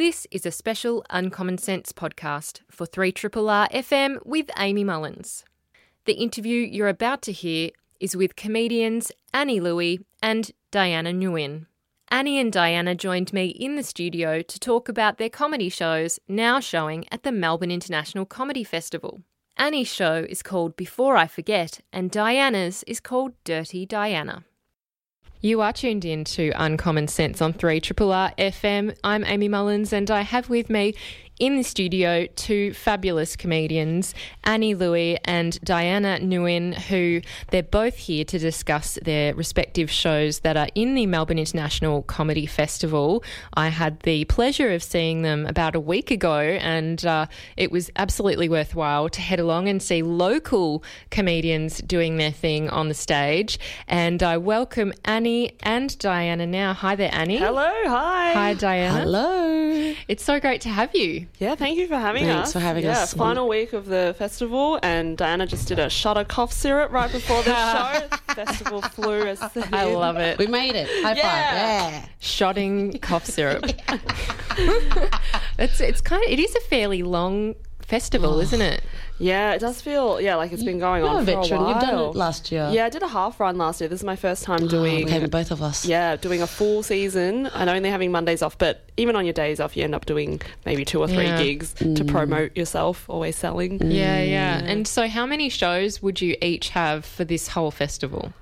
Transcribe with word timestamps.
This 0.00 0.26
is 0.30 0.46
a 0.46 0.50
special 0.50 1.04
Uncommon 1.10 1.58
Sense 1.58 1.92
podcast 1.92 2.60
for 2.70 2.86
3RRR 2.86 3.70
FM 3.70 4.24
with 4.24 4.48
Amy 4.56 4.82
Mullins. 4.82 5.44
The 6.06 6.14
interview 6.14 6.56
you're 6.56 6.88
about 6.88 7.20
to 7.20 7.32
hear 7.32 7.68
is 8.00 8.16
with 8.16 8.34
comedians 8.34 9.12
Annie 9.34 9.60
Louey 9.60 10.02
and 10.22 10.52
Diana 10.70 11.12
Nguyen. 11.12 11.66
Annie 12.08 12.38
and 12.38 12.50
Diana 12.50 12.94
joined 12.94 13.34
me 13.34 13.48
in 13.48 13.76
the 13.76 13.82
studio 13.82 14.40
to 14.40 14.58
talk 14.58 14.88
about 14.88 15.18
their 15.18 15.28
comedy 15.28 15.68
shows 15.68 16.18
now 16.26 16.60
showing 16.60 17.04
at 17.12 17.22
the 17.22 17.30
Melbourne 17.30 17.70
International 17.70 18.24
Comedy 18.24 18.64
Festival. 18.64 19.20
Annie's 19.58 19.92
show 19.92 20.24
is 20.26 20.42
called 20.42 20.76
Before 20.76 21.18
I 21.18 21.26
Forget, 21.26 21.80
and 21.92 22.10
Diana's 22.10 22.84
is 22.84 23.00
called 23.00 23.34
Dirty 23.44 23.84
Diana. 23.84 24.46
You 25.42 25.62
are 25.62 25.72
tuned 25.72 26.04
in 26.04 26.24
to 26.24 26.52
Uncommon 26.54 27.08
Sense 27.08 27.40
on 27.40 27.54
3RRR 27.54 28.36
FM. 28.36 28.94
I'm 29.02 29.24
Amy 29.24 29.48
Mullins, 29.48 29.90
and 29.90 30.10
I 30.10 30.20
have 30.20 30.50
with 30.50 30.68
me 30.68 30.94
in 31.40 31.56
the 31.56 31.62
studio 31.64 32.26
two 32.36 32.72
fabulous 32.74 33.34
comedians, 33.34 34.14
Annie 34.44 34.74
Louey 34.74 35.16
and 35.24 35.58
Diana 35.62 36.18
Nguyen, 36.20 36.74
who 36.74 37.22
they're 37.48 37.62
both 37.62 37.96
here 37.96 38.24
to 38.26 38.38
discuss 38.38 38.98
their 39.02 39.34
respective 39.34 39.90
shows 39.90 40.40
that 40.40 40.58
are 40.58 40.68
in 40.74 40.94
the 40.94 41.06
Melbourne 41.06 41.38
International 41.38 42.02
Comedy 42.02 42.44
Festival. 42.44 43.24
I 43.54 43.68
had 43.68 44.00
the 44.00 44.26
pleasure 44.26 44.70
of 44.70 44.82
seeing 44.82 45.22
them 45.22 45.46
about 45.46 45.74
a 45.74 45.80
week 45.80 46.10
ago, 46.10 46.38
and 46.38 47.04
uh, 47.06 47.26
it 47.56 47.72
was 47.72 47.90
absolutely 47.96 48.48
worthwhile 48.50 49.08
to 49.08 49.20
head 49.20 49.40
along 49.40 49.68
and 49.68 49.82
see 49.82 50.02
local 50.02 50.84
comedians 51.10 51.78
doing 51.78 52.18
their 52.18 52.32
thing 52.32 52.68
on 52.68 52.88
the 52.88 52.94
stage. 52.94 53.58
And 53.88 54.22
I 54.22 54.36
welcome 54.36 54.92
Annie 55.06 55.52
and 55.62 55.98
Diana 55.98 56.46
now. 56.46 56.74
Hi 56.74 56.94
there, 56.96 57.10
Annie. 57.14 57.38
Hello, 57.38 57.70
hi. 57.86 58.32
Hi, 58.34 58.54
Diana. 58.54 59.00
Hello. 59.00 59.94
It's 60.06 60.22
so 60.22 60.38
great 60.38 60.60
to 60.62 60.68
have 60.68 60.94
you. 60.94 61.26
Yeah, 61.38 61.54
thank 61.54 61.78
you 61.78 61.86
for 61.88 61.96
having 61.96 62.24
Thanks 62.26 62.48
us. 62.48 62.52
for 62.52 62.60
having 62.60 62.84
yeah, 62.84 63.02
us. 63.02 63.14
final 63.14 63.48
week 63.48 63.72
of 63.72 63.86
the 63.86 64.14
festival, 64.18 64.78
and 64.82 65.16
Diana 65.16 65.46
just 65.46 65.68
did 65.68 65.78
a 65.78 65.88
shot 65.88 66.18
of 66.18 66.28
cough 66.28 66.52
syrup 66.52 66.92
right 66.92 67.10
before 67.10 67.42
the 67.42 67.54
show. 68.10 68.34
festival 68.34 68.82
flu. 68.82 69.22
As 69.26 69.40
I 69.72 69.84
love 69.92 70.18
it. 70.18 70.36
We 70.38 70.46
made 70.46 70.74
it. 70.76 70.86
High 71.02 71.14
Yeah. 71.14 71.22
five. 71.22 71.92
Yeah. 72.02 72.06
shotting 72.18 72.98
cough 72.98 73.24
syrup. 73.24 73.64
it's 75.58 75.80
it's 75.80 76.00
kind 76.00 76.22
of 76.24 76.30
it 76.30 76.38
is 76.38 76.54
a 76.54 76.60
fairly 76.60 77.02
long 77.02 77.54
festival, 77.90 78.40
isn't 78.40 78.60
it? 78.62 78.82
Yeah, 79.18 79.52
it 79.52 79.58
does 79.60 79.82
feel 79.82 80.20
yeah 80.20 80.36
like 80.36 80.50
it's 80.52 80.62
been 80.64 80.78
going 80.78 81.02
You're 81.02 81.10
on 81.10 81.16
a 81.16 81.20
for 81.20 81.24
veteran. 81.42 81.60
a 81.60 81.62
while. 81.64 81.70
You've 81.72 81.80
done 81.82 81.98
it 82.10 82.14
last 82.16 82.50
year. 82.52 82.70
Yeah, 82.72 82.86
I 82.86 82.88
did 82.88 83.02
a 83.02 83.08
half 83.08 83.38
run 83.40 83.58
last 83.58 83.80
year. 83.80 83.88
This 83.88 84.00
is 84.00 84.04
my 84.04 84.16
first 84.16 84.44
time 84.44 84.62
Oh, 84.64 84.68
doing. 84.68 85.04
okay, 85.06 85.26
both 85.26 85.50
of 85.50 85.60
us. 85.62 85.84
Yeah, 85.84 86.16
doing 86.16 86.40
a 86.40 86.46
full 86.46 86.82
season 86.82 87.46
and 87.48 87.68
only 87.68 87.90
having 87.90 88.10
Mondays 88.12 88.40
off. 88.42 88.56
But 88.56 88.74
even 88.96 89.16
on 89.16 89.24
your 89.26 89.34
days 89.34 89.60
off, 89.60 89.76
you 89.76 89.84
end 89.84 89.94
up 89.94 90.06
doing 90.06 90.40
maybe 90.64 90.84
two 90.84 91.00
or 91.00 91.08
three 91.08 91.24
Yeah. 91.26 91.42
gigs 91.42 91.74
Mm. 91.74 91.96
to 91.96 92.04
promote 92.04 92.56
yourself, 92.56 93.04
always 93.08 93.36
selling. 93.36 93.80
Yeah, 93.84 94.22
yeah. 94.22 94.58
And 94.64 94.86
so, 94.88 95.06
how 95.08 95.26
many 95.26 95.48
shows 95.50 96.00
would 96.02 96.20
you 96.22 96.36
each 96.40 96.70
have 96.70 97.04
for 97.04 97.24
this 97.24 97.48
whole 97.48 97.70
festival? 97.70 98.32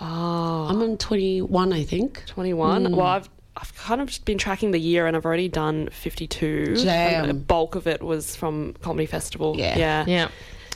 Oh, 0.00 0.66
I'm 0.70 0.80
on 0.82 0.96
21, 0.96 1.72
I 1.72 1.82
think. 1.84 2.24
21. 2.26 2.86
Mm. 2.86 2.96
Well, 2.96 3.06
I've 3.06 3.28
I've 3.56 3.74
kind 3.76 4.00
of 4.00 4.08
just 4.08 4.24
been 4.24 4.38
tracking 4.38 4.70
the 4.70 4.80
year, 4.80 5.06
and 5.06 5.16
I've 5.16 5.24
already 5.26 5.48
done 5.48 5.88
52. 5.92 6.76
Damn. 6.76 7.22
And 7.24 7.30
a 7.30 7.34
bulk 7.34 7.74
of 7.74 7.86
it 7.86 8.02
was 8.02 8.36
from 8.36 8.74
comedy 8.80 9.06
festival. 9.06 9.56
Yeah. 9.58 9.76
yeah, 9.76 10.04
Yeah, 10.06 10.28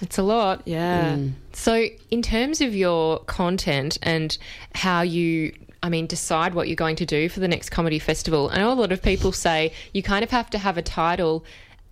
it's 0.02 0.18
a 0.18 0.22
lot. 0.22 0.62
yeah. 0.66 1.14
Mm. 1.16 1.32
So, 1.52 1.86
in 2.10 2.20
terms 2.20 2.60
of 2.60 2.74
your 2.74 3.20
content 3.20 3.96
and 4.02 4.36
how 4.74 5.02
you, 5.02 5.54
I 5.82 5.88
mean, 5.88 6.06
decide 6.06 6.54
what 6.54 6.66
you're 6.68 6.76
going 6.76 6.96
to 6.96 7.06
do 7.06 7.28
for 7.28 7.40
the 7.40 7.48
next 7.48 7.70
comedy 7.70 7.98
festival, 8.00 8.50
I 8.52 8.58
know 8.58 8.72
a 8.72 8.74
lot 8.74 8.90
of 8.92 9.00
people 9.02 9.30
say 9.32 9.72
you 9.92 10.02
kind 10.02 10.24
of 10.24 10.30
have 10.30 10.50
to 10.50 10.58
have 10.58 10.76
a 10.76 10.82
title 10.82 11.44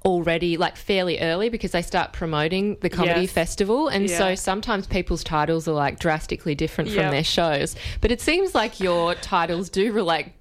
already 0.04 0.56
like 0.56 0.76
fairly 0.76 1.20
early 1.20 1.48
because 1.48 1.70
they 1.70 1.80
start 1.80 2.12
promoting 2.12 2.76
the 2.80 2.90
comedy 2.90 3.20
Yes. 3.20 3.30
festival 3.30 3.86
and 3.86 4.10
so 4.10 4.34
sometimes 4.34 4.84
people's 4.88 5.22
titles 5.22 5.68
are 5.68 5.74
like 5.74 6.00
drastically 6.00 6.56
different 6.56 6.90
from 6.90 7.12
their 7.12 7.22
shows 7.22 7.76
but 8.00 8.10
it 8.10 8.20
seems 8.20 8.52
like 8.52 8.80
your 8.80 9.14
titles 9.14 9.70
do 9.70 9.92
relate 9.92 10.32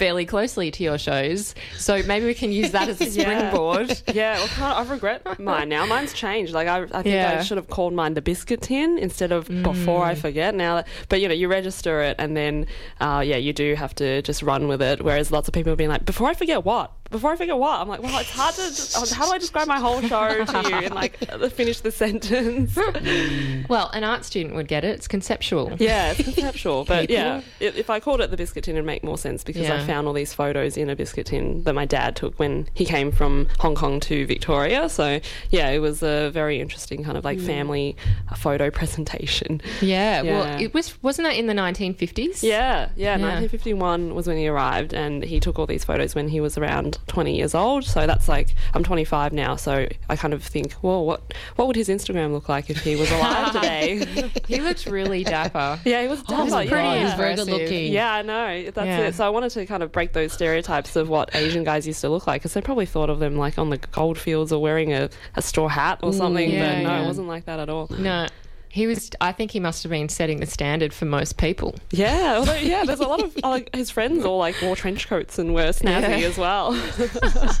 fairly 0.00 0.24
closely 0.24 0.70
to 0.70 0.82
your 0.82 0.96
shows 0.98 1.54
so 1.76 2.02
maybe 2.04 2.24
we 2.24 2.34
can 2.34 2.50
use 2.50 2.70
that 2.70 2.88
as 2.88 3.00
a 3.00 3.10
springboard 3.16 3.88
Yeah, 4.14 4.38
well, 4.58 4.74
I 4.74 4.82
regret 4.90 5.38
mine 5.38 5.68
now. 5.68 5.84
Mine's 5.86 6.12
changed. 6.14 6.52
Like 6.52 6.68
I, 6.68 6.82
I 6.84 7.02
think 7.02 7.14
Yeah. 7.14 7.36
I 7.38 7.42
should 7.42 7.58
have 7.58 7.68
called 7.68 7.92
mine 7.92 8.14
the 8.14 8.22
biscuit 8.22 8.62
tin 8.62 8.98
instead 8.98 9.30
of 9.30 9.46
before 9.62 10.02
I 10.04 10.14
forget. 10.14 10.54
Now, 10.54 10.76
that, 10.76 10.88
but 11.10 11.20
you 11.20 11.28
know, 11.28 11.34
you 11.34 11.48
register 11.48 12.00
it 12.02 12.16
and 12.18 12.36
then, 12.36 12.66
uh, 13.00 13.22
yeah, 13.24 13.36
you 13.36 13.52
do 13.52 13.74
have 13.74 13.94
to 13.96 14.22
just 14.22 14.42
run 14.42 14.68
with 14.68 14.80
it. 14.82 15.02
Whereas 15.02 15.30
lots 15.30 15.48
of 15.48 15.54
people 15.54 15.70
have 15.70 15.78
been 15.78 15.90
like, 15.90 16.04
before 16.06 16.28
I 16.28 16.34
forget 16.34 16.64
what? 16.64 16.92
Before 17.10 17.32
I 17.32 17.36
figure 17.36 17.56
what? 17.56 17.80
I'm 17.80 17.88
like, 17.88 18.02
well, 18.02 18.18
it's 18.20 18.30
hard 18.30 18.54
to. 18.54 19.14
How 19.14 19.26
do 19.26 19.32
I 19.32 19.38
describe 19.38 19.66
my 19.66 19.80
whole 19.80 20.00
show 20.00 20.44
to 20.44 20.62
you 20.70 20.76
and 20.76 20.94
like 20.94 21.16
finish 21.52 21.80
the 21.80 21.90
sentence? 21.90 22.76
well 23.68 23.90
an 23.92 24.04
art 24.04 24.24
student 24.24 24.54
would 24.54 24.68
get 24.68 24.84
it 24.84 24.90
it's 25.00 25.08
conceptual 25.08 25.72
Yeah, 25.78 26.12
it's 26.12 26.22
conceptual, 26.22 26.84
but 26.84 27.10
yeah, 27.10 27.40
if, 27.58 27.90
I 27.90 28.00
called 28.00 28.20
it 28.20 28.30
the 28.30 28.36
biscuit 28.36 28.64
tin, 28.64 28.76
it'd 28.76 28.84
make 28.84 29.02
more 29.02 29.18
sense 29.18 29.42
because 29.42 29.68
I 29.68 29.84
found 29.86 30.06
all 30.06 30.12
these 30.12 30.32
photos 30.34 30.76
in 30.76 30.90
a 30.90 30.96
biscuit 30.96 31.26
tin 31.26 31.62
that 31.64 31.74
my 31.74 31.84
dad 31.86 32.16
took 32.16 32.38
when 32.38 32.68
he 32.74 32.84
came 32.84 33.10
from 33.10 33.48
Hong 33.58 33.74
Kong 33.74 33.98
to 34.00 34.26
Victoria. 34.26 34.88
So 34.88 35.20
yeah, 35.50 35.68
it 35.70 35.78
was 35.78 36.02
a 36.02 36.30
very 36.30 36.60
interesting 36.60 37.02
kind 37.02 37.16
of 37.16 37.24
like 37.24 37.40
family 37.40 37.96
uh, 38.30 38.34
photo 38.34 38.70
presentation. 38.70 39.60
Yeah, 39.80 40.22
Yeah. 40.22 40.38
well, 40.38 40.60
it 40.60 40.74
was 40.74 41.02
wasn't 41.02 41.26
that 41.28 41.36
in 41.36 41.46
the 41.46 41.54
1950s? 41.54 42.42
Yeah, 42.42 42.90
yeah, 42.96 43.12
1951 43.12 44.14
was 44.14 44.26
when 44.26 44.36
he 44.36 44.46
arrived, 44.48 44.92
and 44.94 45.24
he 45.24 45.40
took 45.40 45.58
all 45.58 45.66
these 45.66 45.84
photos 45.84 46.14
when 46.14 46.28
he 46.28 46.40
was 46.40 46.58
around 46.58 46.98
20 47.06 47.36
years 47.36 47.54
old. 47.54 47.84
So 47.84 48.06
that's 48.06 48.28
like 48.28 48.54
I'm 48.74 48.82
25 48.84 49.32
now, 49.32 49.56
so 49.56 49.86
I 50.08 50.16
kind 50.16 50.32
of 50.34 50.42
think, 50.42 50.74
well, 50.82 51.04
what 51.04 51.34
what 51.56 51.66
would 51.66 51.76
his 51.76 51.88
Instagram 51.88 52.32
look 52.32 52.48
like 52.48 52.70
if 52.70 52.78
he 52.82 52.96
was 52.96 53.10
alive 53.10 53.52
today? 53.52 54.04
he 54.46 54.60
looked 54.60 54.86
really 54.86 55.24
dapper. 55.24 55.78
yeah, 55.84 56.02
he 56.02 56.08
was 56.08 56.20
Oh, 56.20 56.24
dapper, 56.30 56.50
my 56.50 56.66
pretty 56.66 56.70
God, 56.82 56.92
yeah. 56.94 57.04
he's 57.06 57.14
very 57.14 57.34
good 57.36 57.48
looking. 57.48 57.92
Yeah, 57.92 58.12
I 58.12 58.22
know. 58.22 58.70
That's 58.70 58.86
Yeah. 58.86 58.98
it. 59.08 59.14
So 59.14 59.26
I 59.26 59.28
wanted 59.30 59.50
to 59.50 59.66
kind 59.66 59.82
of 59.82 59.92
break 59.92 60.12
those 60.12 60.32
stereotypes 60.32 60.96
of 60.96 61.08
what 61.08 61.34
Asian 61.34 61.64
guys 61.64 61.86
used 61.86 62.00
to 62.02 62.08
look 62.08 62.26
like 62.26 62.40
because 62.42 62.54
they 62.54 62.60
probably 62.60 62.86
thought 62.86 63.10
of 63.10 63.18
them 63.18 63.36
like 63.36 63.58
on 63.58 63.70
the 63.70 63.78
gold 63.78 64.18
fields 64.18 64.52
or 64.52 64.60
wearing 64.62 64.92
a, 64.92 65.10
a 65.36 65.42
straw 65.42 65.68
hat 65.68 66.00
or 66.02 66.12
something. 66.12 66.50
yeah, 66.50 66.76
but 66.76 66.82
no, 66.82 66.88
yeah. 66.96 67.02
it 67.02 67.06
wasn't 67.06 67.28
like 67.28 67.44
that 67.46 67.58
at 67.60 67.68
all. 67.68 67.88
No, 67.98 68.26
he 68.70 68.86
was. 68.86 69.10
I 69.20 69.32
think 69.32 69.50
he 69.50 69.60
must 69.60 69.82
have 69.82 69.90
been 69.90 70.08
setting 70.08 70.40
the 70.40 70.46
standard 70.46 70.94
for 70.94 71.04
most 71.04 71.36
people. 71.36 71.74
Yeah, 71.90 72.34
although, 72.38 72.54
yeah, 72.54 72.84
there's 72.84 73.00
a 73.00 73.06
lot 73.08 73.22
of 73.22 73.36
like 73.42 73.74
his 73.74 73.90
friends 73.90 74.24
all 74.24 74.38
like 74.38 74.60
wore 74.62 74.76
trench 74.76 75.08
coats 75.08 75.38
and 75.38 75.54
were 75.54 75.68
snazzy 75.68 76.20
Yeah. 76.20 76.26
as 76.28 76.38
well. 76.38 76.72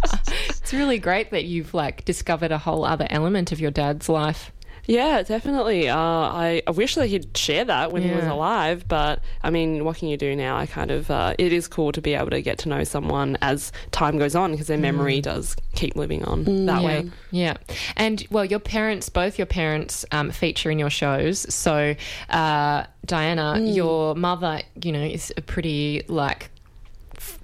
It's 0.62 0.72
really 0.72 0.98
great 0.98 1.30
that 1.32 1.44
you've 1.46 1.74
like 1.74 2.04
discovered 2.04 2.52
a 2.52 2.58
whole 2.58 2.84
other 2.84 3.06
element 3.10 3.50
of 3.50 3.60
your 3.60 3.72
dad's 3.72 4.08
life. 4.08 4.52
Yeah, 4.90 5.22
definitely. 5.22 5.88
Uh, 5.88 5.96
I, 5.96 6.62
I 6.66 6.70
wish 6.72 6.96
that 6.96 7.06
he'd 7.06 7.36
share 7.36 7.64
that 7.64 7.92
when 7.92 8.02
he 8.02 8.10
was 8.10 8.24
Yeah. 8.24 8.32
alive, 8.32 8.88
but 8.88 9.22
I 9.42 9.50
mean, 9.50 9.84
what 9.84 9.96
can 9.98 10.08
you 10.08 10.16
do 10.16 10.34
now? 10.34 10.56
I 10.56 10.66
kind 10.66 10.90
of, 10.90 11.10
uh, 11.10 11.34
it 11.38 11.52
is 11.52 11.68
cool 11.68 11.92
to 11.92 12.02
be 12.02 12.14
able 12.14 12.30
to 12.30 12.42
get 12.42 12.58
to 12.58 12.68
know 12.68 12.82
someone 12.82 13.38
as 13.40 13.70
time 13.92 14.18
goes 14.18 14.34
on 14.34 14.50
because 14.50 14.66
their 14.66 14.78
memory 14.78 15.20
does 15.20 15.54
keep 15.76 15.94
living 15.94 16.24
on 16.24 16.66
that 16.66 16.82
yeah. 16.82 16.86
way. 16.86 17.10
Yeah, 17.30 17.54
and 17.96 18.26
well, 18.30 18.44
your 18.44 18.58
parents, 18.58 19.08
both 19.08 19.38
your 19.38 19.46
parents, 19.46 20.04
um, 20.10 20.30
feature 20.32 20.70
in 20.72 20.78
your 20.80 20.90
shows. 20.90 21.52
So, 21.54 21.94
uh, 22.28 22.84
Diana, 23.06 23.54
Mm. 23.58 23.74
your 23.74 24.14
mother, 24.16 24.60
you 24.82 24.92
know, 24.92 25.02
is 25.02 25.32
a 25.36 25.40
pretty 25.42 26.02
like 26.08 26.50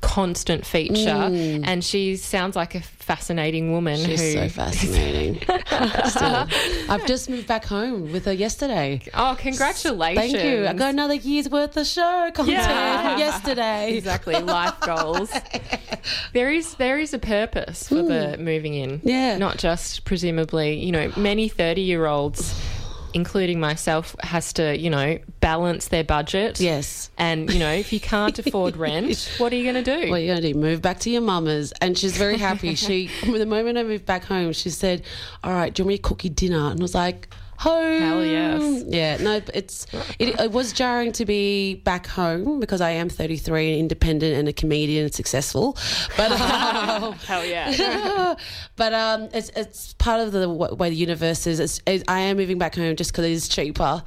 constant 0.00 0.64
feature, 0.66 0.94
mm. 0.94 1.62
and 1.66 1.84
she 1.84 2.16
sounds 2.16 2.56
like 2.56 2.75
a 2.75 2.81
fascinating 2.81 3.72
woman. 3.72 3.97
She's 3.97 4.20
who, 4.20 4.32
so 4.32 4.48
fascinating. 4.62 5.41
I've 6.88 7.06
just 7.06 7.31
moved 7.31 7.47
back 7.47 7.64
home 7.64 8.12
with 8.12 8.25
her 8.25 8.32
yesterday. 8.32 9.03
Oh, 9.14 9.37
congratulations! 9.38 10.32
Thank 10.32 10.44
you. 10.44 10.66
I 10.66 10.72
got 10.72 10.91
another 10.91 11.14
year's 11.14 11.48
worth 11.48 11.76
of 11.76 11.87
show 11.87 12.31
content 12.34 12.59
Yeah. 12.59 13.16
yesterday. 13.19 13.97
exactly 13.97 14.37
life 14.37 14.81
goals. 14.81 15.31
There 16.32 16.53
is 16.53 16.75
there 16.75 16.98
is 16.98 17.14
a 17.14 17.19
purpose 17.19 17.88
for 17.88 17.97
the 17.97 18.37
mm. 18.37 18.38
moving 18.38 18.75
in. 18.75 19.00
Yeah. 19.02 19.38
not 19.38 19.58
just 19.58 20.05
presumably. 20.05 20.79
You 20.79 20.93
know, 20.93 21.12
many 21.17 21.49
thirty 21.49 21.81
year 21.81 22.06
olds, 22.06 22.55
including 23.17 23.59
myself, 23.59 24.15
has 24.21 24.53
to 24.53 24.79
you 24.79 24.91
know 24.91 25.19
balance 25.41 25.89
their 25.89 26.05
budget. 26.05 26.61
Yes. 26.61 27.11
And 27.17 27.51
you 27.53 27.59
know, 27.59 27.73
if 27.73 27.93
you 27.93 27.99
can't 27.99 28.39
afford 28.39 28.77
rent, 28.87 29.33
what 29.39 29.53
are 29.53 29.57
you 29.57 29.63
going 29.63 29.83
to 29.83 29.99
do? 29.99 30.11
What 30.11 30.19
are 30.19 30.23
you 30.23 30.29
going 30.29 30.43
to 30.43 30.53
do? 30.53 30.59
Move 30.59 30.83
back 30.83 31.01
to 31.01 31.11
your 31.11 31.23
mama's. 31.23 31.73
And 31.81 31.97
she's 31.97 32.17
very 32.17 32.37
happy. 32.37 32.75
She, 32.75 33.11
the 33.25 33.47
moment 33.47 33.79
I 33.79 33.83
moved 33.83 34.05
back 34.05 34.25
home, 34.25 34.53
she 34.53 34.69
said, 34.69 35.03
All 35.43 35.53
right, 35.53 35.73
do 35.73 35.81
you 35.81 35.85
want 35.85 35.89
me 35.89 35.97
to 35.97 36.03
cook 36.03 36.25
you 36.25 36.31
dinner? 36.31 36.71
And 36.71 36.79
I 36.81 36.83
was 36.83 36.95
like, 36.95 37.29
Home. 37.58 38.00
Hell 38.00 38.25
yes. 38.25 38.85
Yeah, 38.87 39.17
no, 39.19 39.41
it's 39.55 39.87
it, 40.19 40.38
it 40.41 40.53
was 40.53 40.73
jarring 40.73 41.12
to 41.12 41.25
be 41.25 41.76
back 41.76 42.06
home 42.06 42.61
because 42.61 42.81
I 42.81 42.91
am 42.91 43.08
33 43.08 43.70
and 43.73 43.81
independent 43.81 44.37
and 44.37 44.49
a 44.49 44.53
comedian 44.53 45.05
and 45.05 45.14
successful. 45.14 45.76
But 46.17 46.32
um, 46.41 47.12
Hell 47.14 47.44
yeah. 47.44 48.35
but 48.76 48.93
um, 48.93 49.29
it's 49.32 49.50
it's 49.56 49.94
part 49.94 50.20
of 50.20 50.32
the 50.32 50.49
way 50.49 50.91
the 50.91 50.97
universe 50.97 51.47
is. 51.47 51.61
It's, 51.61 51.81
it, 51.87 52.05
I 52.08 52.20
am 52.20 52.37
moving 52.37 52.58
back 52.58 52.75
home 52.75 52.97
just 52.97 53.12
because 53.12 53.25
it 53.25 53.32
is 53.32 53.49
cheaper, 53.49 54.03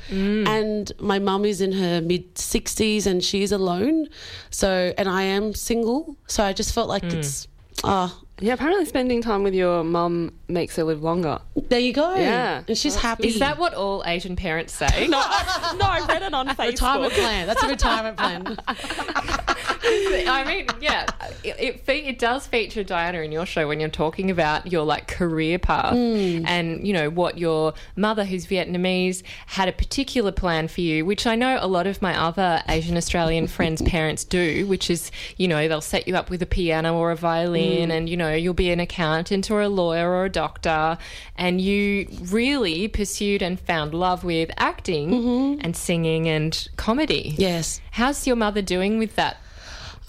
and 0.47 0.91
my 0.99 1.19
mum 1.19 1.45
is 1.45 1.61
in 1.61 1.71
her 1.73 2.01
mid 2.01 2.35
60s 2.35 3.05
and 3.05 3.23
she's 3.23 3.51
alone, 3.51 4.07
so 4.49 4.93
and 4.97 5.09
I 5.09 5.23
am 5.23 5.53
single, 5.53 6.17
so 6.27 6.43
I 6.43 6.53
just 6.53 6.73
felt 6.73 6.89
like 6.89 7.03
it's 7.03 7.47
oh, 7.83 8.21
Yeah, 8.39 8.53
apparently 8.53 8.85
spending 8.85 9.21
time 9.21 9.43
with 9.43 9.53
your 9.53 9.83
mum 9.83 10.31
makes 10.47 10.75
her 10.77 10.83
live 10.83 11.01
longer. 11.03 11.39
there 11.55 11.79
you 11.79 11.93
go. 11.93 12.15
Yeah. 12.15 12.63
and 12.67 12.77
she's 12.77 12.95
happy. 12.95 13.27
Is 13.27 13.39
that 13.39 13.57
what 13.57 13.73
all 13.73 14.03
Asian 14.05 14.35
parents 14.35 14.73
say? 14.73 15.07
No, 15.07 15.19
I, 15.23 15.75
no, 15.79 15.85
I 15.85 16.05
read 16.07 16.21
it 16.23 16.33
on 16.33 16.47
Facebook. 16.55 16.67
retirement 16.67 17.13
plan? 17.13 17.47
That's 17.47 17.63
a 17.63 17.67
retirement 17.67 18.17
plan. 18.17 18.57
I 19.83 20.43
mean, 20.45 20.67
yeah, 20.81 21.05
it, 21.43 21.55
it, 21.59 21.79
fe- 21.81 22.05
it 22.05 22.19
does 22.19 22.45
feature 22.47 22.83
Diana 22.83 23.19
in 23.19 23.31
your 23.31 23.45
show 23.45 23.67
when 23.67 23.79
you're 23.79 23.89
talking 23.89 24.29
about 24.29 24.71
your 24.71 24.83
like 24.83 25.07
career 25.07 25.57
path 25.57 25.93
mm. 25.93 26.45
and 26.47 26.85
you 26.85 26.93
know 26.93 27.09
what 27.09 27.37
your 27.37 27.73
mother, 27.95 28.25
who's 28.25 28.45
Vietnamese, 28.45 29.23
had 29.47 29.69
a 29.69 29.71
particular 29.71 30.31
plan 30.31 30.67
for 30.67 30.81
you, 30.81 31.05
which 31.05 31.25
I 31.25 31.35
know 31.35 31.57
a 31.61 31.67
lot 31.67 31.87
of 31.87 32.01
my 32.01 32.19
other 32.19 32.61
Asian 32.67 32.97
Australian 32.97 33.47
friends' 33.59 33.81
parents 33.81 34.23
do, 34.23 34.65
which 34.67 34.89
is 34.89 35.11
you 35.37 35.47
know 35.47 35.67
they'll 35.67 35.81
set 35.81 36.07
you 36.07 36.15
up 36.15 36.29
with 36.29 36.41
a 36.41 36.47
piano 36.47 36.95
or 36.95 37.11
a 37.11 37.15
violin, 37.15 37.89
mm. 37.89 37.93
and 37.93 38.09
you 38.09 38.17
know 38.17 38.33
you'll 38.33 38.53
be 38.53 38.71
an 38.71 38.79
accountant 38.79 39.49
or 39.49 39.61
a 39.61 39.69
lawyer 39.69 40.09
or 40.09 40.25
a 40.25 40.29
doctor, 40.29 40.97
and 41.37 41.61
you 41.61 42.07
really 42.25 42.87
pursued 42.87 43.41
and 43.41 43.59
found 43.59 43.93
love 43.93 44.23
with 44.23 44.51
acting 44.57 45.09
mm-hmm. 45.09 45.61
and 45.61 45.75
singing 45.75 46.27
and 46.27 46.67
comedy. 46.75 47.35
yes. 47.37 47.81
How's 47.91 48.25
your 48.25 48.35
mother 48.35 48.61
doing 48.61 48.97
with 48.97 49.15
that? 49.15 49.37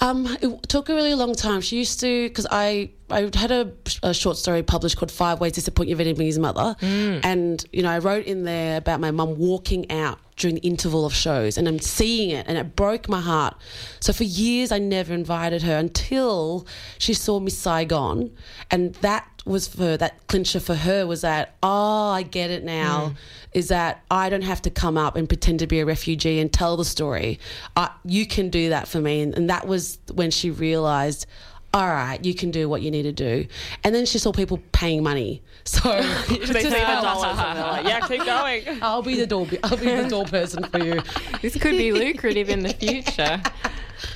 Um, 0.00 0.26
it 0.40 0.68
took 0.68 0.88
a 0.88 0.94
really 0.94 1.14
long 1.14 1.34
time. 1.34 1.60
She 1.60 1.76
used 1.76 2.00
to 2.00 2.28
because 2.28 2.46
I 2.50 2.90
I 3.10 3.30
had 3.34 3.50
a, 3.50 3.72
a 4.02 4.14
short 4.14 4.36
story 4.36 4.62
published 4.62 4.96
called 4.96 5.10
Five 5.10 5.40
Ways 5.40 5.52
to 5.52 5.56
Disappoint 5.56 5.88
Your 5.88 5.98
Vietnamese 5.98 6.38
Mother, 6.38 6.76
and 6.80 7.64
you 7.72 7.82
know 7.82 7.90
I 7.90 7.98
wrote 7.98 8.26
in 8.26 8.44
there 8.44 8.78
about 8.78 9.00
my 9.00 9.10
mum 9.10 9.36
walking 9.36 9.90
out 9.90 10.18
during 10.36 10.54
the 10.54 10.62
interval 10.62 11.04
of 11.04 11.12
shows, 11.12 11.58
and 11.58 11.68
I'm 11.68 11.78
seeing 11.80 12.30
it, 12.30 12.46
and 12.48 12.56
it 12.56 12.74
broke 12.76 13.08
my 13.08 13.20
heart. 13.20 13.56
So 14.00 14.12
for 14.12 14.24
years 14.24 14.72
I 14.72 14.78
never 14.78 15.12
invited 15.12 15.62
her 15.62 15.76
until 15.76 16.66
she 16.98 17.12
saw 17.12 17.38
Miss 17.40 17.58
Saigon, 17.58 18.30
and 18.70 18.94
that 18.96 19.28
was 19.44 19.68
for 19.68 19.96
that 19.96 20.26
clincher 20.26 20.60
for 20.60 20.74
her 20.74 21.06
was 21.06 21.22
that 21.22 21.54
oh 21.62 22.10
I 22.10 22.22
get 22.22 22.50
it 22.50 22.64
now. 22.64 23.14
Is 23.52 23.68
that 23.68 24.04
I 24.10 24.28
don't 24.30 24.42
have 24.42 24.62
to 24.62 24.70
come 24.70 24.96
up 24.96 25.16
and 25.16 25.28
pretend 25.28 25.58
to 25.58 25.66
be 25.66 25.80
a 25.80 25.86
refugee 25.86 26.38
and 26.38 26.52
tell 26.52 26.76
the 26.76 26.84
story. 26.84 27.40
Uh, 27.74 27.88
you 28.04 28.26
can 28.26 28.48
do 28.48 28.68
that 28.68 28.86
for 28.86 29.00
me. 29.00 29.22
And, 29.22 29.34
and 29.34 29.50
that 29.50 29.66
was 29.66 29.98
when 30.14 30.30
she 30.30 30.50
realized, 30.50 31.26
all 31.72 31.88
right, 31.88 32.24
you 32.24 32.34
can 32.34 32.50
do 32.50 32.68
what 32.68 32.82
you 32.82 32.90
need 32.90 33.02
to 33.02 33.12
do. 33.12 33.46
And 33.84 33.94
then 33.94 34.06
she 34.06 34.18
saw 34.18 34.32
people 34.32 34.60
paying 34.72 35.02
money. 35.02 35.42
So 35.64 35.90
They 35.90 36.36
to 36.38 36.46
see 36.46 36.52
the 36.54 36.70
tell 36.70 37.02
dollars 37.02 37.38
and 37.38 37.58
they're 37.58 37.66
like, 37.66 37.86
yeah, 37.86 38.00
keep 38.00 38.24
going. 38.24 38.82
I'll 38.82 39.02
be 39.02 39.14
the 39.14 39.26
door. 39.26 39.46
I'll 39.62 39.76
be 39.76 39.94
the 39.94 40.08
door 40.08 40.24
person 40.24 40.64
for 40.64 40.82
you. 40.82 41.00
This 41.42 41.56
could 41.58 41.72
be 41.76 41.92
lucrative 41.92 42.48
in 42.48 42.60
the 42.60 42.70
future. 42.70 43.42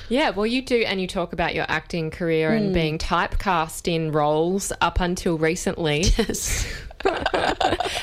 Yeah, 0.09 0.31
well, 0.31 0.45
you 0.45 0.61
do, 0.61 0.77
and 0.77 1.01
you 1.01 1.07
talk 1.07 1.33
about 1.33 1.55
your 1.55 1.65
acting 1.67 2.11
career 2.11 2.51
and 2.53 2.67
hmm. 2.67 2.73
being 2.73 2.97
typecast 2.97 3.93
in 3.93 4.11
roles 4.11 4.71
up 4.81 4.99
until 4.99 5.37
recently. 5.37 6.05
Yes. 6.17 6.65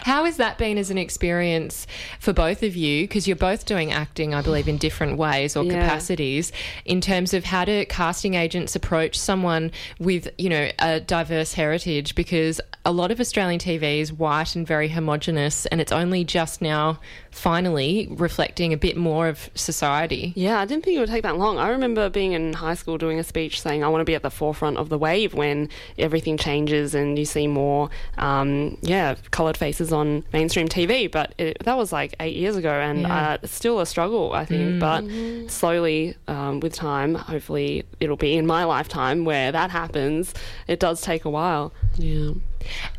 How 0.05 0.25
has 0.25 0.37
that 0.37 0.59
been 0.59 0.79
as 0.79 0.91
an 0.91 0.99
experience 0.99 1.87
for 2.21 2.33
both 2.33 2.63
of 2.63 2.77
you? 2.77 3.05
Because 3.05 3.27
you're 3.27 3.37
both 3.37 3.67
doing 3.67 3.93
acting, 3.93 4.35
I 4.35 4.43
believe, 4.43 4.69
in 4.69 4.77
different 4.77 5.19
ways 5.19 5.57
or 5.57 5.65
Yeah. 5.65 5.81
capacities. 5.81 6.53
In 6.85 7.01
terms 7.01 7.35
of 7.35 7.45
how 7.45 7.65
do 7.65 7.85
casting 7.87 8.35
agents 8.35 8.77
approach 8.77 9.19
someone 9.19 9.73
with, 9.99 10.29
you 10.39 10.49
know, 10.49 10.71
a 10.79 11.01
diverse 11.01 11.55
heritage? 11.55 12.15
Because 12.15 12.61
a 12.85 12.93
lot 12.93 13.11
of 13.11 13.21
Australian 13.21 13.61
TV 13.61 14.01
is 14.01 14.13
white 14.13 14.55
and 14.57 14.67
very 14.67 14.89
homogenous, 14.89 15.67
and 15.67 15.81
it's 15.81 15.93
only 15.93 16.25
just 16.25 16.61
now, 16.61 16.99
finally, 17.33 18.07
reflecting 18.11 18.73
a 18.73 18.77
bit 18.77 18.97
more 18.97 19.27
of 19.27 19.51
society. 19.55 20.33
Yeah, 20.37 20.61
I 20.61 20.65
didn't 20.67 20.85
think 20.85 20.97
it 20.97 21.01
would 21.01 21.09
take 21.09 21.23
that 21.25 21.37
long. 21.39 21.59
I 21.59 21.69
remember 21.71 22.09
being 22.09 22.33
in 22.33 22.53
high 22.53 22.75
school 22.75 22.99
doing 22.99 23.19
a 23.19 23.25
speech 23.25 23.61
saying 23.61 23.83
I 23.83 23.89
want 23.89 24.01
to 24.03 24.05
be 24.05 24.15
at 24.15 24.23
the 24.23 24.31
forefront 24.31 24.77
of 24.77 24.91
the 24.91 24.99
wave 24.99 25.35
when 25.35 25.69
everything 25.99 26.37
changes 26.37 26.95
and 26.95 27.19
you 27.19 27.25
see 27.25 27.47
more, 27.47 27.91
um, 28.19 28.77
yeah, 28.83 29.17
coloured 29.31 29.57
faces 29.57 29.93
on 29.93 30.25
mainstream 30.33 30.69
TV. 30.69 31.11
But 31.11 31.35
it, 31.39 31.57
that 31.65 31.77
was 31.77 31.91
like 31.93 32.15
eight 32.21 32.37
years 32.37 32.55
ago, 32.57 32.71
and 32.71 33.01
Yeah. 33.03 33.31
uh, 33.43 33.47
still 33.47 33.81
a 33.81 33.87
struggle, 33.87 34.33
I 34.35 34.45
think. 34.45 34.79
But 34.79 35.05
slowly, 35.51 36.15
um, 36.29 36.61
with 36.61 36.75
time, 36.75 37.15
hopefully 37.15 37.85
it'll 37.99 38.17
be 38.17 38.37
in 38.37 38.47
my 38.47 38.65
lifetime 38.65 39.25
where 39.25 39.51
that 39.51 39.71
happens. 39.71 40.35
It 40.69 40.79
does 40.81 41.01
take 41.01 41.25
a 41.25 41.31
while. 41.31 41.73
Yeah. 41.97 42.33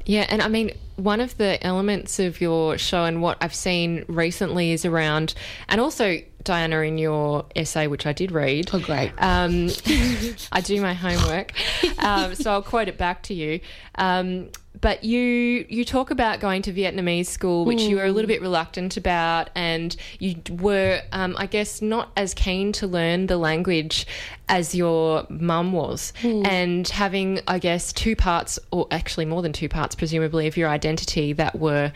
Yeah, 0.06 0.26
and 0.30 0.42
I 0.42 0.48
mean, 0.48 0.72
one 0.96 1.20
of 1.20 1.38
the 1.38 1.64
elements 1.66 2.20
of 2.20 2.40
your 2.42 2.78
show 2.78 3.06
and 3.06 3.22
what 3.22 3.38
I've 3.42 3.56
seen 3.56 4.06
recently 4.08 4.72
is 4.72 4.86
around, 4.86 5.34
and 5.70 5.82
also 5.82 6.20
Diana 6.44 6.80
in 6.82 6.98
your 6.98 7.46
essay, 7.56 7.88
which 7.88 8.06
I 8.06 8.14
did 8.14 8.32
read. 8.32 8.70
Oh, 8.74 8.80
great. 8.80 9.12
Um, 9.18 9.70
I 10.52 10.62
do 10.62 10.82
my 10.82 10.94
homework, 10.94 11.54
um, 12.00 12.36
so 12.36 12.52
I'll 12.52 12.62
quote 12.62 12.88
it 12.88 12.98
back 12.98 13.24
to 13.24 13.34
you. 13.34 13.60
Um, 13.96 14.50
but 14.82 15.04
you 15.04 15.66
you 15.70 15.86
talk 15.86 16.12
about 16.12 16.40
going 16.40 16.62
to 16.64 16.74
Vietnamese 16.74 17.28
school, 17.28 17.64
which 17.64 17.82
you 17.84 17.96
were 17.96 18.06
a 18.06 18.12
little 18.12 18.28
bit 18.28 18.42
reluctant 18.42 18.98
about, 18.98 19.50
and 19.56 19.96
you 20.20 20.36
were, 20.50 21.02
um, 21.12 21.36
I 21.38 21.46
guess, 21.46 21.82
not 21.82 22.12
as 22.18 22.34
keen 22.34 22.72
to 22.74 22.88
learn 22.88 23.28
the 23.28 23.38
language 23.38 24.06
as 24.50 24.76
your 24.76 25.26
mum 25.30 25.72
was, 25.72 26.12
and 26.24 26.88
having, 26.90 27.40
I 27.48 27.60
guess, 27.60 27.94
two 27.94 28.16
parts, 28.16 28.60
or 28.72 28.88
actually 28.92 29.26
more 29.26 29.42
than 29.42 29.54
two 29.54 29.70
parts, 29.70 29.96
presumably, 29.96 30.48
of 30.48 30.58
your 30.58 30.70
identity 30.70 31.34
that 31.34 31.60
were 31.60 31.92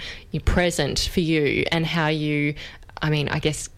present 0.45 1.09
for 1.11 1.19
you, 1.19 1.65
and 1.71 1.85
how 1.85 2.07
you, 2.07 2.53
I 3.01 3.09
mean, 3.09 3.27
I 3.27 3.39
guess, 3.39 3.69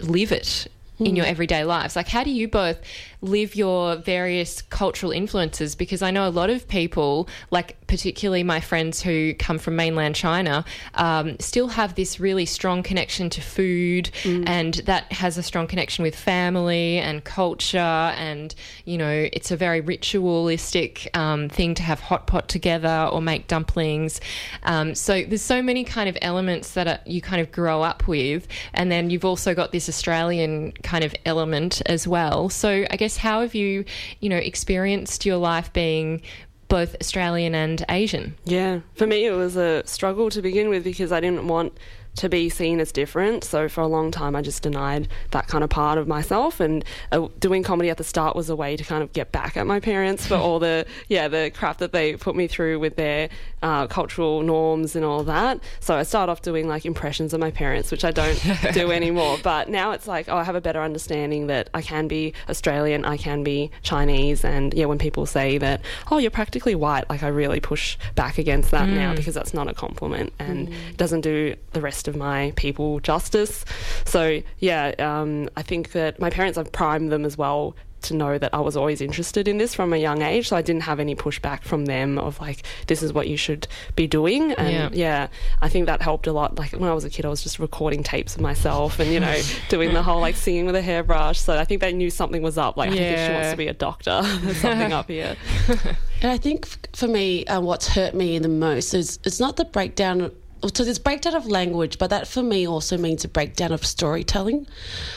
live 0.00 0.32
it 0.32 0.66
in 0.98 1.14
your 1.14 1.26
everyday 1.26 1.64
lives? 1.64 1.94
Like, 1.94 2.08
how 2.08 2.24
do 2.24 2.30
you 2.30 2.48
both 2.48 2.78
live 3.20 3.54
your 3.56 3.96
various 3.96 4.62
cultural 4.62 5.12
influences? 5.12 5.74
Because 5.74 6.02
I 6.02 6.10
know 6.10 6.28
a 6.28 6.30
lot 6.30 6.50
of 6.50 6.68
people, 6.68 7.28
like 7.50 7.76
particularly 7.86 8.42
my 8.42 8.60
friends 8.60 9.02
who 9.02 9.34
come 9.34 9.58
from 9.58 9.74
mainland 9.76 10.14
China, 10.14 10.64
um, 10.94 11.38
still 11.40 11.68
have 11.68 11.94
this 11.94 12.20
really 12.20 12.44
strong 12.46 12.82
connection 12.82 13.30
to 13.30 13.40
food, 13.40 14.10
and 14.46 14.74
that 14.74 15.10
has 15.12 15.38
a 15.38 15.42
strong 15.42 15.66
connection 15.66 16.02
with 16.02 16.14
family 16.14 16.98
and 16.98 17.24
culture. 17.24 17.78
And, 17.78 18.54
you 18.84 18.98
know, 18.98 19.28
it's 19.32 19.50
a 19.50 19.56
very 19.56 19.80
ritualistic 19.80 21.08
um, 21.16 21.48
thing 21.48 21.74
to 21.74 21.82
have 21.82 22.00
hot 22.00 22.26
pot 22.26 22.48
together 22.48 23.08
or 23.10 23.22
make 23.22 23.46
dumplings. 23.46 24.20
Um, 24.64 24.94
so 24.94 25.22
there's 25.22 25.42
so 25.42 25.62
many 25.62 25.82
kind 25.82 26.08
of 26.08 26.18
elements 26.20 26.74
that 26.74 26.86
are, 26.86 27.00
you 27.06 27.20
kind 27.22 27.40
of 27.40 27.50
grow 27.50 27.82
up 27.82 28.06
with. 28.06 28.46
And 28.74 28.92
then 28.92 29.08
you've 29.08 29.24
also 29.24 29.54
got 29.54 29.72
this 29.72 29.88
Australian 29.88 30.72
kind 30.82 31.04
of 31.04 31.14
element 31.24 31.80
as 31.86 32.06
well. 32.06 32.50
So 32.50 32.84
I 32.90 32.96
guess 32.96 33.07
how 33.16 33.40
have 33.40 33.54
you, 33.54 33.84
you 34.20 34.28
know, 34.28 34.36
experienced 34.36 35.24
your 35.24 35.36
life 35.36 35.72
being 35.72 36.22
both 36.68 36.94
Australian 37.00 37.54
and 37.54 37.84
Asian? 37.88 38.36
Yeah, 38.44 38.80
for 38.94 39.06
me 39.06 39.24
it 39.24 39.32
was 39.32 39.56
a 39.56 39.82
struggle 39.86 40.30
to 40.30 40.42
begin 40.42 40.68
with 40.68 40.84
because 40.84 41.12
I 41.12 41.20
didn't 41.20 41.48
want 41.48 41.72
to 42.16 42.28
be 42.28 42.48
seen 42.48 42.80
as 42.80 42.92
different. 42.92 43.44
So 43.44 43.68
for 43.68 43.80
a 43.80 43.86
long 43.86 44.10
time, 44.10 44.34
I 44.34 44.42
just 44.42 44.62
denied 44.62 45.08
that 45.30 45.46
kind 45.46 45.62
of 45.62 45.70
part 45.70 45.98
of 45.98 46.08
myself. 46.08 46.60
And 46.60 46.84
uh, 47.12 47.28
doing 47.38 47.62
comedy 47.62 47.90
at 47.90 47.96
the 47.96 48.04
start 48.04 48.34
was 48.34 48.50
a 48.50 48.56
way 48.56 48.76
to 48.76 48.84
kind 48.84 49.02
of 49.02 49.12
get 49.12 49.30
back 49.30 49.56
at 49.56 49.66
my 49.66 49.80
parents 49.80 50.26
for 50.26 50.34
all 50.34 50.58
the 50.58 50.86
yeah 51.08 51.28
the 51.28 51.52
crap 51.54 51.78
that 51.78 51.92
they 51.92 52.16
put 52.16 52.34
me 52.34 52.46
through 52.48 52.80
with 52.80 52.96
their 52.96 53.28
uh, 53.62 53.86
cultural 53.86 54.42
norms 54.42 54.96
and 54.96 55.04
all 55.04 55.22
that. 55.24 55.60
So 55.80 55.96
I 55.96 56.02
started 56.02 56.32
off 56.32 56.42
doing 56.42 56.66
like 56.68 56.84
impressions 56.84 57.32
of 57.32 57.40
my 57.40 57.50
parents, 57.50 57.90
which 57.90 58.04
I 58.04 58.10
don't 58.10 58.40
do 58.72 58.90
anymore. 58.90 59.38
But 59.42 59.68
now 59.68 59.92
it's 59.92 60.08
like 60.08 60.28
oh, 60.28 60.36
I 60.36 60.44
have 60.44 60.56
a 60.56 60.60
better 60.60 60.82
understanding 60.82 61.46
that 61.48 61.70
I 61.74 61.82
can 61.82 62.08
be 62.08 62.34
Australian, 62.48 63.04
I 63.04 63.16
can 63.16 63.44
be 63.44 63.70
Chinese, 63.82 64.44
and 64.44 64.74
yeah, 64.74 64.86
when 64.86 64.98
people 64.98 65.26
say 65.26 65.58
that 65.58 65.82
oh 66.10 66.18
you're 66.18 66.30
practically 66.30 66.74
white, 66.74 67.08
like 67.08 67.22
I 67.22 67.28
really 67.28 67.60
push 67.60 67.96
back 68.16 68.38
against 68.38 68.72
that 68.72 68.88
now 68.88 69.14
because 69.14 69.34
that's 69.34 69.54
not 69.54 69.68
a 69.68 69.74
compliment 69.74 70.32
and 70.38 70.72
doesn't 70.96 71.20
do 71.20 71.54
the 71.72 71.80
rest 71.80 72.07
of 72.08 72.16
my 72.16 72.52
people 72.56 73.00
justice. 73.00 73.64
So 74.04 74.42
yeah, 74.58 74.94
um, 74.98 75.48
I 75.56 75.62
think 75.62 75.92
that 75.92 76.18
my 76.18 76.30
parents 76.30 76.56
have 76.58 76.72
primed 76.72 77.12
them 77.12 77.24
as 77.24 77.38
well 77.38 77.76
to 78.00 78.14
know 78.14 78.38
that 78.38 78.54
I 78.54 78.60
was 78.60 78.76
always 78.76 79.00
interested 79.00 79.48
in 79.48 79.58
this 79.58 79.74
from 79.74 79.92
a 79.92 79.96
young 79.96 80.22
age. 80.22 80.48
So 80.50 80.56
I 80.56 80.62
didn't 80.62 80.82
have 80.82 81.00
any 81.00 81.16
pushback 81.16 81.64
from 81.64 81.86
them 81.86 82.16
of 82.16 82.38
like, 82.40 82.62
this 82.86 83.02
is 83.02 83.12
what 83.12 83.26
you 83.26 83.36
should 83.36 83.66
be 83.96 84.06
doing. 84.06 84.52
And 84.52 84.70
Yeah. 84.72 84.88
yeah, 84.92 85.26
I 85.60 85.68
think 85.68 85.86
that 85.86 86.00
helped 86.00 86.28
a 86.28 86.32
lot. 86.32 86.56
Like 86.60 86.70
when 86.72 86.88
I 86.88 86.94
was 86.94 87.04
a 87.04 87.10
kid, 87.10 87.24
I 87.26 87.28
was 87.28 87.42
just 87.42 87.58
recording 87.58 88.04
tapes 88.04 88.36
of 88.36 88.40
myself 88.40 89.00
and, 89.00 89.10
you 89.12 89.18
know, 89.18 89.36
doing 89.68 89.94
the 89.94 90.02
whole 90.04 90.20
like 90.20 90.36
singing 90.36 90.66
with 90.66 90.76
a 90.76 90.80
hairbrush. 90.82 91.40
So 91.40 91.58
I 91.58 91.64
think 91.64 91.80
they 91.80 91.92
knew 91.92 92.08
something 92.08 92.40
was 92.40 92.56
up. 92.56 92.76
Like, 92.76 92.90
I 92.90 92.96
think 92.96 93.18
she 93.18 93.32
wants 93.34 93.50
to 93.50 93.56
be 93.56 93.66
a 93.66 93.74
doctor, 93.74 94.22
there's 94.42 94.58
something 94.58 94.92
up 94.92 95.08
here. 95.08 95.36
And 96.20 96.32
I 96.32 96.36
think 96.36 96.66
for 96.96 97.06
me, 97.06 97.46
uh, 97.46 97.60
what's 97.60 97.86
hurt 97.86 98.12
me 98.12 98.40
the 98.40 98.48
most 98.48 98.92
is 98.92 99.20
it's 99.22 99.38
not 99.38 99.56
the 99.56 99.64
breakdown. 99.64 100.32
So 100.74 100.84
there's 100.84 100.98
breakdown 100.98 101.34
of 101.34 101.46
language, 101.46 101.98
but 101.98 102.10
that 102.10 102.26
for 102.26 102.42
me 102.42 102.66
also 102.66 102.98
means 102.98 103.24
a 103.24 103.28
breakdown 103.28 103.72
of 103.72 103.86
storytelling, 103.86 104.66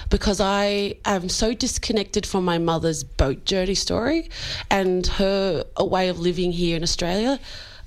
because 0.10 0.40
I 0.40 0.96
am 1.06 1.30
so 1.30 1.54
disconnected 1.54 2.26
from 2.26 2.46
my 2.46 2.58
mother's 2.58 3.04
boat 3.04 3.44
journey 3.46 3.76
story, 3.76 4.30
and 4.70 5.06
her 5.08 5.64
a 5.78 5.86
way 5.86 6.10
of 6.10 6.20
living 6.20 6.52
here 6.52 6.78
in 6.78 6.84
Australia. 6.84 7.40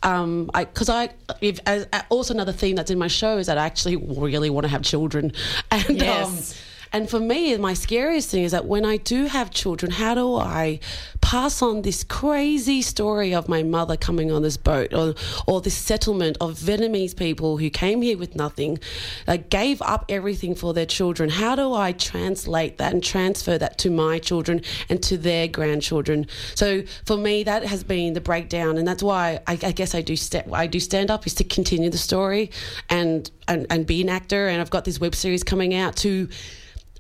Um, 0.02 0.50
I 0.52 0.64
because 0.64 0.88
I 0.90 1.10
if, 1.40 1.60
as, 1.66 1.86
also 2.10 2.34
another 2.34 2.52
theme 2.52 2.76
that's 2.76 2.90
in 2.90 2.98
my 2.98 3.08
show 3.08 3.38
is 3.38 3.46
that 3.46 3.56
I 3.56 3.64
actually 3.64 3.96
really 3.96 4.50
want 4.50 4.64
to 4.64 4.68
have 4.68 4.82
children, 4.82 5.32
and 5.70 5.96
Yes. 5.96 6.52
um, 6.52 6.58
And 6.94 7.10
for 7.10 7.18
me, 7.18 7.56
my 7.56 7.74
scariest 7.74 8.30
thing 8.30 8.44
is 8.44 8.52
that 8.52 8.66
when 8.66 8.84
I 8.84 8.98
do 8.98 9.24
have 9.24 9.50
children, 9.50 9.90
how 9.90 10.14
do 10.14 10.36
I 10.36 10.78
pass 11.20 11.60
on 11.60 11.82
this 11.82 12.04
crazy 12.04 12.82
story 12.82 13.34
of 13.34 13.48
my 13.48 13.64
mother 13.64 13.96
coming 13.96 14.30
on 14.30 14.42
this 14.42 14.56
boat 14.56 14.94
or, 14.94 15.16
or 15.48 15.60
this 15.60 15.74
settlement 15.74 16.36
of 16.40 16.52
Vietnamese 16.52 17.16
people 17.16 17.58
who 17.58 17.68
came 17.68 18.00
here 18.00 18.16
with 18.16 18.36
nothing, 18.36 18.78
like 19.26 19.50
gave 19.50 19.82
up 19.82 20.04
everything 20.08 20.54
for 20.54 20.72
their 20.72 20.86
children? 20.86 21.30
How 21.30 21.56
do 21.56 21.74
I 21.74 21.90
translate 21.90 22.78
that 22.78 22.92
and 22.92 23.02
transfer 23.02 23.58
that 23.58 23.76
to 23.78 23.90
my 23.90 24.20
children 24.20 24.60
and 24.88 25.02
to 25.02 25.18
their 25.18 25.48
grandchildren? 25.48 26.28
So 26.54 26.84
for 27.06 27.16
me, 27.16 27.42
that 27.42 27.64
has 27.64 27.82
been 27.82 28.12
the 28.12 28.20
breakdown, 28.20 28.78
and 28.78 28.86
that's 28.86 29.02
why 29.02 29.40
I, 29.48 29.58
I 29.64 29.72
guess 29.72 29.96
I 29.96 30.00
do 30.00 30.14
st- 30.14 30.52
I 30.52 30.68
do 30.68 30.78
stand 30.78 31.10
up 31.10 31.26
is 31.26 31.34
to 31.34 31.44
continue 31.44 31.90
the 31.90 31.98
story 31.98 32.52
and, 32.88 33.28
and 33.48 33.66
and 33.68 33.84
be 33.84 34.00
an 34.00 34.08
actor. 34.08 34.46
And 34.46 34.60
I've 34.60 34.70
got 34.70 34.84
this 34.84 35.00
web 35.00 35.16
series 35.16 35.42
coming 35.42 35.74
out 35.74 35.96
to. 35.96 36.28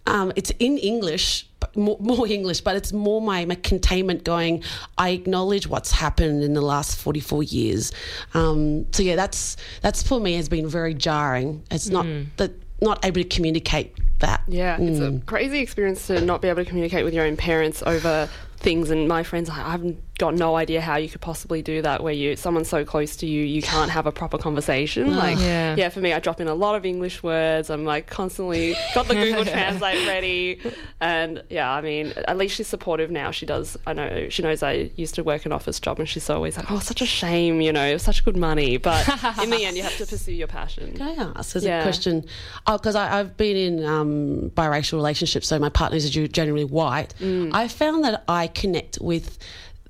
Um, 0.06 0.32
it's 0.36 0.50
in 0.58 0.76
English, 0.78 1.48
more, 1.74 1.96
more 1.98 2.28
English, 2.28 2.60
but 2.60 2.76
it's 2.76 2.92
more 2.92 3.22
my, 3.22 3.44
my 3.46 3.54
containment 3.54 4.22
going. 4.22 4.62
I 4.98 5.10
acknowledge 5.10 5.66
what's 5.66 5.90
happened 5.90 6.42
in 6.42 6.52
the 6.52 6.60
last 6.60 6.98
forty 6.98 7.20
four 7.20 7.42
years. 7.42 7.90
Um, 8.34 8.92
so 8.92 9.02
yeah, 9.02 9.16
that's 9.16 9.56
that's 9.80 10.02
for 10.02 10.20
me 10.20 10.34
has 10.34 10.48
been 10.48 10.68
very 10.68 10.92
jarring. 10.92 11.64
It's 11.70 11.88
not 11.88 12.06
that 12.36 12.52
not 12.82 13.02
able 13.04 13.22
to 13.22 13.28
communicate 13.28 13.96
that. 14.18 14.42
Yeah, 14.46 14.76
it's 14.78 15.00
a 15.00 15.24
crazy 15.24 15.60
experience 15.60 16.06
to 16.08 16.20
not 16.20 16.42
be 16.42 16.48
able 16.48 16.62
to 16.62 16.68
communicate 16.68 17.04
with 17.04 17.14
your 17.14 17.24
own 17.24 17.36
parents 17.36 17.82
over 17.86 18.28
things. 18.58 18.90
And 18.90 19.08
my 19.08 19.22
friends, 19.22 19.48
I 19.48 19.54
haven't 19.54 20.02
got 20.18 20.34
no 20.34 20.54
idea 20.54 20.80
how 20.80 20.96
you 20.96 21.08
could 21.08 21.20
possibly 21.20 21.60
do 21.60 21.82
that. 21.82 22.02
Where 22.02 22.12
you, 22.12 22.36
someone's 22.36 22.68
so 22.68 22.84
close 22.84 23.16
to 23.16 23.26
you, 23.26 23.42
you 23.42 23.62
can't 23.62 23.90
have 23.90 24.06
a 24.06 24.12
proper 24.12 24.38
conversation. 24.38 25.16
Like, 25.16 25.38
Yeah. 25.38 25.74
yeah. 25.76 25.88
for 25.88 26.00
me, 26.00 26.12
I 26.12 26.20
drop 26.20 26.40
in 26.40 26.46
a 26.48 26.54
lot 26.54 26.76
of 26.76 26.84
English 26.86 27.22
words. 27.22 27.68
I'm 27.68 27.84
like 27.84 28.06
constantly 28.06 28.76
got 28.94 29.06
the 29.08 29.14
Google 29.14 29.44
Translate 29.54 30.06
ready, 30.06 30.60
and 31.00 31.42
yeah, 31.50 31.70
I 31.70 31.80
mean, 31.80 32.12
at 32.28 32.36
least 32.36 32.54
she's 32.56 32.68
supportive 32.68 33.10
now. 33.10 33.30
She 33.32 33.44
does. 33.46 33.76
I 33.86 33.92
know 33.92 34.28
she 34.28 34.42
knows 34.42 34.62
I 34.62 34.90
used 34.96 35.14
to 35.16 35.24
work 35.24 35.46
an 35.46 35.52
office 35.52 35.80
job, 35.80 35.98
and 35.98 36.08
she's 36.08 36.30
always 36.30 36.56
like, 36.56 36.70
"Oh, 36.70 36.78
such 36.78 37.02
a 37.02 37.06
shame, 37.06 37.60
you 37.60 37.72
know, 37.72 37.96
such 37.98 38.24
good 38.24 38.36
money." 38.36 38.76
But 38.76 39.08
in 39.42 39.50
the 39.50 39.64
end, 39.64 39.76
you 39.76 39.82
have 39.82 39.96
to 39.98 40.06
pursue 40.06 40.32
your 40.32 40.46
passion. 40.48 40.92
Can 40.96 41.02
I 41.18 41.32
ask 41.38 41.56
as 41.56 41.64
Yeah. 41.64 41.80
a 41.80 41.82
question? 41.82 42.24
Oh, 42.66 42.78
because 42.78 42.94
I 42.94 43.18
I've 43.18 43.36
been 43.36 43.56
in 43.56 43.84
um, 43.84 44.50
biracial 44.54 44.92
relationships, 44.94 45.48
so 45.48 45.58
my 45.58 45.68
partners 45.70 46.04
are 46.16 46.28
generally 46.28 46.64
white. 46.64 47.14
Mm. 47.20 47.50
I 47.52 47.68
found 47.68 48.04
that 48.04 48.24
I 48.28 48.46
connect 48.48 48.98
with 49.00 49.38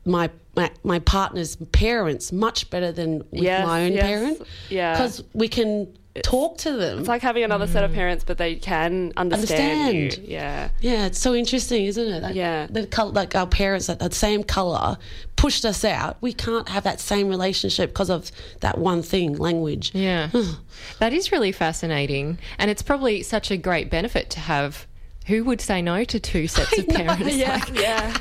my 0.04 0.30
my, 0.56 0.70
my 0.84 1.00
partner's 1.00 1.56
parents 1.73 2.30
much 2.30 2.70
better 2.70 2.92
than 2.92 3.18
with 3.32 3.42
Yes, 3.42 3.66
my 3.66 3.84
own 3.87 3.92
yes, 3.92 4.02
parent. 4.04 4.42
yeah. 4.70 4.92
because 4.92 5.25
we 5.32 5.49
can 5.49 5.92
talk 6.23 6.58
to 6.58 6.70
them. 6.76 7.00
It's 7.00 7.08
like 7.08 7.23
having 7.23 7.42
another 7.42 7.66
set 7.66 7.82
of 7.82 7.92
parents, 7.92 8.23
but 8.23 8.38
they 8.38 8.54
can 8.54 9.12
understand, 9.16 10.16
you. 10.16 10.25
Yeah. 10.28 10.68
yeah, 10.80 11.06
it's 11.06 11.18
so 11.18 11.34
interesting, 11.34 11.87
isn't 11.87 12.06
it? 12.08 12.23
Like, 12.23 12.37
Yeah. 12.37 12.68
the 12.70 12.87
col- 12.87 13.11
like 13.11 13.34
our 13.34 13.49
parents 13.49 13.88
that 13.88 13.99
the 13.99 14.12
same 14.12 14.44
color 14.44 14.96
pushed 15.34 15.64
us 15.64 15.84
out. 15.84 16.18
We 16.20 16.32
can't 16.32 16.68
have 16.68 16.84
that 16.84 17.00
same 17.00 17.28
relationship 17.28 17.90
because 17.90 18.11
of 18.11 18.30
that 18.61 18.78
one 18.78 19.02
thing, 19.02 19.37
language. 19.37 19.90
Yeah. 19.92 20.28
that 21.00 21.12
is 21.12 21.32
really 21.32 21.50
fascinating. 21.50 22.38
And 22.61 22.70
it's 22.70 22.82
probably 22.82 23.25
such 23.25 23.50
a 23.50 23.56
great 23.56 23.90
benefit 23.90 24.30
to 24.30 24.38
have. 24.40 24.87
Who 25.26 25.43
would 25.45 25.61
say 25.61 25.81
no 25.81 26.04
to 26.04 26.21
two 26.21 26.47
sets 26.47 26.76
of 26.78 26.87
parents? 26.88 27.35
Yeah, 27.35 27.64
yeah. 27.73 28.14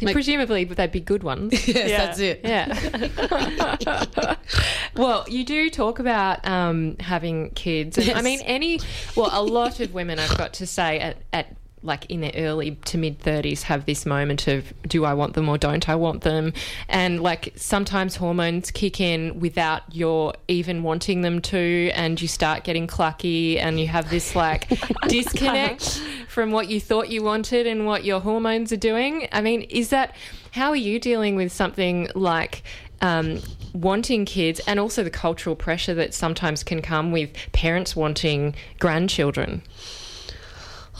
Presumably, 0.12 0.64
but 0.64 0.76
they'd 0.78 0.90
be 0.92 1.00
good 1.00 1.22
ones. 1.22 1.52
Yes, 1.70 1.90
Yeah. 1.90 1.98
that's 2.06 2.18
it. 2.18 2.40
Yeah. 2.42 4.36
well, 4.96 5.24
you 5.28 5.44
do 5.44 5.70
talk 5.70 5.98
about 5.98 6.46
um, 6.48 6.96
having 6.98 7.50
kids. 7.50 7.96
And 7.98 8.10
I 8.12 8.22
mean, 8.22 8.40
any, 8.42 8.80
well, 9.14 9.30
a 9.32 9.42
lot 9.42 9.78
of 9.80 9.92
women, 9.94 10.18
I've 10.18 10.36
got 10.36 10.54
to 10.54 10.66
say, 10.66 10.98
at, 10.98 11.18
at 11.32 11.54
like 11.82 12.04
in 12.10 12.20
their 12.20 12.32
early 12.36 12.72
to 12.84 12.98
mid 12.98 13.18
30s 13.20 13.62
have 13.62 13.86
this 13.86 14.04
moment 14.04 14.46
of 14.46 14.72
do 14.86 15.04
I 15.04 15.14
want 15.14 15.34
them 15.34 15.48
or 15.48 15.56
don't 15.56 15.88
I 15.88 15.94
want 15.94 16.22
them? 16.22 16.52
And 16.88 17.22
like 17.22 17.52
sometimes 17.56 18.16
hormones 18.16 18.70
kick 18.70 19.00
in 19.00 19.40
without 19.40 19.82
your 19.94 20.34
even 20.48 20.82
wanting 20.82 21.22
them 21.22 21.40
to 21.42 21.90
and 21.94 22.20
you 22.20 22.28
start 22.28 22.64
getting 22.64 22.86
clucky 22.86 23.58
and 23.58 23.80
you 23.80 23.86
have 23.88 24.10
this 24.10 24.36
like 24.36 24.68
disconnect 25.08 26.02
from 26.28 26.50
what 26.50 26.68
you 26.68 26.80
thought 26.80 27.08
you 27.08 27.22
wanted 27.22 27.66
and 27.66 27.86
what 27.86 28.04
your 28.04 28.20
hormones 28.20 28.72
are 28.72 28.76
doing. 28.76 29.28
I 29.32 29.40
mean 29.40 29.62
is 29.62 29.88
that 29.90 30.14
how 30.52 30.70
are 30.70 30.76
you 30.76 30.98
dealing 30.98 31.36
with 31.36 31.50
something 31.50 32.08
like 32.14 32.62
um, 33.00 33.40
wanting 33.72 34.26
kids 34.26 34.60
and 34.66 34.78
also 34.78 35.02
the 35.02 35.10
cultural 35.10 35.56
pressure 35.56 35.94
that 35.94 36.12
sometimes 36.12 36.62
can 36.62 36.82
come 36.82 37.12
with 37.12 37.30
parents 37.52 37.96
wanting 37.96 38.54
grandchildren 38.78 39.62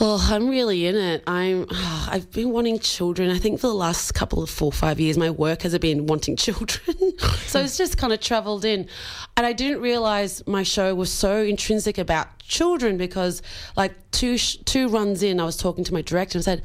Oh, 0.03 0.27
I'm 0.33 0.49
really 0.49 0.87
in 0.87 0.97
it. 0.97 1.23
I'm. 1.27 1.67
I've 2.09 2.31
been 2.33 2.51
wanting 2.51 2.79
children. 2.79 3.31
I 3.31 3.39
think 3.39 3.61
for 3.61 3.67
the 3.67 3.75
last 3.75 4.13
couple 4.15 4.43
of 4.43 4.49
four, 4.49 4.69
or 4.69 4.73
five 4.73 4.99
years, 4.99 5.19
my 5.19 5.31
work 5.31 5.63
has 5.63 5.79
been 5.79 6.07
wanting 6.07 6.37
children. 6.37 6.97
so 7.47 7.61
it's 7.61 7.77
just 7.77 7.99
kind 7.99 8.13
of 8.13 8.21
travelled 8.21 8.65
in, 8.65 8.89
and 9.37 9.47
I 9.47 9.53
didn't 9.53 9.83
realise 9.83 10.45
my 10.47 10.63
show 10.63 10.95
was 10.95 11.13
so 11.13 11.43
intrinsic 11.43 11.99
about 11.99 12.39
children 12.39 12.97
because, 12.97 13.43
like 13.77 13.93
two 14.11 14.39
sh- 14.39 14.57
two 14.65 14.89
runs 14.89 15.23
in, 15.23 15.39
I 15.39 15.45
was 15.45 15.59
talking 15.59 15.85
to 15.85 15.93
my 15.93 16.03
director 16.03 16.39
and 16.39 16.45
said. 16.45 16.63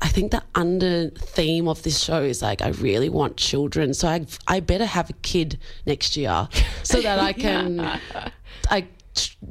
I 0.00 0.06
think 0.06 0.30
the 0.30 0.44
under 0.54 1.10
theme 1.10 1.66
of 1.66 1.82
this 1.82 1.98
show 1.98 2.22
is 2.22 2.40
like 2.40 2.62
I 2.62 2.68
really 2.68 3.08
want 3.08 3.36
children, 3.36 3.94
so 3.94 4.06
I 4.06 4.24
I 4.46 4.60
better 4.60 4.86
have 4.86 5.10
a 5.10 5.12
kid 5.12 5.58
next 5.86 6.16
year 6.16 6.48
so 6.84 7.00
that 7.00 7.18
I 7.18 7.32
can 7.44 7.80
I 8.70 8.86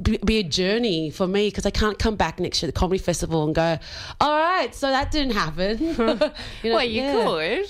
be 0.02 0.18
be 0.24 0.38
a 0.38 0.42
journey 0.42 1.10
for 1.10 1.26
me 1.26 1.48
because 1.48 1.66
I 1.66 1.70
can't 1.70 1.98
come 1.98 2.16
back 2.16 2.38
next 2.40 2.62
year 2.62 2.68
at 2.68 2.74
the 2.74 2.78
comedy 2.78 2.98
festival 2.98 3.44
and 3.44 3.54
go, 3.54 3.78
all 4.20 4.38
right, 4.38 4.74
so 4.74 4.88
that 4.88 5.10
didn't 5.10 5.32
happen. 5.34 5.78
You 6.62 6.70
know, 6.70 6.76
well 6.76 6.84
you 6.84 7.02
yeah. 7.02 7.12
could 7.24 7.68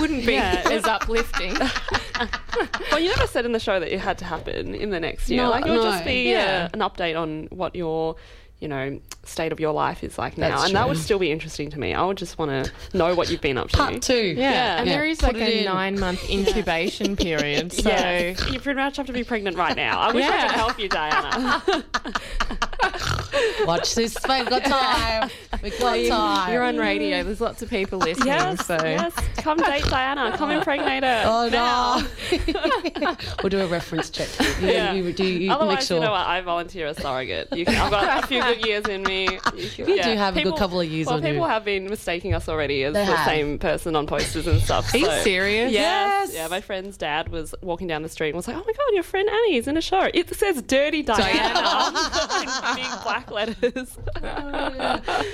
wouldn't 0.00 0.24
be 0.26 0.34
Yeah. 0.34 0.62
as 0.70 0.84
uplifting 0.84 1.54
Well, 2.90 3.00
you 3.00 3.08
never 3.08 3.26
said 3.26 3.44
in 3.46 3.52
the 3.52 3.58
show 3.60 3.80
that 3.80 3.92
it 3.92 3.98
had 4.00 4.18
to 4.18 4.24
happen 4.24 4.74
in 4.74 4.90
the 4.90 5.00
next 5.00 5.28
year. 5.30 5.42
No, 5.44 5.50
like 5.50 5.64
it 5.66 5.70
would 5.70 5.76
no. 5.76 5.90
just 5.90 6.04
be 6.04 6.30
Yeah. 6.30 6.68
uh, 6.72 6.76
an 6.76 6.80
update 6.80 7.18
on 7.18 7.48
what 7.50 7.74
your, 7.74 8.16
you 8.60 8.68
know, 8.68 9.00
state 9.24 9.52
of 9.52 9.60
your 9.60 9.72
life 9.72 10.04
is 10.04 10.18
like 10.18 10.36
now, 10.36 10.50
That's 10.50 10.64
and 10.66 10.74
that 10.74 10.86
would 10.88 10.98
still 10.98 11.18
be 11.18 11.30
interesting 11.30 11.70
to 11.70 11.78
me. 11.78 11.94
I 11.94 12.04
would 12.04 12.16
just 12.18 12.38
want 12.38 12.50
to 12.66 12.96
know 12.96 13.14
what 13.14 13.30
you've 13.30 13.40
been 13.40 13.56
up 13.58 13.70
to. 13.70 13.76
Part 13.76 14.02
two. 14.02 14.14
yeah, 14.14 14.50
Yeah. 14.50 14.76
and 14.78 14.86
Yeah. 14.86 14.92
there 14.96 15.06
is 15.06 15.18
Put 15.18 15.34
like 15.34 15.42
a 15.42 15.58
in. 15.60 15.64
nine 15.64 15.98
month 15.98 16.28
incubation 16.30 17.16
period 17.16 17.72
so 17.72 17.88
Yeah, 17.88 18.28
you 18.50 18.60
pretty 18.60 18.78
much 18.78 18.96
have 18.98 19.06
to 19.06 19.12
be 19.12 19.24
pregnant 19.24 19.56
right 19.56 19.76
now. 19.76 19.98
I 20.00 20.12
wish 20.12 20.24
I 20.24 20.28
Yeah. 20.28 20.46
could 20.48 20.56
help 20.56 20.78
you, 20.78 20.88
Diana. 20.88 21.62
Watch 23.66 23.94
this. 23.94 24.16
We've 24.28 24.48
got 24.48 24.64
time. 24.64 25.30
We've 25.62 25.78
got 25.78 26.06
time. 26.08 26.52
you're 26.52 26.62
on 26.62 26.78
radio 26.78 27.22
there's 27.22 27.40
lots 27.40 27.60
of 27.62 27.68
people 27.68 27.98
listening 27.98 28.28
yes, 28.28 28.66
so 28.66 28.78
yes. 28.82 29.12
Come 29.38 29.58
date 29.58 29.84
Diana. 29.84 30.36
Come 30.36 30.50
impregnate 30.50 31.02
her. 31.04 31.22
Oh 31.26 31.48
no! 31.48 33.16
we'll 33.42 33.50
do 33.50 33.60
a 33.60 33.66
reference 33.66 34.10
check. 34.10 34.28
You, 34.60 34.68
Yeah. 34.68 34.92
you, 34.94 35.12
do, 35.12 35.24
you 35.24 35.52
Otherwise, 35.52 35.76
make 35.78 35.86
sure. 35.86 35.96
you 35.98 36.02
know 36.04 36.10
what? 36.12 36.26
I 36.26 36.40
volunteer 36.40 36.86
as 36.86 36.96
surrogate. 36.98 37.48
You 37.52 37.64
can, 37.64 37.74
I've 37.76 37.90
got 37.90 38.24
a 38.24 38.26
few 38.26 38.42
good 38.54 38.66
years 38.66 38.84
in 38.86 39.02
me. 39.02 39.26
You, 39.56 39.68
can- 39.70 39.88
You 39.88 40.02
do 40.02 40.10
have 40.16 40.36
a 40.36 40.42
good 40.42 40.56
couple 40.56 40.80
of 40.80 40.88
years 40.88 41.06
well, 41.06 41.16
on 41.16 41.22
you. 41.24 41.32
people 41.32 41.46
have 41.46 41.64
been 41.64 41.84
mistaking 41.88 42.34
us 42.34 42.48
already 42.48 42.82
as 42.84 42.94
They 42.94 43.04
the 43.04 43.14
have. 43.16 43.26
same 43.26 43.58
person 43.58 43.94
on 43.96 44.06
posters 44.06 44.46
and 44.46 44.60
stuff. 44.62 44.92
are 44.94 44.98
you 44.98 45.06
so- 45.06 45.22
serious 45.22 45.72
Yes. 45.72 46.28
Yes. 46.30 46.34
Yeah, 46.34 46.48
my 46.48 46.60
friend's 46.60 46.96
dad 46.96 47.28
was 47.30 47.54
walking 47.62 47.86
down 47.86 48.02
the 48.02 48.08
street 48.08 48.28
and 48.30 48.36
was 48.36 48.46
like, 48.48 48.56
"Oh 48.56 48.60
my 48.66 48.72
god, 48.72 48.94
your 48.94 49.02
friend 49.02 49.28
Annie's 49.28 49.66
in 49.66 49.76
a 49.76 49.80
show. 49.80 50.08
It 50.14 50.34
says 50.34 50.62
Dirty 50.62 51.02
Diana 51.02 51.92
in 52.40 52.76
big 52.76 53.02
black 53.02 53.30
letters." 53.30 53.98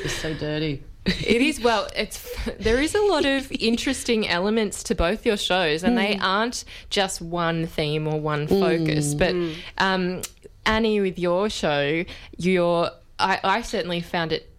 It's 0.05 0.15
so 0.15 0.35
dirty. 0.35 0.83
It 1.05 1.41
is 1.43 1.61
well. 1.61 1.89
It's 1.95 2.29
there 2.59 2.81
is 2.81 2.95
a 2.95 3.01
lot 3.03 3.25
of 3.25 3.51
interesting 3.53 4.27
elements 4.29 4.83
to 4.85 4.95
both 4.95 5.25
your 5.25 5.37
shows, 5.37 5.83
and 5.85 5.97
they 5.97 6.19
aren't 6.19 6.65
just 6.91 7.21
one 7.21 7.67
theme 7.67 8.09
or 8.09 8.21
one 8.21 8.47
focus. 8.49 9.15
But 9.15 9.35
um, 9.79 10.23
Annie, 10.65 11.01
with 11.01 11.19
your 11.19 11.49
show, 11.49 12.05
your 12.39 12.91
I, 13.19 13.41
I 13.43 13.63
certainly 13.63 14.01
found 14.01 14.33
it 14.33 14.51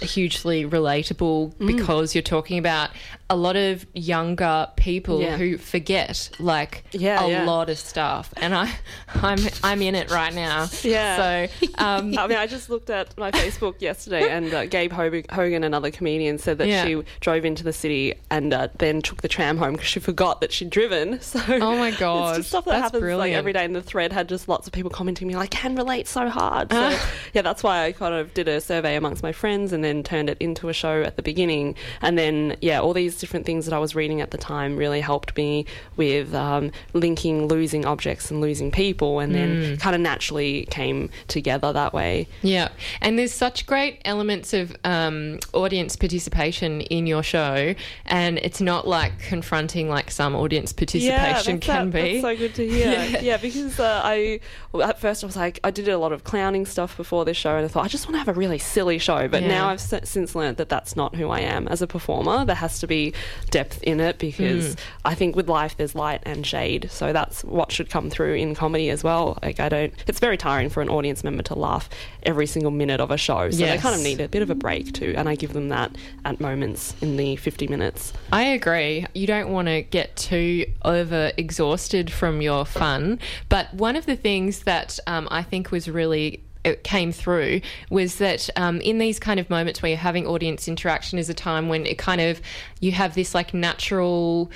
hugely 0.00 0.64
relatable 0.64 1.58
because 1.58 2.14
you're 2.14 2.22
talking 2.22 2.58
about 2.58 2.90
a 3.30 3.36
lot 3.36 3.56
of 3.56 3.86
younger 3.94 4.68
people 4.76 5.22
Yeah. 5.22 5.36
who 5.36 5.56
forget 5.56 6.28
like 6.40 6.84
Yeah, 6.92 7.24
a 7.24 7.30
yeah. 7.30 7.44
lot 7.44 7.70
of 7.70 7.78
stuff, 7.78 8.34
and 8.36 8.54
I 8.54 8.70
I'm 9.14 9.38
I'm 9.62 9.80
in 9.82 9.94
it 9.94 10.10
right 10.10 10.34
now. 10.34 10.66
Yeah. 10.82 11.16
So 11.48 11.66
um, 11.78 12.18
I 12.18 12.26
mean, 12.26 12.36
I 12.38 12.46
just 12.46 12.68
looked 12.68 12.90
at 12.90 13.16
my 13.16 13.30
Facebook 13.30 13.80
yesterday, 13.80 14.28
and 14.28 14.52
uh, 14.52 14.66
Gabe 14.66 14.92
Hog- 14.92 15.30
Hogan, 15.30 15.64
another 15.64 15.90
comedian, 15.90 16.38
said 16.38 16.58
that 16.58 16.86
she 16.86 17.02
drove 17.20 17.44
into 17.44 17.62
the 17.64 17.72
city 17.72 18.14
and 18.30 18.52
uh, 18.52 18.68
then 18.78 19.00
took 19.00 19.22
the 19.22 19.28
tram 19.28 19.56
home 19.58 19.72
because 19.74 19.86
she 19.88 20.00
forgot 20.00 20.40
that 20.40 20.52
she'd 20.52 20.70
driven. 20.70 21.20
So, 21.30 21.38
Oh 21.48 21.76
my 21.76 21.92
God. 21.92 22.30
it's 22.30 22.38
just 22.38 22.48
stuff 22.48 22.64
that 22.64 22.72
That's 22.72 22.92
happens 22.92 23.14
like 23.16 23.32
every 23.32 23.52
day. 23.52 23.64
And 23.64 23.76
the 23.76 23.82
thread 23.82 24.12
had 24.12 24.28
just 24.28 24.48
lots 24.48 24.66
of 24.66 24.72
people 24.72 24.90
commenting 24.90 25.28
me 25.28 25.36
like, 25.36 25.50
"Can 25.50 25.76
relate 25.76 26.08
so 26.08 26.28
hard." 26.28 26.72
So, 26.72 26.98
yeah, 27.34 27.42
that's 27.42 27.62
why 27.62 27.84
I 27.84 27.92
kind 27.92 28.14
of 28.14 28.34
did 28.34 28.48
a 28.48 28.60
survey 28.60 28.96
amongst 28.96 29.22
my 29.22 29.30
friends 29.30 29.72
and 29.72 29.84
then 29.84 30.02
turned 30.02 30.28
it 30.28 30.36
into 30.40 30.68
a 30.68 30.72
show 30.72 31.02
at 31.02 31.14
the 31.14 31.22
beginning. 31.22 31.76
And 32.02 32.18
then, 32.18 32.56
yeah, 32.60 32.80
all 32.80 32.92
these 32.92 33.19
different 33.20 33.46
things 33.46 33.66
that 33.66 33.74
I 33.74 33.78
was 33.78 33.94
reading 33.94 34.20
at 34.20 34.30
the 34.30 34.38
time 34.38 34.76
really 34.76 35.00
helped 35.00 35.36
me 35.36 35.66
with 35.96 36.34
um, 36.34 36.70
linking 36.94 37.46
losing 37.48 37.84
objects 37.84 38.30
and 38.30 38.40
losing 38.40 38.70
people, 38.70 39.18
and 39.20 39.34
then 39.34 39.76
kind 39.76 39.94
of 39.94 40.00
naturally 40.00 40.66
came 40.70 41.10
together 41.28 41.72
that 41.72 41.92
way. 41.92 42.26
Yeah, 42.42 42.68
and 43.00 43.18
there's 43.18 43.32
such 43.32 43.66
great 43.66 44.00
elements 44.04 44.52
of 44.52 44.74
um, 44.84 45.38
audience 45.52 45.96
participation 45.96 46.80
in 46.82 47.06
your 47.06 47.22
show, 47.22 47.74
and 48.06 48.38
it's 48.38 48.60
not 48.60 48.86
like 48.88 49.18
confronting 49.20 49.88
like 49.88 50.10
some 50.10 50.34
audience 50.34 50.72
participation 50.72 51.56
that's 51.56 51.66
can 51.66 51.90
that- 51.90 52.02
be. 52.02 52.20
That's 52.20 52.22
so 52.22 52.36
good 52.36 52.54
to 52.54 52.68
hear. 52.68 53.18
yeah. 53.22 53.36
because 53.36 53.78
uh, 53.80 54.00
I 54.04 54.40
at 54.82 55.00
first 55.00 55.22
I 55.22 55.26
was 55.26 55.36
like 55.36 55.60
I 55.64 55.70
did 55.70 55.88
a 55.88 55.98
lot 55.98 56.12
of 56.12 56.24
clowning 56.24 56.66
stuff 56.66 56.96
before 56.96 57.24
this 57.24 57.36
show, 57.36 57.56
and 57.56 57.64
I 57.64 57.68
thought 57.68 57.84
I 57.84 57.88
just 57.88 58.06
want 58.06 58.14
to 58.14 58.18
have 58.18 58.28
a 58.28 58.32
really 58.38 58.58
silly 58.58 58.98
show. 58.98 59.28
But 59.28 59.42
Yeah. 59.42 59.48
now 59.48 59.68
I've 59.68 59.78
s- 59.92 60.08
since 60.08 60.34
learned 60.34 60.56
that 60.58 60.68
that's 60.68 60.96
not 60.96 61.14
who 61.16 61.28
I 61.30 61.40
am 61.40 61.68
as 61.68 61.82
a 61.82 61.86
performer. 61.86 62.44
There 62.44 62.54
has 62.56 62.78
to 62.80 62.86
be 62.86 63.09
depth 63.50 63.82
in 63.82 64.00
it 64.00 64.18
because 64.18 64.76
I 65.04 65.14
think 65.14 65.36
with 65.36 65.48
life 65.48 65.76
there's 65.76 65.94
light 65.94 66.22
and 66.24 66.46
shade, 66.46 66.90
so 66.90 67.12
that's 67.12 67.42
what 67.44 67.72
should 67.72 67.90
come 67.90 68.10
through 68.10 68.34
in 68.34 68.54
comedy 68.54 68.90
as 68.90 69.02
well. 69.02 69.38
Like 69.42 69.60
I 69.60 69.68
don't. 69.68 69.92
It's 70.06 70.20
very 70.20 70.36
tiring 70.36 70.68
for 70.68 70.82
an 70.82 70.88
audience 70.88 71.24
member 71.24 71.42
to 71.44 71.54
laugh 71.54 71.88
every 72.22 72.46
single 72.46 72.70
minute 72.70 73.00
of 73.00 73.10
a 73.10 73.16
show, 73.16 73.50
so 73.50 73.58
they 73.64 73.78
kind 73.78 73.94
of 73.94 74.02
need 74.02 74.20
a 74.20 74.28
bit 74.28 74.42
of 74.42 74.50
a 74.50 74.54
break 74.54 74.92
too. 74.92 75.14
And 75.16 75.28
I 75.28 75.34
give 75.34 75.52
them 75.52 75.68
that 75.68 75.96
at 76.24 76.40
moments 76.40 76.94
in 77.00 77.16
the 77.16 77.36
50 77.36 77.68
minutes. 77.68 78.12
I 78.32 78.42
agree. 78.42 79.06
You 79.14 79.26
don't 79.26 79.50
want 79.50 79.68
to 79.68 79.82
get 79.82 80.16
too 80.16 80.66
over 80.84 81.32
exhausted 81.36 82.12
from 82.12 82.40
your 82.42 82.64
fun. 82.64 83.18
But 83.48 83.72
one 83.74 83.96
of 83.96 84.06
the 84.06 84.16
things 84.16 84.60
that 84.60 84.98
um, 85.06 85.28
I 85.30 85.42
think 85.42 85.70
was 85.70 85.88
really 85.88 86.42
it 86.64 86.84
came 86.84 87.12
through 87.12 87.60
was 87.90 88.16
that 88.16 88.50
um, 88.56 88.80
in 88.80 88.98
these 88.98 89.18
kind 89.18 89.40
of 89.40 89.48
moments 89.48 89.82
where 89.82 89.90
you're 89.90 89.98
having 89.98 90.26
audience 90.26 90.68
interaction 90.68 91.18
is 91.18 91.28
a 91.28 91.34
time 91.34 91.68
when 91.68 91.86
it 91.86 91.98
kind 91.98 92.20
of 92.20 92.40
you 92.80 92.92
have 92.92 93.14
this 93.14 93.34
like 93.34 93.54
natural 93.54 94.50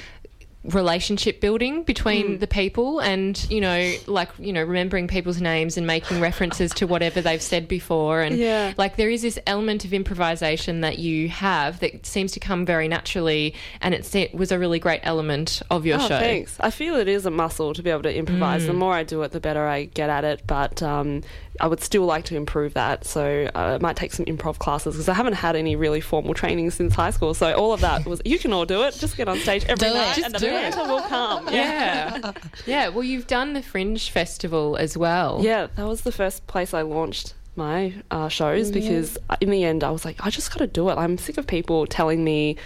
relationship 0.64 1.40
building 1.40 1.82
between 1.82 2.38
the 2.38 2.46
people 2.46 2.98
and 3.00 3.46
you 3.50 3.60
know 3.60 3.92
like 4.06 4.30
you 4.38 4.52
know 4.52 4.62
remembering 4.62 5.06
people's 5.06 5.40
names 5.40 5.76
and 5.76 5.86
making 5.86 6.20
references 6.20 6.72
to 6.72 6.86
whatever 6.86 7.20
they've 7.20 7.42
said 7.42 7.68
before 7.68 8.22
and 8.22 8.36
Yeah. 8.38 8.72
like 8.78 8.96
there 8.96 9.10
is 9.10 9.20
this 9.22 9.38
element 9.46 9.84
of 9.84 9.92
improvisation 9.92 10.80
that 10.80 10.98
you 10.98 11.28
have 11.28 11.80
that 11.80 12.06
seems 12.06 12.32
to 12.32 12.40
come 12.40 12.64
very 12.64 12.88
naturally 12.88 13.54
and 13.82 13.92
it's, 13.94 14.14
it 14.14 14.34
was 14.34 14.50
a 14.52 14.58
really 14.58 14.78
great 14.78 15.00
element 15.02 15.60
of 15.70 15.84
your 15.84 15.96
Oh, 16.00 16.08
show 16.08 16.18
thanks. 16.18 16.56
I 16.60 16.70
feel 16.70 16.94
it 16.96 17.08
is 17.08 17.26
a 17.26 17.30
muscle 17.30 17.74
to 17.74 17.82
be 17.82 17.90
able 17.90 18.02
to 18.04 18.14
improvise. 18.16 18.66
The 18.66 18.72
more 18.72 18.94
I 18.94 19.02
do 19.04 19.22
it, 19.22 19.32
the 19.32 19.40
better 19.40 19.66
I 19.66 19.84
get 19.84 20.08
at 20.10 20.24
it. 20.24 20.42
But 20.46 20.82
um, 20.82 21.22
I 21.60 21.66
would 21.66 21.80
still 21.82 22.04
like 22.04 22.24
to 22.26 22.36
improve 22.36 22.74
that. 22.74 23.04
So 23.04 23.48
uh, 23.54 23.58
I 23.58 23.78
might 23.78 23.96
take 23.96 24.12
some 24.12 24.24
improv 24.26 24.58
classes 24.58 24.94
because 24.94 25.08
I 25.08 25.14
haven't 25.14 25.34
had 25.34 25.54
any 25.56 25.76
really 25.76 26.00
formal 26.00 26.34
training 26.34 26.70
since 26.70 26.94
high 26.94 27.10
school. 27.10 27.34
So 27.34 27.52
all 27.54 27.72
of 27.72 27.80
that 27.82 28.06
was 28.06 28.20
you 28.24 28.38
can 28.38 28.52
all 28.52 28.64
do 28.64 28.82
it. 28.82 28.94
Just 28.94 29.16
get 29.16 29.28
on 29.28 29.38
stage 29.38 29.64
every 29.64 29.76
Do 29.88 29.94
it. 29.94 29.98
night 29.98 30.16
Just 30.16 30.26
and 30.26 30.34
do 30.36 30.46
it. 30.54 30.76
will 30.76 31.02
come. 31.02 31.48
yeah 31.48 32.32
yeah 32.66 32.88
well 32.88 33.04
you've 33.04 33.26
done 33.26 33.52
the 33.52 33.62
fringe 33.62 34.10
festival 34.10 34.76
as 34.76 34.96
well 34.96 35.40
Yeah, 35.42 35.68
that 35.76 35.86
was 35.86 36.02
the 36.02 36.12
first 36.12 36.46
place 36.46 36.74
I 36.74 36.82
launched 36.82 37.34
my 37.56 37.94
uh, 38.10 38.28
shows 38.28 38.70
mm-hmm. 38.70 38.80
because 38.80 39.18
uh, 39.30 39.36
in 39.40 39.50
the 39.50 39.64
end 39.64 39.84
I 39.84 39.90
was 39.90 40.04
like, 40.04 40.24
I 40.24 40.30
just 40.30 40.50
got 40.50 40.58
to 40.58 40.66
do 40.66 40.88
it. 40.90 40.94
I'm 40.94 41.18
sick 41.18 41.38
of 41.38 41.46
people 41.46 41.86
telling 41.86 42.24
me, 42.24 42.56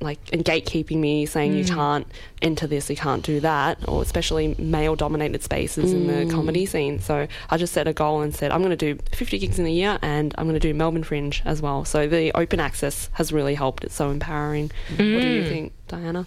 like, 0.00 0.20
and 0.32 0.44
gatekeeping 0.44 0.98
me, 0.98 1.24
saying 1.26 1.54
you 1.54 1.64
mm. 1.64 1.74
can't 1.74 2.06
enter 2.42 2.66
this, 2.66 2.90
you 2.90 2.96
can't 2.96 3.22
do 3.22 3.40
that, 3.40 3.78
or 3.88 4.02
especially 4.02 4.54
male 4.58 4.94
dominated 4.94 5.42
spaces 5.42 5.92
in 5.92 6.06
the 6.06 6.12
mm. 6.12 6.30
comedy 6.30 6.66
scene. 6.66 7.00
So 7.00 7.26
I 7.48 7.56
just 7.56 7.72
set 7.72 7.88
a 7.88 7.94
goal 7.94 8.20
and 8.20 8.34
said, 8.34 8.50
I'm 8.50 8.60
going 8.60 8.76
to 8.76 8.94
do 8.94 9.02
50 9.12 9.38
gigs 9.38 9.58
in 9.58 9.64
a 9.64 9.70
year 9.70 9.98
and 10.02 10.34
I'm 10.36 10.44
going 10.44 10.60
to 10.60 10.60
do 10.60 10.74
Melbourne 10.74 11.02
Fringe 11.02 11.40
as 11.46 11.62
well. 11.62 11.86
So 11.86 12.06
the 12.06 12.30
open 12.32 12.60
access 12.60 13.08
has 13.14 13.32
really 13.32 13.54
helped. 13.54 13.84
It's 13.84 13.94
so 13.94 14.10
empowering. 14.10 14.70
What 14.90 14.98
do 14.98 15.04
you 15.04 15.42
mm. 15.42 15.48
think, 15.48 15.72
Diana? 15.88 16.26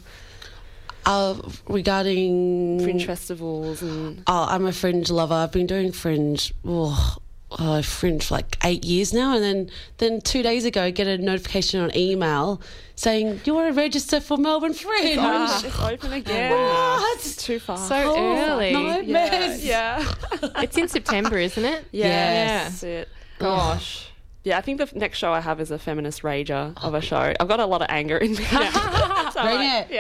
Uh, 1.10 1.36
regarding 1.68 2.80
Fringe 2.84 3.04
festivals 3.06 3.82
and. 3.82 4.22
Oh, 4.28 4.46
I'm 4.48 4.66
a 4.68 4.72
fringe 4.72 5.10
lover. 5.10 5.34
I've 5.34 5.51
been 5.51 5.66
doing 5.66 5.92
fringe. 5.92 6.54
Oh, 6.63 7.18
uh, 7.51 7.82
fringe 7.82 8.28
for 8.28 8.36
like 8.36 8.58
eight 8.63 8.86
years 8.86 9.12
now, 9.12 9.34
and 9.34 9.44
then 9.44 9.72
then 9.98 10.22
two 10.22 10.44
days 10.44 10.66
ago, 10.66 10.84
I 10.84 10.92
get 10.92 11.08
a 11.08 11.18
notification 11.18 11.80
on 11.82 11.96
email 11.98 12.62
saying 12.96 13.42
you 13.44 13.56
want 13.56 13.74
to 13.74 13.82
register 13.82 14.20
for 14.20 14.38
Melbourne 14.38 14.74
Fringe. 14.75 15.18
Oh, 15.20 15.62
it's 15.66 15.80
open 15.80 16.13
again. 16.13 16.51
What? 16.51 17.18
It's 17.18 17.36
too 17.44 17.60
far. 17.60 17.78
so 17.78 18.16
early 18.16 18.74
Nightmares. 18.74 19.65
yeah. 19.65 20.06
it's 20.58 20.78
in 20.78 20.88
september 20.89 21.38
isn't 21.38 21.65
it 21.65 21.86
Yeah, 21.91 22.65
that's 22.65 22.84
it. 22.84 23.10
gosh 23.39 24.12
Yeah, 24.43 24.58
I 24.58 24.62
think 24.62 24.78
the 24.78 24.89
next 24.95 25.17
show 25.17 25.34
I 25.34 25.39
have 25.39 25.60
is 25.60 25.72
a 25.72 25.80
feminist 25.80 26.22
rager 26.22 26.74
of 26.84 26.93
a 26.93 27.02
show. 27.02 27.34
I've 27.39 27.48
got 27.48 27.60
a 27.60 27.65
lot 27.65 27.82
of 27.82 27.88
anger 27.89 28.17
in 28.17 28.34
me 28.34 28.45
now. 28.52 28.69
So, 29.39 29.45
Bring 29.45 29.60
like, 29.60 29.88
it. 29.89 29.93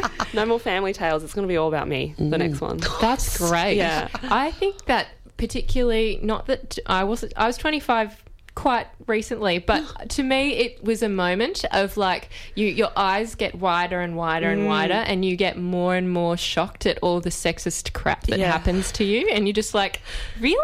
Yeah. 0.00 0.08
no 0.34 0.44
more 0.44 0.58
family 0.58 0.92
tales. 0.92 1.22
It's 1.22 1.34
going 1.34 1.46
to 1.46 1.48
be 1.48 1.56
all 1.56 1.68
about 1.68 1.86
me. 1.86 2.14
The 2.18 2.24
mm. 2.24 2.38
next 2.38 2.60
one. 2.60 2.78
That's 3.00 3.38
great. 3.38 3.76
Yeah. 3.76 4.08
I 4.24 4.50
think 4.50 4.86
that 4.86 5.08
particularly 5.36 6.18
not 6.22 6.46
that 6.46 6.78
I 6.86 7.04
was 7.04 7.24
I 7.36 7.46
was 7.46 7.56
25 7.56 8.24
quite 8.56 8.86
recently, 9.06 9.58
but 9.58 9.84
to 10.10 10.24
me 10.24 10.54
it 10.54 10.82
was 10.82 11.02
a 11.02 11.08
moment 11.08 11.64
of 11.70 11.96
like 11.96 12.30
you 12.56 12.66
your 12.66 12.90
eyes 12.96 13.36
get 13.36 13.54
wider 13.54 14.00
and 14.00 14.16
wider 14.16 14.50
and 14.50 14.62
mm. 14.62 14.68
wider 14.68 14.94
and 14.94 15.24
you 15.24 15.36
get 15.36 15.56
more 15.56 15.94
and 15.94 16.10
more 16.10 16.36
shocked 16.36 16.86
at 16.86 16.98
all 17.02 17.20
the 17.20 17.30
sexist 17.30 17.92
crap 17.92 18.24
that 18.24 18.40
Yeah. 18.40 18.50
happens 18.50 18.90
to 18.92 19.04
you 19.04 19.28
and 19.28 19.46
you're 19.46 19.54
just 19.54 19.74
like, 19.74 20.00
"Really?" 20.40 20.56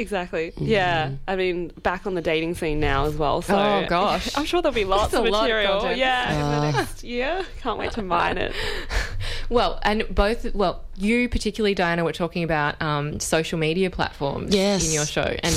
Exactly. 0.00 0.52
Yeah. 0.56 1.12
I 1.28 1.36
mean, 1.36 1.68
back 1.82 2.06
on 2.06 2.14
the 2.14 2.22
dating 2.22 2.54
scene 2.54 2.80
now 2.80 3.04
as 3.04 3.14
well. 3.16 3.42
So 3.42 3.54
Oh, 3.56 3.84
gosh. 3.88 4.30
I'm 4.36 4.44
sure 4.46 4.62
there'll 4.62 4.74
be 4.74 4.84
lots 4.86 5.12
That's 5.12 5.20
of 5.20 5.26
a 5.26 5.30
lot 5.30 5.42
of 5.44 5.48
material. 5.50 5.80
content. 5.80 5.98
yeah, 5.98 6.32
in 6.32 6.60
the 6.72 6.78
next 6.78 7.04
year. 7.04 7.44
Can't 7.60 7.78
wait 7.78 7.92
to 7.92 8.02
mine 8.02 8.38
it. 8.38 8.54
Well, 9.48 9.80
and 9.82 10.04
both, 10.14 10.54
well, 10.54 10.84
you 10.96 11.28
particularly, 11.28 11.74
Diana, 11.74 12.04
were 12.04 12.12
talking 12.12 12.44
about 12.44 12.80
um, 12.80 13.18
social 13.18 13.58
media 13.58 13.90
platforms 13.90 14.54
Yes. 14.54 14.86
in 14.86 14.92
your 14.94 15.04
show. 15.04 15.22
And 15.42 15.52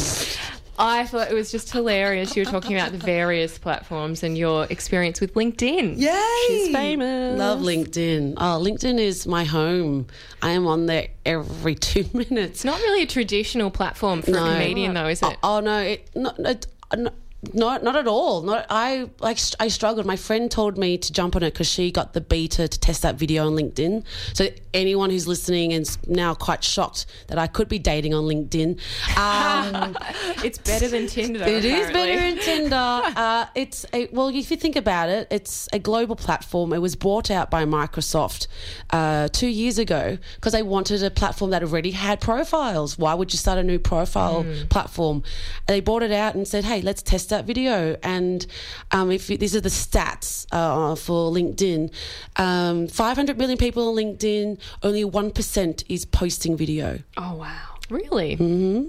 I 0.78 1.06
thought 1.06 1.30
it 1.30 1.34
was 1.34 1.52
just 1.52 1.72
hilarious. 1.72 2.36
You 2.36 2.44
were 2.44 2.52
talking 2.52 2.76
about 2.76 2.92
the 2.92 2.98
various 2.98 3.58
platforms 3.58 4.24
and 4.24 4.38
your 4.38 4.66
experience 4.70 5.22
with 5.22 5.34
LinkedIn. 5.36 6.00
Yay! 6.00 6.48
She's 6.48 6.74
famous. 6.74 7.38
Love 7.38 7.60
LinkedIn. 7.60 8.34
Oh, 8.38 8.60
LinkedIn 8.64 9.00
is 9.00 9.28
my 9.28 9.44
home. 9.44 10.08
I 10.42 10.52
am 10.52 10.66
on 10.66 10.88
there 10.88 11.10
every 11.26 11.76
two 11.90 12.06
minutes. 12.14 12.52
It's 12.52 12.66
not 12.66 12.80
really 12.80 13.04
a 13.04 13.08
traditional 13.08 13.70
platform 13.70 14.22
for 14.24 14.32
a 14.32 14.54
comedian, 14.54 14.94
though, 14.94 15.08
is 15.08 15.22
it? 15.22 15.38
Oh, 15.44 15.58
oh, 15.58 15.60
no, 15.60 15.80
it 15.80 16.10
not. 16.16 16.40
It, 16.40 16.68
uh, 16.92 16.96
no, 16.96 17.12
not 17.54 17.84
not 17.84 17.96
at 17.96 18.08
all. 18.08 18.42
Not 18.42 18.66
I 18.70 19.10
like 19.20 19.40
I 19.60 19.68
struggled. 19.68 20.06
My 20.06 20.16
friend 20.16 20.50
told 20.50 20.78
me 20.78 20.98
to 20.98 21.12
jump 21.12 21.36
on 21.36 21.44
it 21.44 21.54
because 21.54 21.68
she 21.68 21.92
got 21.92 22.14
the 22.14 22.22
beta 22.22 22.68
to 22.68 22.80
test 22.80 23.02
that 23.02 23.16
video 23.16 23.48
on 23.48 23.54
LinkedIn. 23.54 24.04
So 24.34 24.48
anyone 24.74 25.10
who's 25.10 25.28
listening 25.28 25.74
and 25.74 25.82
is 25.82 25.98
now 26.08 26.34
quite 26.34 26.64
shocked 26.64 27.06
that 27.28 27.38
I 27.38 27.48
could 27.48 27.68
be 27.68 27.80
dating 27.80 28.14
on 28.14 28.24
LinkedIn, 28.24 28.80
um, 29.18 29.98
It's 30.44 30.58
better 30.58 30.88
than 30.88 31.08
Tinder. 31.08 31.44
It 31.44 31.66
is 31.66 31.90
apparently. 31.90 31.94
better 31.94 32.36
than 32.36 32.40
Tinder. 32.40 33.02
Uh, 33.24 33.46
it's 33.56 33.86
a, 33.94 34.08
well, 34.08 34.30
if 34.30 34.50
you 34.50 34.58
think 34.58 34.76
about 34.76 35.08
it, 35.08 35.28
it's 35.30 35.70
a 35.72 35.80
global 35.80 36.16
platform. 36.16 36.74
It 36.74 36.80
was 36.80 36.96
bought 36.96 37.30
out 37.30 37.50
by 37.50 37.64
Microsoft 37.66 38.48
uh, 38.90 39.28
two 39.30 39.48
years 39.48 39.78
ago 39.78 40.18
because 40.36 40.52
they 40.54 40.64
wanted 40.64 41.04
a 41.04 41.12
platform 41.12 41.52
that 41.52 41.64
already 41.64 41.92
had 41.92 42.20
profiles. 42.20 42.98
Why 42.98 43.14
would 43.14 43.32
you 43.32 43.38
start 43.38 43.60
a 43.60 43.64
new 43.64 43.80
profile 43.80 44.46
platform? 44.70 45.24
They 45.68 45.80
bought 45.80 46.04
it 46.04 46.12
out 46.12 46.36
and 46.36 46.48
said, 46.48 46.66
"Hey, 46.66 46.82
let's 46.82 47.02
test 47.02 47.32
that 47.34 47.46
video." 47.46 47.98
And 48.04 48.46
um, 48.92 49.12
if 49.12 49.30
you, 49.30 49.38
these 49.38 49.56
are 49.56 49.62
the 49.62 49.70
stats 49.70 50.46
uh, 50.52 50.96
for 50.96 51.32
LinkedIn, 51.32 51.92
um, 52.38 52.88
500 52.88 53.38
million 53.38 53.58
people 53.58 53.90
on 53.90 53.96
LinkedIn, 53.96 54.60
only 54.82 55.04
one 55.04 55.32
percent 55.32 55.84
is 55.90 56.06
posting 56.06 56.56
video. 56.58 57.00
Oh, 57.18 57.36
wow. 57.36 57.74
Really? 57.90 58.38
Mm-hmm. 58.38 58.88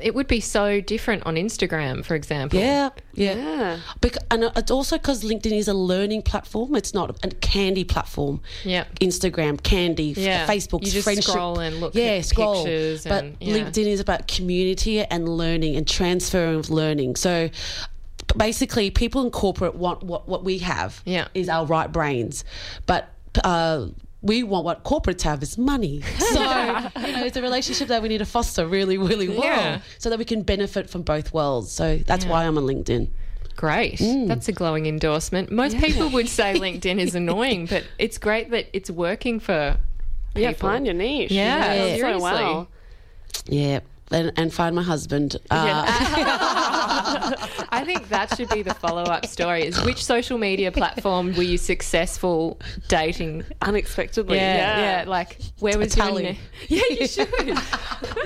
It 0.00 0.14
would 0.14 0.26
be 0.26 0.40
so 0.40 0.80
different 0.80 1.24
on 1.26 1.36
Instagram, 1.36 2.04
for 2.04 2.14
example. 2.14 2.58
Yeah, 2.58 2.90
yeah. 3.14 3.34
Yeah. 3.34 3.80
Bec- 4.00 4.16
and 4.30 4.44
it's 4.56 4.70
also 4.70 4.96
because 4.98 5.22
LinkedIn 5.22 5.52
is 5.52 5.68
a 5.68 5.74
learning 5.74 6.22
platform. 6.22 6.74
It's 6.74 6.92
not 6.94 7.16
a 7.24 7.28
candy 7.36 7.84
platform. 7.84 8.40
Yeah. 8.64 8.84
Instagram, 9.00 9.62
candy, 9.62 10.14
Yeah. 10.16 10.46
Facebook, 10.46 10.84
You 10.84 10.90
just 10.90 11.04
friendship. 11.04 11.24
scroll 11.24 11.58
and 11.60 11.80
look 11.80 11.94
yeah, 11.94 12.04
at 12.18 12.24
scroll. 12.26 12.64
pictures 12.64 13.04
But 13.04 13.24
and- 13.24 13.36
yeah. 13.40 13.56
LinkedIn 13.56 13.86
is 13.86 14.00
about 14.00 14.26
community 14.28 15.00
and 15.02 15.28
learning 15.28 15.76
and 15.76 15.86
transferring 15.86 16.58
of 16.58 16.70
learning. 16.70 17.16
So 17.16 17.50
basically, 18.36 18.90
people 18.90 19.22
in 19.24 19.30
corporate 19.30 19.74
want 19.74 20.02
what, 20.02 20.28
what 20.28 20.44
we 20.44 20.58
have 20.58 21.02
Yeah. 21.04 21.28
is 21.34 21.48
our 21.48 21.66
right 21.66 21.90
brains. 21.90 22.44
But 22.86 23.08
uh, 23.44 23.86
we 24.22 24.42
want 24.44 24.64
what 24.64 24.84
corporates 24.84 25.22
have 25.22 25.42
is 25.42 25.58
money. 25.58 26.02
So, 26.18 26.38
you 26.38 27.12
know, 27.12 27.24
it's 27.24 27.36
a 27.36 27.42
relationship 27.42 27.88
that 27.88 28.00
we 28.02 28.08
need 28.08 28.18
to 28.18 28.24
foster 28.24 28.66
really, 28.66 28.96
really 28.96 29.28
well 29.28 29.42
Yeah. 29.44 29.80
so 29.98 30.08
that 30.10 30.18
we 30.18 30.24
can 30.24 30.42
benefit 30.42 30.88
from 30.88 31.02
both 31.02 31.34
worlds. 31.34 31.70
So 31.72 31.98
that's 31.98 32.24
why 32.24 32.44
I'm 32.46 32.56
on 32.56 32.64
LinkedIn. 32.64 33.08
Great. 33.56 33.98
Mm. 33.98 34.28
That's 34.28 34.48
a 34.48 34.52
glowing 34.52 34.86
endorsement. 34.86 35.50
Most 35.50 35.76
people 35.78 36.08
would 36.10 36.28
say 36.28 36.54
LinkedIn 36.58 36.98
is 36.98 37.14
annoying, 37.14 37.66
but 37.66 37.84
it's 37.98 38.16
great 38.16 38.50
that 38.50 38.68
it's 38.72 38.90
working 38.90 39.40
for 39.40 39.76
people. 40.34 40.42
Yeah, 40.42 40.52
find 40.52 40.86
your 40.86 40.94
niche. 40.94 41.30
Yeah, 41.30 41.58
That's 41.58 41.90
so 41.90 41.96
seriously. 41.96 42.22
well. 42.22 42.68
Yeah. 43.46 43.80
And, 44.12 44.32
and 44.36 44.52
find 44.52 44.74
my 44.76 44.82
husband. 44.82 45.36
Uh, 45.50 45.84
I 47.70 47.82
think 47.84 48.08
that 48.08 48.36
should 48.36 48.48
be 48.50 48.62
the 48.62 48.74
follow 48.74 49.02
up 49.02 49.26
story 49.26 49.64
is 49.66 49.80
which 49.84 50.04
social 50.04 50.38
media 50.38 50.70
platform 50.72 51.34
were 51.34 51.42
you 51.42 51.58
successful 51.58 52.58
dating? 52.88 53.44
Unexpectedly. 53.62 54.36
Yeah, 54.36 54.56
Yeah. 54.56 55.02
yeah. 55.02 55.08
like 55.08 55.38
where 55.58 55.78
was 55.78 55.94
tally. 55.94 56.22
your 56.24 56.32
ne- 56.32 56.38
Yeah, 56.68 56.82
you 57.00 57.06
should. 57.06 57.28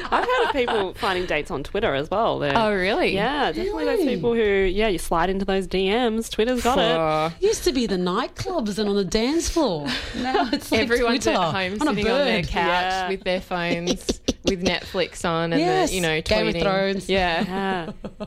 I've 0.09 0.25
heard 0.25 0.44
of 0.46 0.53
people 0.53 0.94
finding 0.94 1.27
dates 1.27 1.51
on 1.51 1.62
Twitter 1.64 1.94
as 1.94 2.11
well. 2.11 2.38
They're- 2.38 2.53
oh, 2.55 2.72
really? 2.72 3.14
Yeah, 3.14 3.53
definitely 3.53 3.85
those 3.85 4.05
people 4.05 4.35
who, 4.35 4.42
yeah, 4.42 4.88
you 4.88 4.99
slide 4.99 5.31
into 5.31 5.44
those 5.44 5.66
DMs. 5.66 6.31
Twitter's 6.31 6.62
got 6.62 6.79
it. 6.79 6.83
Oh. 6.96 7.33
used 7.40 7.64
to 7.64 7.72
be 7.72 7.87
the 7.87 7.96
nightclubs 7.96 8.79
and 8.79 8.88
on 8.88 8.96
the 8.96 9.05
dance 9.05 9.49
floor. 9.49 9.87
Now 10.16 10.49
it's 10.53 10.70
like 10.70 10.83
Everyone's 10.83 11.25
Twitter, 11.25 11.40
at 11.40 11.53
home 11.53 11.81
on 11.81 11.88
a 11.88 11.90
sitting 11.94 12.11
on 12.11 12.18
their 12.25 12.42
couch 12.42 12.53
Yeah. 12.53 13.09
with 13.09 13.25
their 13.25 13.40
phones 13.40 14.20
with 14.49 14.63
Netflix 14.65 15.25
on 15.29 15.53
and 15.53 15.61
Yes, 15.61 15.91
the, 15.91 15.97
you 15.97 16.01
know, 16.03 16.21
Game 16.23 16.49
of. 16.49 16.61
Thrones. 16.61 17.09
Yeah. 17.09 17.93
Yeah. 18.21 18.27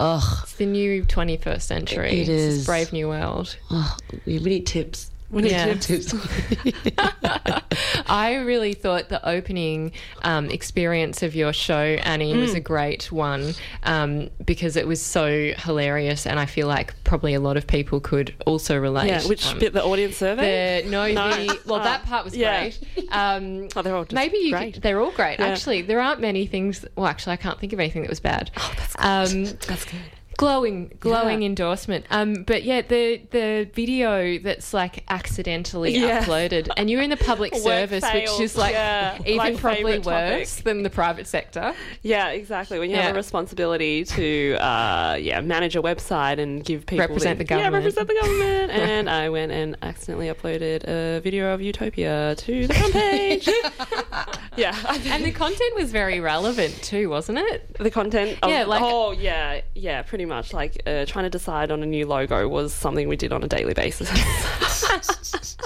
Ugh, 0.00 0.22
It's 0.42 0.54
the 0.56 0.66
new 0.66 1.04
21st 1.04 1.62
century. 1.62 2.10
It 2.22 2.28
It's 2.28 2.56
this 2.56 2.66
brave 2.66 2.92
new 2.92 3.08
world. 3.08 3.56
ugh, 3.70 4.00
we 4.26 4.38
need 4.38 4.66
tips. 4.66 5.10
Yeah. 5.34 5.74
I 8.06 8.36
really 8.36 8.74
thought 8.74 9.08
the 9.08 9.26
opening 9.26 9.92
um, 10.22 10.48
experience 10.50 11.22
of 11.22 11.34
your 11.34 11.52
show, 11.52 11.82
Annie, 11.82 12.36
was 12.36 12.54
a 12.54 12.60
great 12.60 13.10
one 13.10 13.54
um, 13.82 14.30
because 14.44 14.76
it 14.76 14.86
was 14.86 15.00
so 15.02 15.52
hilarious, 15.56 16.26
and 16.26 16.38
I 16.38 16.46
feel 16.46 16.66
like 16.68 16.94
probably 17.04 17.34
a 17.34 17.40
lot 17.40 17.56
of 17.56 17.66
people 17.66 18.00
could 18.00 18.34
also 18.46 18.78
relate. 18.78 19.08
Yeah, 19.08 19.26
which 19.26 19.46
Um, 19.46 19.58
bit, 19.58 19.72
the 19.72 19.82
audience 19.84 20.16
survey? 20.16 20.82
the 20.82 20.90
no, 20.90 21.10
No. 21.12 21.30
the 21.30 21.58
well, 21.66 21.80
that 21.82 22.04
part 22.04 22.24
was 22.24 22.36
yeah. 22.36 22.60
great. 22.62 22.78
Um, 23.10 23.68
Oh, 23.76 23.82
they're 23.82 23.94
all 23.96 24.04
just 24.04 24.14
maybe 24.14 24.38
you 24.38 24.52
great. 24.52 24.74
Could, 24.74 24.82
they're 24.82 25.00
all 25.00 25.10
great. 25.10 25.38
Yeah. 25.38 25.46
Actually, 25.46 25.82
there 25.82 26.00
aren't 26.00 26.20
many 26.20 26.46
things. 26.46 26.84
Well, 26.96 27.06
actually, 27.06 27.32
I 27.32 27.36
can't 27.36 27.58
think 27.58 27.72
of 27.72 27.80
anything 27.80 28.02
that 28.02 28.08
was 28.10 28.20
bad. 28.20 28.50
Oh, 28.56 28.74
that's 28.76 28.94
um, 28.98 29.44
That's 29.66 29.84
good. 29.84 30.00
Glowing 30.36 30.92
glowing 31.00 31.42
Yeah. 31.42 31.46
endorsement 31.46 32.04
um 32.10 32.44
but 32.44 32.64
yeah 32.64 32.82
the 32.82 33.20
the 33.30 33.68
video 33.72 34.38
that's 34.38 34.74
like 34.74 35.04
accidentally 35.08 35.96
Yeah. 35.96 36.24
uploaded 36.24 36.68
and 36.76 36.90
you're 36.90 37.02
in 37.02 37.10
the 37.10 37.16
public 37.16 37.54
service 37.70 38.04
which 38.12 38.40
is 38.40 38.56
like 38.56 38.72
Yeah. 38.74 39.18
even 39.26 39.36
My 39.36 39.54
probably 39.54 39.98
worse 40.00 40.50
topic. 40.56 40.64
than 40.64 40.82
the 40.82 40.90
private 40.90 41.26
sector 41.26 41.74
Yeah, 42.02 42.28
exactly. 42.30 42.78
When 42.78 42.90
you 42.90 42.96
Yeah. 42.96 43.02
have 43.04 43.14
a 43.14 43.18
responsibility 43.18 44.04
to, 44.04 44.56
uh, 44.60 45.16
yeah, 45.20 45.40
manage 45.40 45.74
a 45.76 45.82
website 45.82 46.38
and 46.38 46.64
give 46.64 46.84
people 46.86 47.06
Represent 47.06 47.38
the 47.38 47.44
Yeah, 47.44 47.48
government. 47.70 47.84
represent 47.84 48.08
the 48.08 48.14
government. 48.20 48.70
and 48.88 49.10
I 49.10 49.28
went 49.30 49.52
and 49.52 49.76
accidentally 49.82 50.28
uploaded 50.28 50.84
a 50.88 51.20
video 51.20 51.52
of 51.54 51.60
Utopia 51.62 52.34
to 52.36 52.66
the 52.66 52.74
front 52.74 52.92
page. 52.92 53.48
yeah, 54.56 54.74
and 55.06 55.24
the 55.24 55.30
content 55.30 55.74
was 55.76 55.90
very 55.92 56.20
relevant 56.20 56.74
too 56.82 57.08
wasn't 57.08 57.38
it 57.38 57.74
the 57.78 57.90
content. 57.90 58.38
Of, 58.42 58.50
Yeah, 58.50 58.64
like- 58.64 58.82
oh 58.82 59.12
yeah, 59.12 59.60
yeah, 59.74 60.02
pretty 60.02 60.23
much. 60.26 60.52
Like 60.52 60.82
uh, 60.86 61.04
trying 61.06 61.24
to 61.24 61.30
decide 61.30 61.70
on 61.70 61.82
a 61.82 61.86
new 61.86 62.06
logo 62.06 62.48
was 62.48 62.72
something 62.72 63.08
we 63.08 63.16
did 63.16 63.32
on 63.32 63.42
a 63.42 63.48
daily 63.48 63.74
basis. 63.74 64.10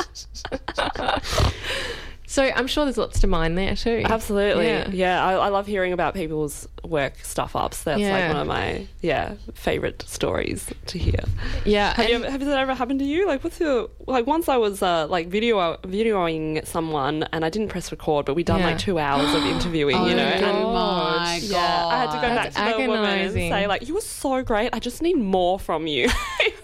so 2.31 2.43
i'm 2.55 2.67
sure 2.67 2.85
there's 2.85 2.97
lots 2.99 3.19
to 3.21 3.27
mine 3.27 3.55
there 3.57 3.75
too 3.75 4.03
Absolutely. 4.05 4.67
Yeah. 4.67 4.89
Yeah, 4.91 5.25
I, 5.27 5.33
I 5.35 5.49
love 5.49 5.67
hearing 5.67 5.93
about 5.93 6.15
people's 6.15 6.69
work 6.85 7.15
stuff 7.23 7.57
ups. 7.57 7.83
That's 7.83 8.01
Yeah. 8.01 8.13
like 8.13 8.29
one 8.33 8.41
of 8.43 8.47
my 8.47 8.87
yeah 9.01 9.35
favorite 9.55 10.03
stories 10.07 10.71
to 10.87 10.99
hear. 10.99 11.21
yeah 11.65 11.95
Have, 11.95 12.09
you 12.09 12.17
ever, 12.17 12.31
has 12.31 12.41
that 12.41 12.59
ever 12.59 12.75
happened 12.75 13.01
to 13.01 13.05
you? 13.05 13.27
Like, 13.27 13.43
what's 13.43 13.59
your 13.59 13.89
like? 14.07 14.27
Once 14.27 14.49
I 14.49 14.57
was 14.59 14.83
uh, 14.83 15.07
like 15.09 15.29
video 15.29 15.77
videoing 15.83 16.65
someone, 16.67 17.25
and 17.33 17.45
I 17.45 17.51
didn't 17.51 17.69
press 17.69 17.91
record, 17.91 18.27
but 18.27 18.35
we'd 18.35 18.47
done 18.47 18.61
Yeah. 18.61 18.67
like 18.69 18.79
two 18.79 18.99
hours 18.99 19.35
of 19.35 19.43
interviewing. 19.55 19.97
you 20.07 20.15
know, 20.15 20.23
and 20.23 20.45
oh 20.45 20.73
my 20.73 21.39
god! 21.41 21.43
yeah, 21.43 21.87
I 21.87 21.97
had 21.99 22.11
to 22.13 22.17
go 22.17 22.35
That's 22.35 22.55
back 22.57 22.77
to 22.77 22.83
the 22.83 22.89
woman 22.89 23.05
and 23.19 23.33
say 23.33 23.67
like, 23.67 23.89
"You 23.89 23.95
were 23.95 24.01
so 24.01 24.43
great. 24.43 24.71
I 24.73 24.79
just 24.79 25.03
need 25.03 25.17
more 25.17 25.59
from 25.59 25.87
you." 25.87 26.09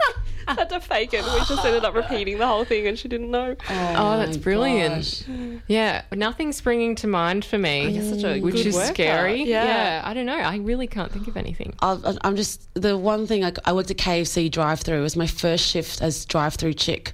I 0.46 0.54
had 0.58 0.68
to 0.70 0.80
fake 0.80 1.14
it. 1.14 1.24
We 1.24 1.38
just 1.40 1.64
ended 1.64 1.84
up 1.84 1.94
repeating 2.02 2.38
the 2.38 2.46
whole 2.46 2.64
thing, 2.64 2.86
and 2.86 2.98
she 2.98 3.08
didn't 3.08 3.30
know. 3.30 3.56
Oh, 3.70 3.94
oh 3.96 4.18
that's 4.18 4.36
brilliant. 4.36 5.24
gosh. 5.26 5.60
Yeah, 5.66 6.02
nothing's 6.12 6.56
springing 6.56 6.94
to 6.96 7.06
mind 7.06 7.44
for 7.44 7.58
me, 7.58 7.88
you're 7.90 8.14
such 8.14 8.24
a 8.24 8.40
which 8.40 8.54
good 8.56 8.66
is 8.66 8.74
worker. 8.74 8.94
scary. 8.94 9.42
Yeah. 9.44 9.64
yeah. 9.64 10.02
I 10.04 10.14
don't 10.14 10.26
know. 10.26 10.36
I 10.36 10.56
really 10.58 10.86
can't 10.86 11.10
think 11.12 11.28
of 11.28 11.36
anything. 11.36 11.74
I'll- 11.80 12.18
I'm 12.22 12.36
just 12.36 12.68
the 12.74 12.96
one 12.98 13.26
thing 13.26 13.44
I, 13.44 13.52
I 13.64 13.72
worked 13.72 13.90
at 13.90 13.96
KFC 13.96 14.50
drive-through. 14.50 14.98
It 14.98 15.02
was 15.02 15.16
my 15.16 15.26
first 15.26 15.64
shift 15.66 16.02
as 16.02 16.24
drive-through 16.26 16.74
chick, 16.74 17.12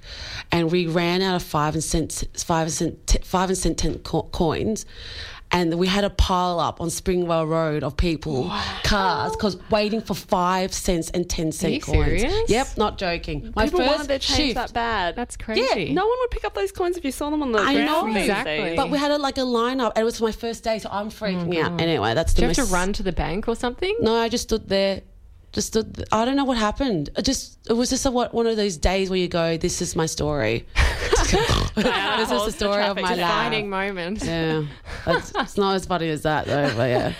and 0.51 0.71
we 0.71 0.87
ran 0.87 1.21
out 1.21 1.35
of 1.35 1.43
five 1.43 1.73
and 1.73 1.83
cent, 1.83 2.23
five 2.37 2.63
and 2.67 2.73
cent, 2.73 3.17
five 3.23 3.49
and 3.49 3.57
cent 3.57 3.77
ten 3.77 3.99
co- 3.99 4.23
coins, 4.31 4.85
and 5.51 5.77
we 5.77 5.87
had 5.87 6.03
a 6.03 6.09
pile 6.09 6.59
up 6.59 6.79
on 6.81 6.89
Springvale 6.89 7.45
Road 7.45 7.83
of 7.83 7.97
people, 7.97 8.51
cars, 8.83 9.33
because 9.33 9.57
waiting 9.69 10.01
for 10.01 10.13
five 10.13 10.73
cents 10.73 11.09
and 11.11 11.29
ten 11.29 11.51
cent 11.51 11.73
you 11.73 11.81
coins. 11.81 12.21
serious? 12.21 12.49
Yep, 12.49 12.77
not 12.77 12.97
joking. 12.97 13.51
My 13.55 13.65
People 13.65 13.79
first 13.79 13.91
wanted 13.91 14.07
their 14.07 14.19
change 14.19 14.55
that 14.55 14.73
bad. 14.73 15.15
That's 15.15 15.37
crazy. 15.37 15.61
Yeah, 15.61 15.93
no 15.93 16.07
one 16.07 16.17
would 16.19 16.31
pick 16.31 16.45
up 16.45 16.53
those 16.53 16.71
coins 16.71 16.97
if 16.97 17.05
you 17.05 17.11
saw 17.11 17.29
them 17.29 17.41
on 17.41 17.51
the 17.51 17.59
I 17.59 17.73
ground. 17.73 18.13
know. 18.13 18.19
Exactly. 18.19 18.75
But 18.75 18.89
we 18.89 18.97
had 18.97 19.11
a, 19.11 19.17
like 19.17 19.37
a 19.37 19.41
lineup, 19.41 19.93
and 19.95 20.01
it 20.01 20.05
was 20.05 20.21
my 20.21 20.31
first 20.31 20.63
day, 20.63 20.79
so 20.79 20.89
I'm 20.91 21.09
freaking 21.09 21.57
oh, 21.57 21.63
out. 21.63 21.81
Anyway, 21.81 22.13
that's 22.13 22.33
the 22.33 22.41
Do 22.41 22.43
you 22.43 22.47
have 22.49 22.67
to 22.67 22.73
run 22.73 22.93
to 22.93 23.03
the 23.03 23.11
bank 23.11 23.47
or 23.47 23.55
something? 23.55 23.95
No, 23.99 24.15
I 24.15 24.29
just 24.29 24.43
stood 24.43 24.67
there. 24.69 25.01
Just 25.51 25.67
stood. 25.67 26.05
I 26.11 26.23
don't 26.23 26.37
know 26.37 26.45
what 26.45 26.57
happened. 26.57 27.09
It 27.17 27.23
just 27.23 27.59
it 27.69 27.73
was 27.73 27.89
just 27.89 28.05
a, 28.05 28.11
what 28.11 28.33
one 28.33 28.47
of 28.47 28.55
those 28.55 28.77
days 28.77 29.09
where 29.09 29.19
you 29.19 29.27
go, 29.27 29.57
"This 29.57 29.81
is 29.81 29.95
my 29.95 30.05
story." 30.05 30.65
this 31.21 31.33
is 31.33 31.83
the 31.83 32.25
holds 32.25 32.45
the 32.45 32.51
story 32.51 32.83
of 32.83 32.95
my 32.95 33.01
life. 33.01 33.17
Defining 33.17 33.69
moment. 33.69 34.23
Yeah, 34.23 34.63
it's, 35.07 35.31
it's 35.35 35.57
not 35.57 35.75
as 35.75 35.85
funny 35.85 36.09
as 36.09 36.23
that 36.23 36.45
though. 36.45 36.73
But 36.75 36.89
yeah, 36.89 37.13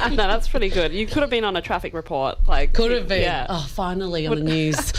no, 0.08 0.16
that's 0.16 0.48
pretty 0.48 0.68
good. 0.68 0.92
You 0.92 1.06
could 1.06 1.22
have 1.22 1.30
been 1.30 1.44
on 1.44 1.56
a 1.56 1.62
traffic 1.62 1.94
report. 1.94 2.38
Like 2.48 2.72
could 2.72 2.90
have 2.90 3.08
been. 3.08 3.22
Yeah. 3.22 3.46
Oh, 3.48 3.66
finally 3.68 4.26
on 4.26 4.38
the 4.38 4.44
news. 4.44 4.92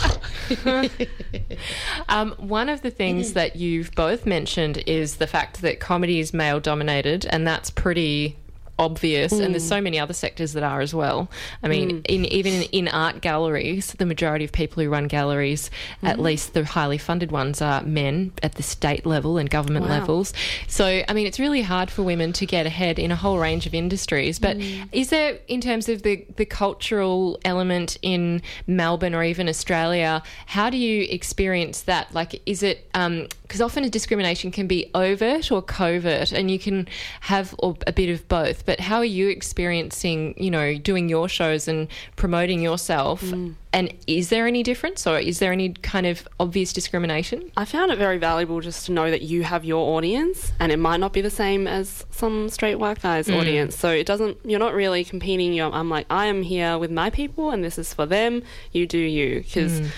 Um, 2.08 2.34
one 2.38 2.68
of 2.68 2.82
the 2.82 2.90
things 2.90 3.32
that 3.32 3.56
you've 3.56 3.92
both 3.92 4.26
mentioned 4.26 4.82
is 4.86 5.16
the 5.16 5.26
fact 5.26 5.62
that 5.62 5.80
comedy 5.80 6.20
is 6.20 6.34
male 6.34 6.60
dominated, 6.60 7.26
and 7.26 7.46
that's 7.46 7.70
pretty 7.70 8.36
obvious 8.78 9.32
and 9.32 9.54
there's 9.54 9.64
mm. 9.64 9.68
so 9.68 9.80
many 9.80 9.98
other 9.98 10.12
sectors 10.12 10.52
that 10.52 10.62
are 10.62 10.80
as 10.80 10.94
well. 10.94 11.30
I 11.62 11.68
mean 11.68 12.02
mm. 12.02 12.06
in 12.06 12.24
even 12.26 12.62
in, 12.72 12.88
art 12.88 13.20
galleries 13.20 13.92
the 13.98 14.06
majority 14.06 14.44
of 14.44 14.52
people 14.52 14.82
who 14.82 14.90
run 14.90 15.06
galleries 15.08 15.70
at 16.02 16.18
mm. 16.18 16.22
least 16.22 16.54
the 16.54 16.64
highly 16.64 16.98
funded 16.98 17.32
ones 17.32 17.62
are 17.62 17.82
men 17.82 18.32
at 18.42 18.56
the 18.56 18.62
state 18.62 19.06
level 19.06 19.38
and 19.38 19.48
government 19.48 19.86
Wow. 19.86 19.98
levels. 19.98 20.32
So 20.66 21.02
i 21.08 21.12
mean 21.12 21.26
it's 21.26 21.38
really 21.38 21.62
hard 21.62 21.90
for 21.90 22.02
women 22.02 22.32
to 22.34 22.46
get 22.46 22.66
ahead 22.66 22.98
in 22.98 23.10
a 23.10 23.16
whole 23.16 23.38
range 23.38 23.66
of 23.66 23.74
industries. 23.74 24.38
But 24.38 24.56
is 24.92 25.10
there 25.10 25.38
in 25.48 25.60
terms 25.60 25.88
of 25.88 26.02
the 26.02 26.24
the 26.36 26.44
cultural 26.44 27.38
element 27.44 27.98
in 28.02 28.42
melbourne 28.66 29.14
or 29.14 29.22
even 29.22 29.48
australia 29.48 30.22
how 30.46 30.70
do 30.70 30.76
you 30.76 31.06
experience 31.08 31.82
that? 31.82 32.12
Like 32.14 32.42
is 32.46 32.62
it 32.62 32.88
um 32.94 33.28
because 33.42 33.60
often 33.60 33.84
a 33.84 33.90
discrimination 33.90 34.50
can 34.50 34.66
be 34.66 34.90
overt 34.94 35.52
or 35.52 35.62
covert 35.62 36.32
and 36.32 36.50
you 36.50 36.58
can 36.58 36.88
have 37.20 37.54
or 37.58 37.76
a 37.86 37.92
bit 37.92 38.08
of 38.08 38.26
both 38.28 38.63
but 38.64 38.80
how 38.80 38.98
are 38.98 39.04
you 39.04 39.28
experiencing 39.28 40.34
you 40.36 40.50
know 40.50 40.76
doing 40.76 41.08
your 41.08 41.28
shows 41.28 41.68
and 41.68 41.88
promoting 42.16 42.60
yourself 42.60 43.22
mm. 43.22 43.54
and 43.72 43.92
is 44.06 44.28
there 44.28 44.46
any 44.46 44.62
difference 44.62 45.06
or 45.06 45.18
is 45.18 45.38
there 45.38 45.52
any 45.52 45.70
kind 45.70 46.06
of 46.06 46.26
obvious 46.38 46.72
discrimination 46.72 47.50
I 47.56 47.64
found 47.64 47.92
it 47.92 47.98
very 47.98 48.18
valuable 48.18 48.60
just 48.60 48.86
to 48.86 48.92
know 48.92 49.10
that 49.10 49.22
you 49.22 49.44
have 49.44 49.64
your 49.64 49.96
audience 49.96 50.52
and 50.58 50.72
it 50.72 50.78
might 50.78 50.98
not 50.98 51.12
be 51.12 51.20
the 51.20 51.30
same 51.30 51.66
as 51.66 52.04
some 52.10 52.48
straight 52.48 52.76
white 52.76 53.00
guys' 53.00 53.28
mm. 53.28 53.38
audience. 53.38 53.76
So 53.76 53.90
it 53.90 54.06
doesn't, 54.06 54.38
you're 54.44 54.58
not 54.58 54.74
really 54.74 55.04
competing. 55.04 55.52
You're, 55.52 55.72
I'm 55.72 55.88
like, 55.88 56.06
I 56.10 56.26
am 56.26 56.42
here 56.42 56.78
with 56.78 56.90
my 56.90 57.10
people 57.10 57.50
and 57.50 57.62
this 57.62 57.78
is 57.78 57.94
for 57.94 58.06
them. 58.06 58.42
You 58.72 58.86
do 58.86 58.98
you. 58.98 59.40
Because, 59.40 59.80
mm. 59.80 59.90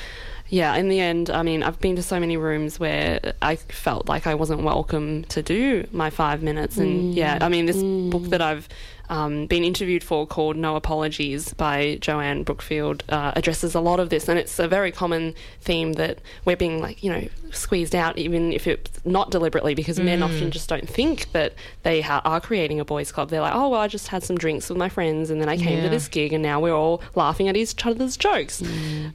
Yeah, 0.48 0.74
in 0.76 0.88
the 0.88 1.00
end, 1.00 1.30
I 1.30 1.42
mean, 1.42 1.62
I've 1.62 1.80
been 1.80 1.96
to 1.96 2.02
so 2.02 2.20
many 2.20 2.36
rooms 2.36 2.78
where 2.78 3.34
I 3.42 3.56
felt 3.56 4.08
like 4.08 4.26
I 4.26 4.34
wasn't 4.34 4.62
welcome 4.62 5.24
to 5.24 5.42
do 5.42 5.86
my 5.92 6.10
five 6.10 6.42
minutes. 6.42 6.76
And 6.78 7.14
yeah, 7.14 7.38
mm. 7.38 7.42
I 7.42 7.48
mean, 7.48 7.66
this 7.66 7.76
book 7.76 8.22
mm. 8.22 8.30
that 8.30 8.40
I've 8.40 8.68
um, 9.08 9.46
been 9.46 9.64
interviewed 9.64 10.02
for 10.04 10.26
called 10.26 10.56
No 10.56 10.76
Apologies 10.76 11.52
by 11.54 11.98
Joanne 12.00 12.42
Brookfield 12.42 13.02
uh, 13.08 13.32
addresses 13.36 13.74
a 13.74 13.80
lot 13.80 14.00
of 14.00 14.10
this. 14.10 14.28
And 14.28 14.38
it's 14.38 14.58
a 14.58 14.68
very 14.68 14.92
common 14.92 15.34
theme 15.60 15.94
that 15.94 16.18
we're 16.44 16.56
being 16.56 16.80
like, 16.80 17.02
you 17.02 17.10
know, 17.12 17.28
squeezed 17.52 17.94
out, 17.94 18.18
even 18.18 18.52
if 18.52 18.66
it's 18.66 18.90
not 19.06 19.30
deliberately, 19.30 19.74
because 19.74 19.98
men 20.00 20.22
often 20.22 20.50
just 20.50 20.68
don't 20.68 20.88
think 20.88 21.30
that 21.32 21.54
they 21.84 22.00
ha- 22.00 22.20
are 22.24 22.40
creating 22.40 22.80
a 22.80 22.84
boys' 22.84 23.12
club. 23.12 23.30
They're 23.30 23.40
like, 23.40 23.54
oh, 23.54 23.68
well, 23.70 23.80
I 23.80 23.88
just 23.88 24.08
had 24.08 24.22
some 24.24 24.36
drinks 24.36 24.68
with 24.68 24.76
my 24.78 24.88
friends 24.88 25.30
and 25.30 25.40
then 25.40 25.48
I 25.48 25.56
came 25.56 25.78
Yeah. 25.78 25.84
to 25.84 25.88
this 25.88 26.08
gig 26.08 26.32
and 26.32 26.42
now 26.42 26.60
we're 26.60 26.74
all 26.76 27.00
laughing 27.14 27.48
at 27.48 27.56
each 27.56 27.86
other's 27.86 28.16
jokes. 28.16 28.62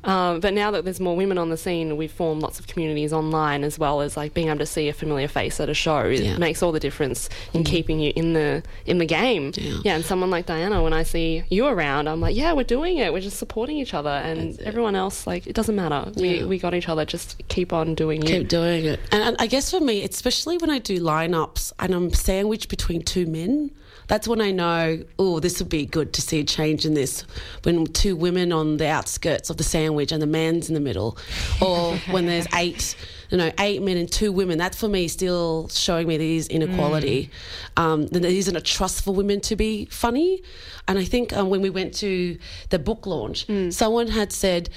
Um, 0.03 0.39
but 0.39 0.53
now 0.53 0.71
that 0.71 0.85
there's 0.85 0.99
more 0.99 1.15
women 1.15 1.37
on 1.37 1.49
the 1.49 1.57
scene, 1.57 1.97
we've 1.97 2.11
formed 2.11 2.41
lots 2.41 2.59
of 2.59 2.67
communities 2.67 3.13
online 3.13 3.63
as 3.63 3.77
well 3.77 4.01
as 4.01 4.17
like 4.17 4.33
being 4.33 4.47
able 4.47 4.59
to 4.59 4.65
see 4.65 4.89
a 4.89 4.93
familiar 4.93 5.27
face 5.27 5.59
at 5.59 5.69
a 5.69 5.73
show. 5.73 5.99
It 6.05 6.21
Yeah. 6.21 6.37
makes 6.37 6.63
all 6.63 6.71
the 6.71 6.79
difference 6.79 7.29
in 7.53 7.63
keeping 7.63 7.99
you 7.99 8.13
in 8.15 8.33
the 8.33 8.63
in 8.85 8.97
the 8.97 9.05
game. 9.05 9.51
Yeah, 9.55 9.80
and 9.85 10.05
someone 10.05 10.29
like 10.29 10.45
Diana, 10.45 10.81
when 10.83 10.93
I 10.93 11.03
see 11.03 11.43
you 11.49 11.65
around, 11.67 12.07
I'm 12.07 12.21
like, 12.21 12.35
yeah, 12.35 12.53
we're 12.53 12.63
doing 12.63 12.97
it. 12.97 13.11
We're 13.11 13.21
just 13.21 13.37
supporting 13.37 13.77
each 13.77 13.93
other, 13.93 14.09
and 14.09 14.59
everyone 14.61 14.95
else, 14.95 15.25
like, 15.27 15.47
it 15.47 15.53
doesn't 15.53 15.75
matter. 15.75 16.11
We 16.15 16.39
Yeah. 16.39 16.45
we 16.45 16.59
got 16.59 16.73
each 16.73 16.87
other. 16.89 17.05
Just 17.05 17.41
keep 17.47 17.73
on 17.73 17.95
doing 17.95 18.21
you. 18.21 18.39
keep 18.39 18.47
doing 18.47 18.85
it. 18.85 18.99
And, 19.11 19.23
and 19.23 19.35
I 19.39 19.47
guess 19.47 19.71
for 19.71 19.79
me, 19.79 20.03
especially 20.03 20.57
when 20.57 20.69
I 20.69 20.79
do 20.79 20.99
lineups 20.99 21.73
and 21.79 21.93
I'm 21.93 22.11
sandwiched 22.13 22.69
between 22.69 23.01
two 23.01 23.25
men, 23.25 23.71
that's 24.11 24.27
when 24.27 24.41
I 24.41 24.51
know, 24.51 25.01
oh, 25.17 25.39
this 25.39 25.59
would 25.59 25.69
be 25.69 25.85
good 25.85 26.11
to 26.15 26.21
see 26.21 26.41
a 26.41 26.43
change 26.43 26.85
in 26.85 26.95
this. 26.95 27.21
When 27.63 27.85
two 27.85 28.17
women 28.17 28.51
on 28.51 28.75
the 28.75 28.89
outskirts 28.89 29.49
of 29.49 29.55
the 29.55 29.63
sandwich 29.63 30.11
and 30.11 30.21
the 30.21 30.27
man's 30.27 30.67
in 30.67 30.73
the 30.73 30.81
middle, 30.81 31.17
or 31.61 31.95
when 32.09 32.25
there's 32.25 32.45
eight. 32.53 32.97
You 33.29 33.37
know, 33.37 33.49
eight 33.59 33.81
men 33.81 33.95
and 33.95 34.11
two 34.11 34.33
women. 34.33 34.57
That's 34.57 34.77
for 34.77 34.89
me 34.89 35.07
still 35.07 35.69
showing 35.69 36.05
me 36.05 36.17
there 36.17 36.27
is 36.27 36.49
inequality. 36.49 37.29
Um, 37.77 38.07
that 38.07 38.21
there 38.21 38.29
isn't 38.29 38.57
a 38.57 38.59
trust 38.59 39.05
for 39.05 39.15
women 39.15 39.39
to 39.39 39.55
be 39.55 39.85
funny. 39.85 40.43
And 40.89 40.99
I 40.99 41.05
think 41.05 41.31
um, 41.31 41.49
when 41.49 41.61
we 41.61 41.69
went 41.69 41.93
to 41.99 42.37
the 42.71 42.79
book 42.79 43.05
launch, 43.05 43.45
someone 43.69 44.07
had 44.07 44.33
said, 44.33 44.69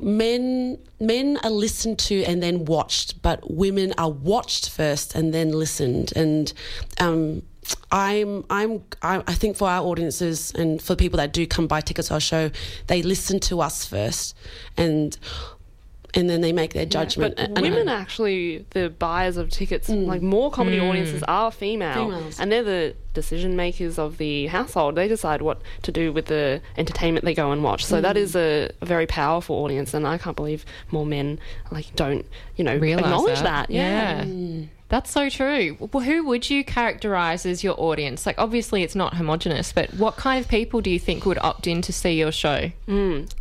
men 0.00 0.78
men 0.98 1.38
are 1.44 1.50
listened 1.50 2.00
to 2.00 2.24
and 2.24 2.42
then 2.42 2.64
watched, 2.64 3.22
but 3.22 3.48
women 3.48 3.94
are 3.96 4.10
watched 4.10 4.68
first 4.68 5.14
and 5.14 5.32
then 5.32 5.52
listened. 5.52 6.12
And 6.16 6.52
um, 6.98 7.42
I'm 7.90 8.44
I'm 8.50 8.82
I, 9.02 9.22
I 9.26 9.34
think 9.34 9.56
for 9.56 9.68
our 9.68 9.82
audiences 9.84 10.52
and 10.52 10.80
for 10.80 10.96
people 10.96 11.16
that 11.18 11.32
do 11.32 11.46
come 11.46 11.66
buy 11.66 11.80
tickets 11.80 12.08
to 12.08 12.14
our 12.14 12.20
show, 12.20 12.50
they 12.88 13.02
listen 13.02 13.40
to 13.40 13.60
us 13.60 13.86
first, 13.86 14.36
and 14.76 15.16
and 16.16 16.30
then 16.30 16.40
they 16.40 16.52
make 16.52 16.72
their 16.72 16.86
judgment. 16.86 17.34
But 17.36 17.60
women 17.60 17.88
are 17.88 17.96
actually 17.96 18.64
the 18.70 18.88
buyers 18.88 19.36
of 19.36 19.50
tickets. 19.50 19.88
Mm. 19.88 20.06
Like 20.06 20.22
more 20.22 20.50
comedy 20.50 20.78
mm. 20.78 20.88
audiences 20.88 21.22
are 21.28 21.52
female, 21.52 22.06
Females. 22.06 22.40
and 22.40 22.50
they're 22.50 22.64
the 22.64 22.96
decision 23.12 23.54
makers 23.56 23.98
of 23.98 24.18
the 24.18 24.46
household. 24.46 24.94
They 24.94 25.08
decide 25.08 25.42
what 25.42 25.60
to 25.82 25.92
do 25.92 26.12
with 26.12 26.26
the 26.26 26.60
entertainment 26.76 27.24
they 27.24 27.34
go 27.34 27.52
and 27.52 27.62
watch. 27.62 27.84
So 27.84 28.00
that 28.00 28.16
mm. 28.16 28.20
is 28.20 28.34
a, 28.34 28.70
a 28.80 28.86
very 28.86 29.06
powerful 29.06 29.56
audience, 29.56 29.94
and 29.94 30.06
I 30.06 30.18
can't 30.18 30.36
believe 30.36 30.64
more 30.90 31.06
men 31.06 31.38
like 31.70 31.94
don't 31.94 32.26
you 32.56 32.64
know 32.64 32.76
Realize 32.76 33.04
acknowledge 33.04 33.40
that. 33.40 33.68
that. 33.68 33.70
Yeah. 33.70 34.24
That's 34.88 35.10
so 35.10 35.28
true. 35.28 35.76
Well, 35.80 36.04
who 36.04 36.24
would 36.26 36.48
you 36.48 36.64
characterize 36.64 37.44
as 37.44 37.64
your 37.64 37.74
audience? 37.80 38.24
Like, 38.24 38.36
obviously, 38.38 38.84
it's 38.84 38.94
not 38.94 39.14
homogenous, 39.14 39.72
but 39.72 39.92
what 39.94 40.14
kind 40.16 40.42
of 40.44 40.48
people 40.48 40.80
do 40.80 40.90
you 40.90 40.98
think 41.00 41.26
would 41.26 41.38
opt 41.38 41.66
in 41.66 41.82
to 41.82 41.92
see 41.92 42.12
your 42.12 42.30
show? 42.30 42.70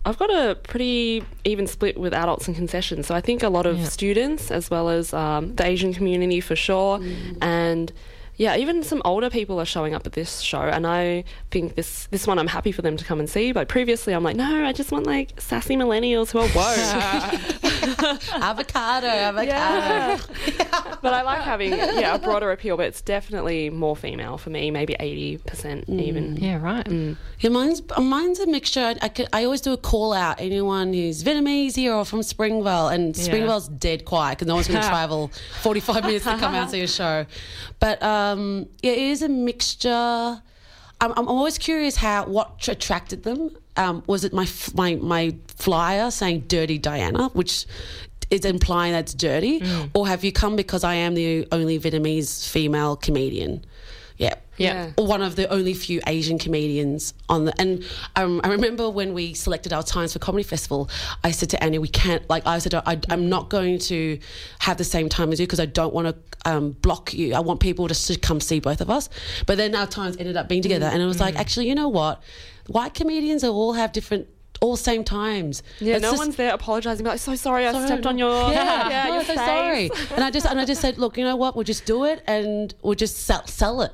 I've 0.05 0.17
got 0.17 0.31
a 0.33 0.55
pretty 0.55 1.23
even 1.43 1.67
split 1.67 1.99
with 1.99 2.13
adults 2.15 2.47
and 2.47 2.55
concessions. 2.55 3.05
So 3.05 3.13
I 3.13 3.21
think 3.21 3.43
a 3.43 3.49
lot 3.49 3.67
of 3.67 3.77
Yeah. 3.77 3.83
students, 3.85 4.49
as 4.49 4.71
well 4.71 4.89
as 4.89 5.13
um, 5.13 5.55
the 5.55 5.65
Asian 5.67 5.93
community 5.93 6.39
for 6.41 6.55
sure, 6.55 6.99
and 7.41 7.91
yeah, 8.37 8.57
even 8.57 8.83
some 8.83 9.01
older 9.05 9.29
people 9.29 9.59
are 9.61 9.65
showing 9.65 9.93
up 9.93 10.05
at 10.05 10.13
this 10.13 10.41
show. 10.41 10.61
And 10.61 10.85
I 10.85 11.23
think 11.51 11.75
this 11.75 12.07
this 12.07 12.27
one 12.27 12.37
I'm 12.37 12.47
happy 12.47 12.71
for 12.71 12.81
them 12.81 12.97
to 12.97 13.05
come 13.05 13.19
and 13.19 13.29
see. 13.29 13.51
But 13.51 13.69
previously 13.69 14.13
I'm 14.13 14.23
like, 14.23 14.35
no, 14.35 14.65
I 14.65 14.73
just 14.73 14.91
want 14.91 15.05
like 15.05 15.39
sassy 15.39 15.75
millennials 15.75 16.31
who 16.31 16.39
are 16.39 16.49
woke. 16.55 18.23
avocado, 18.41 19.07
avocado. 19.07 20.23
but 21.01 21.13
I 21.13 21.21
like 21.21 21.41
having 21.41 21.71
yeah 21.71 22.15
a 22.15 22.19
broader 22.19 22.51
appeal. 22.51 22.75
But 22.75 22.87
it's 22.87 23.01
definitely 23.01 23.69
more 23.69 23.95
female 23.95 24.37
for 24.37 24.49
me, 24.49 24.69
maybe 24.69 24.95
eighty 24.99 25.37
percent 25.37 25.87
mm. 25.87 26.01
even. 26.01 26.35
Yeah, 26.35 26.61
right. 26.61 26.85
Mm. 26.85 27.15
Yeah, 27.39 27.51
mine's 27.51 27.81
mine's 27.97 28.39
a 28.39 28.47
mixture. 28.47 28.81
I, 28.81 28.95
I, 29.01 29.09
could- 29.09 29.29
I 29.31 29.45
always 29.45 29.61
do 29.61 29.71
a 29.71 29.77
call 29.77 30.11
out 30.11 30.41
anyone 30.41 30.93
who's 30.93 31.23
Vietnamese 31.23 31.75
here 31.75 31.93
or 31.93 32.03
from 32.03 32.21
Springvale, 32.21 32.89
and 32.89 33.15
Springvale's 33.15 33.69
dead 33.69 34.03
quiet 34.03 34.37
because 34.37 34.47
no 34.47 34.55
one's 34.55 34.67
going 34.67 34.81
to 34.81 34.87
travel 34.87 35.31
forty 35.61 35.79
five 35.79 36.03
minutes 36.03 36.25
to 36.25 36.31
come 36.31 36.53
out 36.53 36.63
and 36.63 36.71
see 36.71 36.81
a 36.81 36.87
show. 36.87 37.25
But 37.79 38.01
uh, 38.01 38.24
um, 38.33 38.67
it 38.81 38.97
is 38.97 39.21
a 39.21 39.29
mixture. 39.29 40.41
I'm, 41.01 41.11
I'm 41.17 41.27
always 41.27 41.57
curious 41.57 41.95
how 41.95 42.25
what 42.25 42.67
attracted 42.67 43.23
them. 43.23 43.51
Um, 43.77 44.03
was 44.07 44.23
it 44.23 44.33
my 44.33 44.47
my 44.73 44.95
my 44.95 45.35
flyer 45.47 46.11
saying 46.11 46.45
"Dirty 46.47 46.77
Diana," 46.77 47.29
which 47.29 47.65
is 48.31 48.45
implying 48.45 48.91
that's 48.93 49.13
dirty, 49.13 49.61
or 49.93 50.07
have 50.07 50.23
you 50.23 50.31
come 50.31 50.55
because 50.55 50.83
I 50.83 50.95
am 50.95 51.13
the 51.13 51.47
only 51.51 51.79
Vietnamese 51.79 52.47
female 52.49 52.95
comedian? 52.95 53.63
Yeah, 54.57 54.91
one 54.97 55.21
of 55.21 55.35
the 55.35 55.51
only 55.51 55.73
few 55.73 56.01
Asian 56.07 56.39
comedians 56.39 57.13
on 57.27 57.45
the. 57.45 57.61
And 57.61 57.83
um, 58.15 58.41
I 58.43 58.49
remember 58.49 58.89
when 58.89 59.13
we 59.13 59.33
selected 59.33 59.73
our 59.73 59.83
times 59.83 60.13
for 60.13 60.19
comedy 60.19 60.43
festival, 60.43 60.89
I 61.23 61.31
said 61.31 61.49
to 61.51 61.63
Annie, 61.63 61.79
"We 61.79 61.87
can't 61.87 62.27
like." 62.29 62.45
I 62.45 62.59
said, 62.59 62.73
I, 62.73 62.99
"I'm 63.09 63.29
not 63.29 63.49
going 63.49 63.79
to 63.79 64.19
have 64.59 64.77
the 64.77 64.83
same 64.83 65.09
time 65.09 65.31
as 65.31 65.39
you 65.39 65.45
because 65.45 65.59
I 65.59 65.65
don't 65.65 65.93
want 65.93 66.07
to 66.07 66.49
um, 66.49 66.71
block 66.71 67.13
you. 67.13 67.33
I 67.33 67.39
want 67.39 67.59
people 67.59 67.87
just 67.87 68.07
to 68.07 68.17
come 68.17 68.39
see 68.39 68.59
both 68.59 68.81
of 68.81 68.89
us." 68.89 69.09
But 69.45 69.57
then 69.57 69.75
our 69.75 69.87
times 69.87 70.17
ended 70.17 70.37
up 70.37 70.47
being 70.47 70.61
together, 70.61 70.85
and 70.85 71.01
it 71.01 71.05
was 71.05 71.19
like, 71.19 71.35
actually, 71.35 71.67
you 71.67 71.75
know 71.75 71.89
what? 71.89 72.23
White 72.67 72.93
comedians 72.93 73.43
all 73.43 73.73
have 73.73 73.91
different. 73.91 74.27
All 74.61 74.77
same 74.77 75.03
times. 75.03 75.61
Yeah, 75.79 75.95
It's 75.95 76.01
no 76.03 76.11
just- 76.11 76.19
one's 76.19 76.35
there 76.37 76.53
apologising. 76.53 77.05
Like, 77.05 77.19
so 77.19 77.35
sorry, 77.35 77.67
I 77.67 77.85
stepped 77.85 78.05
on 78.05 78.15
no- 78.15 78.27
your 78.45 78.51
yeah, 78.53 78.89
yeah, 78.89 79.03
no, 79.07 79.13
your 79.15 79.23
so 79.23 79.35
face. 79.35 79.37
sorry. 79.45 79.89
And 80.15 80.23
I 80.23 80.31
just 80.31 80.45
and 80.45 80.59
I 80.59 80.65
just 80.65 80.81
said, 80.81 80.97
look, 80.97 81.17
you 81.17 81.23
know 81.23 81.35
what? 81.35 81.55
We'll 81.55 81.63
just 81.65 81.85
do 81.85 82.05
it, 82.05 82.23
and 82.25 82.73
we'll 82.81 82.95
just 82.95 83.17
sell, 83.25 83.45
sell 83.47 83.81
it, 83.81 83.91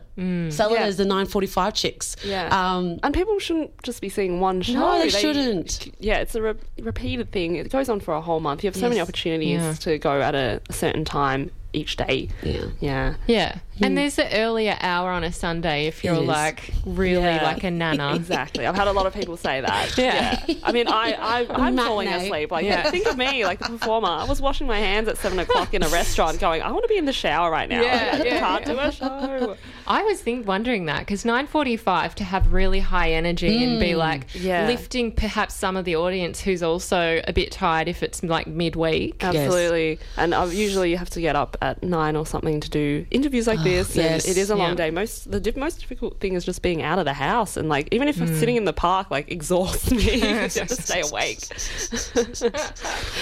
sell 0.54 0.74
it 0.74 0.80
as 0.80 0.98
the 0.98 1.06
nine 1.06 1.26
forty 1.26 1.48
five 1.48 1.74
chicks. 1.74 2.16
Yeah. 2.24 2.48
Um, 2.52 3.00
and 3.04 3.14
people 3.14 3.38
shouldn't 3.40 3.82
just 3.84 4.02
be 4.02 4.10
seeing 4.10 4.40
one 4.40 4.62
show. 4.62 4.74
No, 4.74 5.00
they 5.00 5.10
shouldn't. 5.10 5.94
Yeah, 6.00 6.20
it's 6.20 6.36
a 6.36 6.42
re- 6.42 6.54
repeated 6.82 7.32
thing. 7.32 7.56
It 7.56 7.70
goes 7.72 7.90
on 7.90 8.00
for 8.00 8.14
a 8.14 8.22
whole 8.22 8.40
month. 8.40 8.64
You 8.64 8.68
have 8.70 8.76
so 8.76 8.88
many 8.88 9.02
opportunities 9.02 9.60
Yeah. 9.62 9.74
to 9.74 9.98
go 9.98 10.22
at 10.22 10.36
a, 10.36 10.62
a 10.70 10.74
certain 10.74 11.06
time 11.06 11.50
each 11.74 11.98
day. 11.98 12.30
Yeah. 12.44 12.66
Yeah. 12.80 13.16
Yeah. 13.28 13.60
And 13.78 13.94
hmm. 13.94 13.96
there's 13.96 14.16
the 14.16 14.38
earlier 14.38 14.78
hour 14.80 15.10
on 15.10 15.24
a 15.24 15.32
Sunday 15.32 15.88
if 15.88 16.04
you're 16.04 16.20
like 16.20 16.72
really 16.86 17.24
Yeah. 17.24 17.44
like 17.44 17.64
a 17.64 17.72
nana. 17.72 18.16
Exactly. 18.22 18.66
I've 18.68 18.76
had 18.76 18.88
a 18.88 18.92
lot 18.92 19.06
of 19.06 19.14
people 19.14 19.38
say 19.38 19.62
that. 19.62 19.98
Yeah. 20.02 20.44
I 20.64 20.72
mean, 20.72 20.88
I, 20.88 21.14
I, 21.14 21.48
I'm 21.50 21.78
falling 21.88 22.08
asleep. 22.08 22.52
Like, 22.52 22.66
Yeah. 22.66 22.90
think 22.90 23.08
of 23.08 23.18
me, 23.18 23.46
like 23.46 23.60
the 23.60 23.70
performer. 23.70 24.08
I 24.08 24.26
was 24.26 24.42
washing 24.42 24.68
my 24.68 24.80
hands 24.80 25.08
at 25.08 25.18
seven 25.18 25.40
o'clock 25.40 25.74
in 25.74 25.84
a 25.84 25.90
restaurant 25.90 26.40
going, 26.40 26.62
I 26.62 26.72
want 26.72 26.84
to 26.84 26.88
be 26.88 26.98
in 26.98 27.06
the 27.06 27.14
shower 27.14 27.52
right 27.52 27.70
now. 27.70 27.82
Yeah, 27.82 28.12
I 28.14 28.24
yeah, 28.24 28.40
can't 28.40 28.68
yeah. 28.68 28.74
do 28.74 28.80
a 28.80 28.92
show. 28.92 29.58
I 29.88 30.04
was 30.04 30.22
think 30.22 30.48
wondering 30.48 30.86
that 30.86 31.00
because 31.00 31.24
9:45 31.24 32.16
to 32.16 32.24
have 32.24 32.54
really 32.54 32.80
high 32.80 33.12
energy 33.12 33.64
and 33.64 33.80
be 33.80 33.92
mm. 33.92 33.98
like 33.98 34.28
Yeah. 34.34 34.68
lifting 34.68 35.12
perhaps 35.12 35.56
some 35.56 35.76
of 35.78 35.86
the 35.86 35.96
audience 35.96 36.42
who's 36.42 36.64
also 36.64 37.22
a 37.28 37.34
bit 37.34 37.52
tired 37.52 37.88
if 37.88 38.04
it's 38.04 38.24
like 38.24 38.48
midweek. 38.48 39.24
Absolutely. 39.24 40.00
And 40.18 40.34
I 40.34 40.46
usually 40.46 40.92
you 40.92 40.98
have 40.98 41.10
to 41.12 41.22
get 41.22 41.36
up 41.36 41.58
at 41.62 41.82
nine 41.84 42.16
or 42.16 42.26
something 42.26 42.60
to 42.60 42.70
do 42.70 43.06
interviews 43.12 43.48
like 43.48 43.60
oh, 43.60 43.64
this. 43.64 43.96
yes. 43.96 44.26
And 44.26 44.32
it 44.32 44.40
is 44.40 44.50
a 44.50 44.56
long 44.56 44.72
Yeah. 44.72 44.76
day. 44.76 44.92
Most 44.92 45.32
the 45.32 45.54
most 45.56 45.80
difficult 45.80 46.20
thing 46.20 46.34
is 46.34 46.44
just 46.44 46.62
being 46.62 46.82
out 46.82 47.00
of 47.00 47.06
the 47.06 47.14
house 47.14 47.58
and 47.58 47.70
like 47.70 47.88
even 47.92 48.08
if 48.08 48.20
I'm 48.20 48.34
sitting 48.36 48.56
mm. 48.56 48.60
in 48.60 48.66
the 48.66 48.74
park 48.74 49.12
like 49.12 49.32
exhausts 49.32 49.92
me. 49.92 50.16
you 50.16 50.36
have 50.36 50.52
to 50.54 50.76
stay 50.76 51.02
awake. 51.02 51.40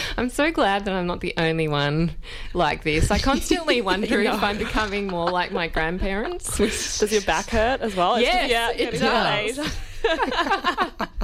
I'm 0.18 0.30
so 0.30 0.52
glad 0.52 0.86
that 0.86 0.94
I'm 0.94 1.08
not 1.08 1.20
the 1.20 1.34
only 1.38 1.68
one 1.68 2.12
like 2.54 2.84
this. 2.84 3.12
I 3.12 3.20
constantly 3.20 3.82
wonder 3.82 4.20
if 4.22 4.44
I'm 4.44 4.58
becoming 4.58 5.08
more 5.08 5.30
like 5.30 5.52
my 5.52 5.68
grandparents. 5.68 6.58
Does 6.58 7.12
your 7.12 7.22
back 7.22 7.50
hurt 7.50 7.82
as 7.82 7.96
well? 7.96 8.20
Yes, 8.20 8.50
yeah, 8.50 8.72
it 8.72 8.78
getting 8.78 9.00
to 9.00 9.06
that 9.06 9.56
does. 9.56 9.89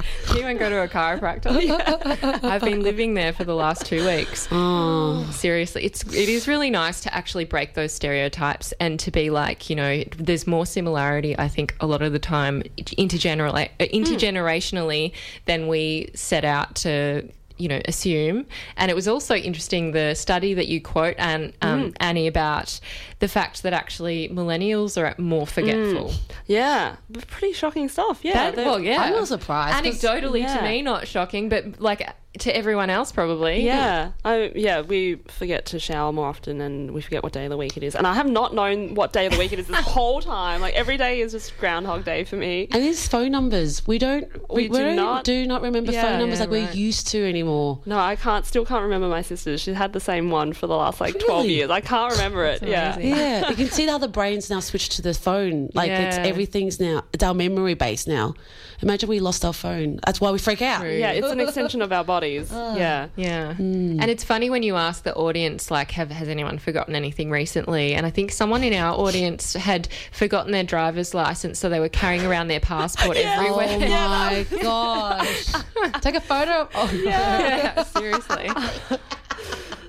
won't 0.46 0.58
go 0.58 0.70
to 0.70 0.82
a 0.82 0.88
chiropractor. 0.88 2.44
I've 2.44 2.62
been 2.62 2.82
living 2.82 3.14
there 3.14 3.32
for 3.32 3.44
the 3.44 3.54
last 3.54 3.84
two 3.84 4.06
weeks. 4.06 4.48
Oh. 4.50 5.28
Seriously, 5.32 5.84
it's 5.84 6.02
it 6.14 6.28
is 6.28 6.46
really 6.46 6.70
nice 6.70 7.00
to 7.00 7.14
actually 7.14 7.44
break 7.44 7.74
those 7.74 7.92
stereotypes 7.92 8.72
and 8.78 8.98
to 9.00 9.10
be 9.10 9.30
like, 9.30 9.68
you 9.68 9.76
know, 9.76 10.04
there's 10.16 10.46
more 10.46 10.64
similarity. 10.64 11.36
I 11.38 11.48
think 11.48 11.74
a 11.80 11.86
lot 11.86 12.02
of 12.02 12.12
the 12.12 12.18
time 12.18 12.62
intergeneral 12.76 13.54
uh, 13.54 13.68
hmm. 13.78 13.84
intergenerationally 13.84 15.12
than 15.46 15.68
we 15.68 16.10
set 16.14 16.44
out 16.44 16.76
to. 16.76 17.28
You 17.58 17.68
know, 17.68 17.80
assume, 17.86 18.46
and 18.76 18.90
it 18.90 18.94
was 18.94 19.08
also 19.08 19.34
interesting 19.34 19.92
the 19.92 20.14
study 20.14 20.52
that 20.54 20.66
you 20.68 20.80
quote, 20.80 21.14
and 21.18 21.52
um, 21.62 21.94
Annie, 22.00 22.26
about 22.26 22.78
the 23.18 23.28
fact 23.28 23.62
that 23.62 23.72
actually 23.72 24.28
millennials 24.28 25.00
are 25.00 25.14
more 25.20 25.46
forgetful. 25.46 26.12
Yeah. 26.46 26.96
Pretty 27.28 27.54
shocking 27.54 27.88
stuff. 27.88 28.20
Yeah. 28.22 28.50
That- 28.50 28.66
well, 28.66 28.78
yeah. 28.80 29.00
I'm 29.02 29.12
not 29.14 29.28
surprised, 29.28 29.82
'cause- 29.84 30.02
Anecdotally, 30.02 30.40
yeah. 30.40 30.56
to 30.58 30.62
me, 30.62 30.82
not 30.82 31.08
shocking, 31.08 31.48
but 31.48 31.80
like 31.80 32.06
to 32.40 32.56
everyone 32.56 32.90
else, 32.90 33.12
probably. 33.12 33.64
Yeah, 33.64 34.12
I, 34.24 34.52
yeah, 34.54 34.82
we 34.82 35.16
forget 35.28 35.66
to 35.66 35.78
shower 35.78 36.12
more 36.12 36.26
often, 36.26 36.60
and 36.60 36.92
we 36.92 37.00
forget 37.00 37.22
what 37.22 37.32
day 37.32 37.44
of 37.44 37.50
the 37.50 37.56
week 37.56 37.76
it 37.76 37.82
is. 37.82 37.94
And 37.94 38.06
I 38.06 38.14
have 38.14 38.28
not 38.28 38.54
known 38.54 38.94
what 38.94 39.12
day 39.12 39.26
of 39.26 39.32
the 39.32 39.38
week 39.38 39.52
it 39.52 39.58
is 39.58 39.66
this 39.66 39.76
whole 39.80 40.20
time. 40.20 40.60
Like 40.60 40.74
every 40.74 40.96
day 40.96 41.20
is 41.20 41.32
just 41.32 41.56
Groundhog 41.58 42.04
Day 42.04 42.24
for 42.24 42.36
me. 42.36 42.68
And 42.72 42.82
these 42.82 43.06
phone 43.08 43.30
numbers, 43.32 43.86
we 43.86 43.98
don't 43.98 44.26
We 44.50 44.68
do 44.68 44.74
don't, 44.78 44.96
not- 44.96 45.24
do 45.24 45.46
not 45.46 45.62
remember 45.62 45.92
Yeah. 45.92 46.02
phone 46.02 46.18
numbers 46.20 46.38
Yeah, 46.38 46.44
like 46.44 46.50
we're 46.50 46.66
right. 46.66 46.74
used 46.74 47.08
to 47.08 47.26
anymore. 47.28 47.80
No, 47.86 47.98
I 47.98 48.16
can't. 48.16 48.44
Still 48.46 48.64
can't 48.66 48.82
remember 48.82 49.08
my 49.08 49.22
sister's. 49.22 49.60
She 49.60 49.72
had 49.72 49.92
the 49.92 50.00
same 50.00 50.30
one 50.30 50.52
for 50.52 50.66
the 50.66 50.76
last 50.76 51.00
like 51.00 51.18
twelve 51.18 51.42
Really? 51.44 51.54
years. 51.54 51.70
I 51.70 51.80
can't 51.80 52.12
remember 52.12 52.44
it. 52.44 52.62
Yeah. 52.62 52.94
amazing. 52.94 53.16
Yeah, 53.16 53.48
you 53.50 53.56
can 53.56 53.68
see 53.68 53.86
how 53.86 53.98
the 53.98 54.08
brain's 54.08 54.50
now 54.50 54.60
switched 54.60 54.92
to 54.92 55.02
the 55.02 55.14
phone. 55.14 55.70
Like 55.74 55.90
it's 55.90 56.16
Yeah. 56.16 56.24
everything's 56.24 56.78
now 56.80 57.04
it's 57.12 57.22
our 57.24 57.34
memory 57.34 57.74
base 57.74 58.06
now. 58.06 58.34
Imagine 58.82 59.08
we 59.08 59.20
lost 59.20 59.44
our 59.44 59.54
phone. 59.54 60.00
That's 60.04 60.20
why 60.20 60.30
we 60.30 60.38
freak 60.38 60.60
out. 60.60 60.80
True. 60.82 60.90
Yeah, 60.92 61.12
it's 61.12 61.26
an 61.30 61.40
extension 61.40 61.80
of 61.80 61.92
our 61.92 62.04
body. 62.04 62.25
Bodies. 62.26 62.50
Ah, 62.52 62.76
yeah. 62.76 63.08
Yeah. 63.16 63.54
Hmm. 63.54 64.00
And 64.00 64.10
it's 64.10 64.24
funny 64.24 64.50
when 64.50 64.62
you 64.62 64.76
ask 64.76 65.02
the 65.04 65.14
audience, 65.14 65.70
like, 65.70 65.90
have 65.92 66.10
has 66.10 66.28
anyone 66.28 66.58
forgotten 66.58 66.94
anything 66.94 67.30
recently? 67.30 67.94
And 67.94 68.06
I 68.06 68.10
think 68.10 68.32
someone 68.32 68.62
in 68.62 68.72
our 68.74 68.94
audience 68.98 69.54
had 69.54 69.88
forgotten 70.12 70.52
their 70.52 70.64
driver's 70.64 71.14
license, 71.14 71.58
so 71.58 71.68
they 71.68 71.80
were 71.80 71.88
carrying 71.88 72.24
around 72.26 72.48
their 72.48 72.60
passport 72.60 73.16
everywhere. 73.20 73.68
Oh 73.70 73.78
my 73.78 74.46
gosh! 74.62 75.52
Take 76.00 76.14
a 76.16 76.20
photo. 76.20 76.68
Oh, 76.74 76.90
Yeah, 77.04 77.82
seriously. 77.84 78.50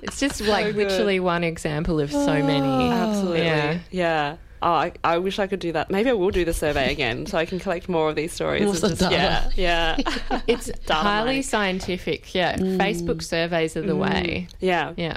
It's 0.02 0.20
just 0.20 0.40
like 0.40 0.66
good. 0.66 0.76
literally 0.76 1.20
one 1.20 1.44
example 1.44 2.00
of 2.00 2.10
so 2.10 2.26
many. 2.42 2.66
Oh, 2.66 2.90
absolutely. 2.92 3.40
Yeah. 3.44 3.78
Yeah. 3.90 4.36
Oh, 4.62 4.70
I, 4.72 4.92
I 5.04 5.18
wish 5.18 5.38
I 5.38 5.46
could 5.46 5.60
do 5.60 5.72
that. 5.72 5.90
Maybe 5.90 6.10
I 6.10 6.14
will 6.14 6.30
do 6.30 6.44
the 6.44 6.52
survey 6.54 6.90
again 6.92 7.26
so 7.26 7.38
I 7.38 7.44
can 7.46 7.58
collect 7.58 7.88
more 7.88 8.08
of 8.10 8.16
these 8.16 8.32
stories. 8.32 8.64
More 8.64 8.74
just- 8.74 8.98
data. 9.00 9.12
Yeah. 9.12 9.50
Yeah. 9.56 10.40
It's 10.46 10.70
highly 10.88 11.26
mining. 11.26 11.42
scientific. 11.42 12.34
Yeah. 12.34 12.56
Mm. 12.56 12.78
Facebook 12.78 13.22
surveys 13.22 13.76
are 13.76 13.82
the 13.82 13.96
way. 13.96 14.48
yeah. 14.60 14.94
Yeah. 14.96 15.16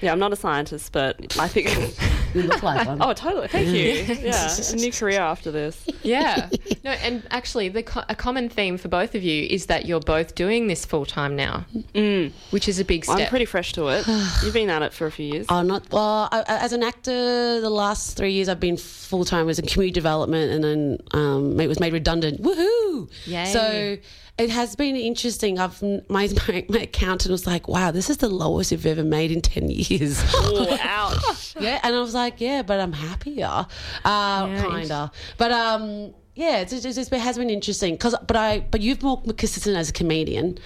Yeah. 0.00 0.12
I'm 0.12 0.18
not 0.18 0.32
a 0.32 0.36
scientist, 0.36 0.92
but 0.92 1.36
I 1.38 1.48
think. 1.48 1.68
you 2.34 2.42
look 2.42 2.62
like 2.62 2.86
one. 2.86 3.02
oh, 3.02 3.12
totally. 3.12 3.48
Thank 3.48 3.68
you. 3.68 4.16
Yeah. 4.22 4.54
A 4.72 4.76
new 4.76 4.92
career 4.92 5.20
after 5.20 5.50
this. 5.50 5.84
Yeah. 6.02 6.48
No, 6.84 6.90
and 6.92 7.22
actually, 7.30 7.68
the 7.68 7.82
co- 7.82 8.04
a 8.08 8.14
common 8.14 8.48
theme 8.48 8.78
for 8.78 8.88
both 8.88 9.14
of 9.14 9.22
you 9.22 9.46
is 9.50 9.66
that 9.66 9.86
you're 9.86 10.00
both 10.00 10.34
doing 10.34 10.66
this 10.68 10.84
full 10.84 11.04
time 11.06 11.36
now, 11.36 11.64
which 12.50 12.68
is 12.68 12.78
a 12.78 12.84
big 12.84 13.04
step. 13.04 13.18
I'm 13.18 13.26
pretty 13.28 13.44
fresh 13.44 13.72
to 13.74 13.88
it. 13.88 14.06
You've 14.44 14.54
been 14.54 14.70
at 14.70 14.82
it 14.82 14.92
for 14.92 15.06
a 15.06 15.10
few 15.10 15.26
years. 15.26 15.46
Oh, 15.48 15.62
not 15.62 15.90
well. 15.92 16.28
I, 16.32 16.40
I- 16.48 16.58
as 16.64 16.72
an 16.72 16.82
actor, 16.82 17.60
the 17.60 17.70
last 17.70 18.16
three 18.16 18.32
years 18.32 18.48
I've 18.48 18.60
been 18.60 18.76
full 18.76 19.24
time 19.24 19.48
as 19.48 19.58
a 19.58 19.62
community 19.62 19.92
development, 19.92 20.52
and 20.52 20.62
then 20.64 20.98
um, 21.12 21.60
it 21.60 21.66
was 21.66 21.80
made 21.80 21.92
redundant. 21.92 22.40
Woohoo! 22.42 23.10
Yay. 23.26 23.46
So 23.46 23.96
it 24.38 24.48
has 24.50 24.74
been 24.76 24.96
interesting. 24.96 25.58
I've 25.58 25.80
my, 25.82 26.28
my 26.48 26.64
my 26.68 26.78
accountant 26.80 27.30
was 27.30 27.46
like, 27.46 27.68
"Wow, 27.68 27.90
this 27.90 28.08
is 28.08 28.16
the 28.18 28.28
lowest 28.28 28.70
you've 28.72 28.86
ever 28.86 29.04
made 29.04 29.30
in 29.32 29.42
ten 29.42 29.68
years." 29.68 30.22
oh, 30.34 30.78
ouch. 30.82 31.54
yeah, 31.60 31.80
and 31.82 31.94
I 31.94 32.00
was 32.00 32.14
like, 32.14 32.21
"Yeah, 32.40 32.62
but 32.62 32.80
I'm 32.80 32.92
happier, 32.92 33.66
uh, 34.04 34.46
kinda." 34.46 35.10
But 35.38 35.52
um. 35.52 36.14
Yeah, 36.34 36.60
it's, 36.60 36.72
it's, 36.72 36.86
it's, 36.86 37.12
it 37.12 37.20
has 37.20 37.36
been 37.36 37.50
interesting 37.50 37.92
because, 37.92 38.14
but 38.26 38.36
I, 38.36 38.60
but 38.60 38.80
you've 38.80 39.02
more 39.02 39.20
consistent 39.36 39.76
as 39.76 39.90
a 39.90 39.92
comedian. 39.92 40.56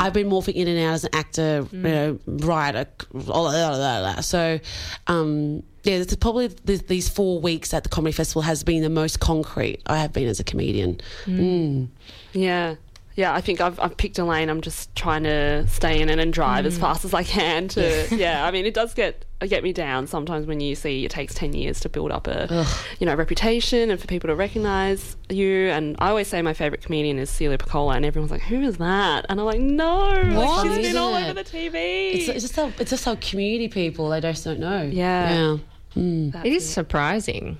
I've 0.00 0.12
been 0.12 0.28
morphing 0.28 0.54
in 0.54 0.68
and 0.68 0.78
out 0.78 0.92
as 0.92 1.02
an 1.02 1.10
actor, 1.14 1.66
you 1.72 1.78
know, 1.82 2.18
writer, 2.28 2.86
all 3.28 3.50
that, 3.50 3.64
all 3.64 3.76
that, 3.76 3.96
all 3.96 4.04
that. 4.04 4.24
So, 4.24 4.60
um, 5.08 5.64
yeah, 5.82 5.94
it's 5.94 6.14
probably 6.14 6.50
th- 6.50 6.86
these 6.86 7.08
four 7.08 7.40
weeks 7.40 7.74
at 7.74 7.82
the 7.82 7.88
comedy 7.88 8.12
festival 8.12 8.42
has 8.42 8.62
been 8.62 8.82
the 8.82 8.88
most 8.88 9.18
concrete 9.18 9.82
I 9.86 9.98
have 9.98 10.12
been 10.12 10.28
as 10.28 10.38
a 10.38 10.44
comedian. 10.44 11.00
Mm. 11.24 11.88
Yeah. 12.32 12.76
Yeah, 13.16 13.34
I 13.34 13.40
think 13.40 13.62
I've, 13.62 13.80
I've 13.80 13.96
picked 13.96 14.18
a 14.18 14.24
lane. 14.24 14.50
I'm 14.50 14.60
just 14.60 14.94
trying 14.94 15.22
to 15.24 15.66
stay 15.68 16.00
in 16.00 16.10
it 16.10 16.18
and 16.18 16.32
drive 16.32 16.66
as 16.66 16.76
mm. 16.76 16.82
fast 16.82 17.04
as 17.04 17.14
I 17.14 17.24
can 17.24 17.66
to 17.68 18.08
yeah. 18.14 18.46
I 18.46 18.50
mean 18.50 18.66
it 18.66 18.74
does 18.74 18.94
get 18.94 19.24
get 19.48 19.62
me 19.62 19.72
down 19.72 20.06
sometimes 20.06 20.46
when 20.46 20.60
you 20.60 20.74
see 20.74 21.04
it 21.04 21.10
takes 21.10 21.34
10 21.34 21.52
years 21.52 21.78
to 21.80 21.90
build 21.90 22.10
up 22.10 22.26
a 22.26 22.66
you 22.98 23.06
know 23.06 23.14
reputation 23.14 23.90
and 23.90 24.00
for 24.00 24.06
people 24.06 24.28
to 24.28 24.34
recognize 24.34 25.14
you 25.28 25.68
and 25.68 25.94
I 25.98 26.08
always 26.08 26.26
say 26.26 26.40
my 26.40 26.54
favorite 26.54 26.82
comedian 26.82 27.18
is 27.18 27.28
Celia 27.28 27.58
Pacquola 27.58 27.96
and 27.96 28.04
everyone's 28.06 28.30
like 28.30 28.40
who 28.40 28.62
is 28.62 28.78
that 28.78 29.26
and 29.28 29.38
I'm 29.38 29.46
like 29.46 29.60
no 29.60 30.08
What? 30.34 30.66
like, 30.66 30.76
she's 30.76 30.88
been 30.88 30.96
all 30.96 31.14
over 31.14 31.34
the 31.34 31.44
TV 31.44 32.14
It's, 32.14 32.28
it's 32.28 32.42
just 32.42 32.56
how 32.56 32.72
it's 32.78 32.90
just 32.90 33.04
how 33.04 33.16
community 33.16 33.68
people 33.68 34.08
they 34.08 34.20
just 34.20 34.44
don't 34.44 34.60
know. 34.60 34.82
Yeah. 34.82 35.34
yeah. 35.34 35.56
Hmm. 35.92 36.30
it 36.44 36.52
is 36.52 36.68
surprising. 36.68 37.58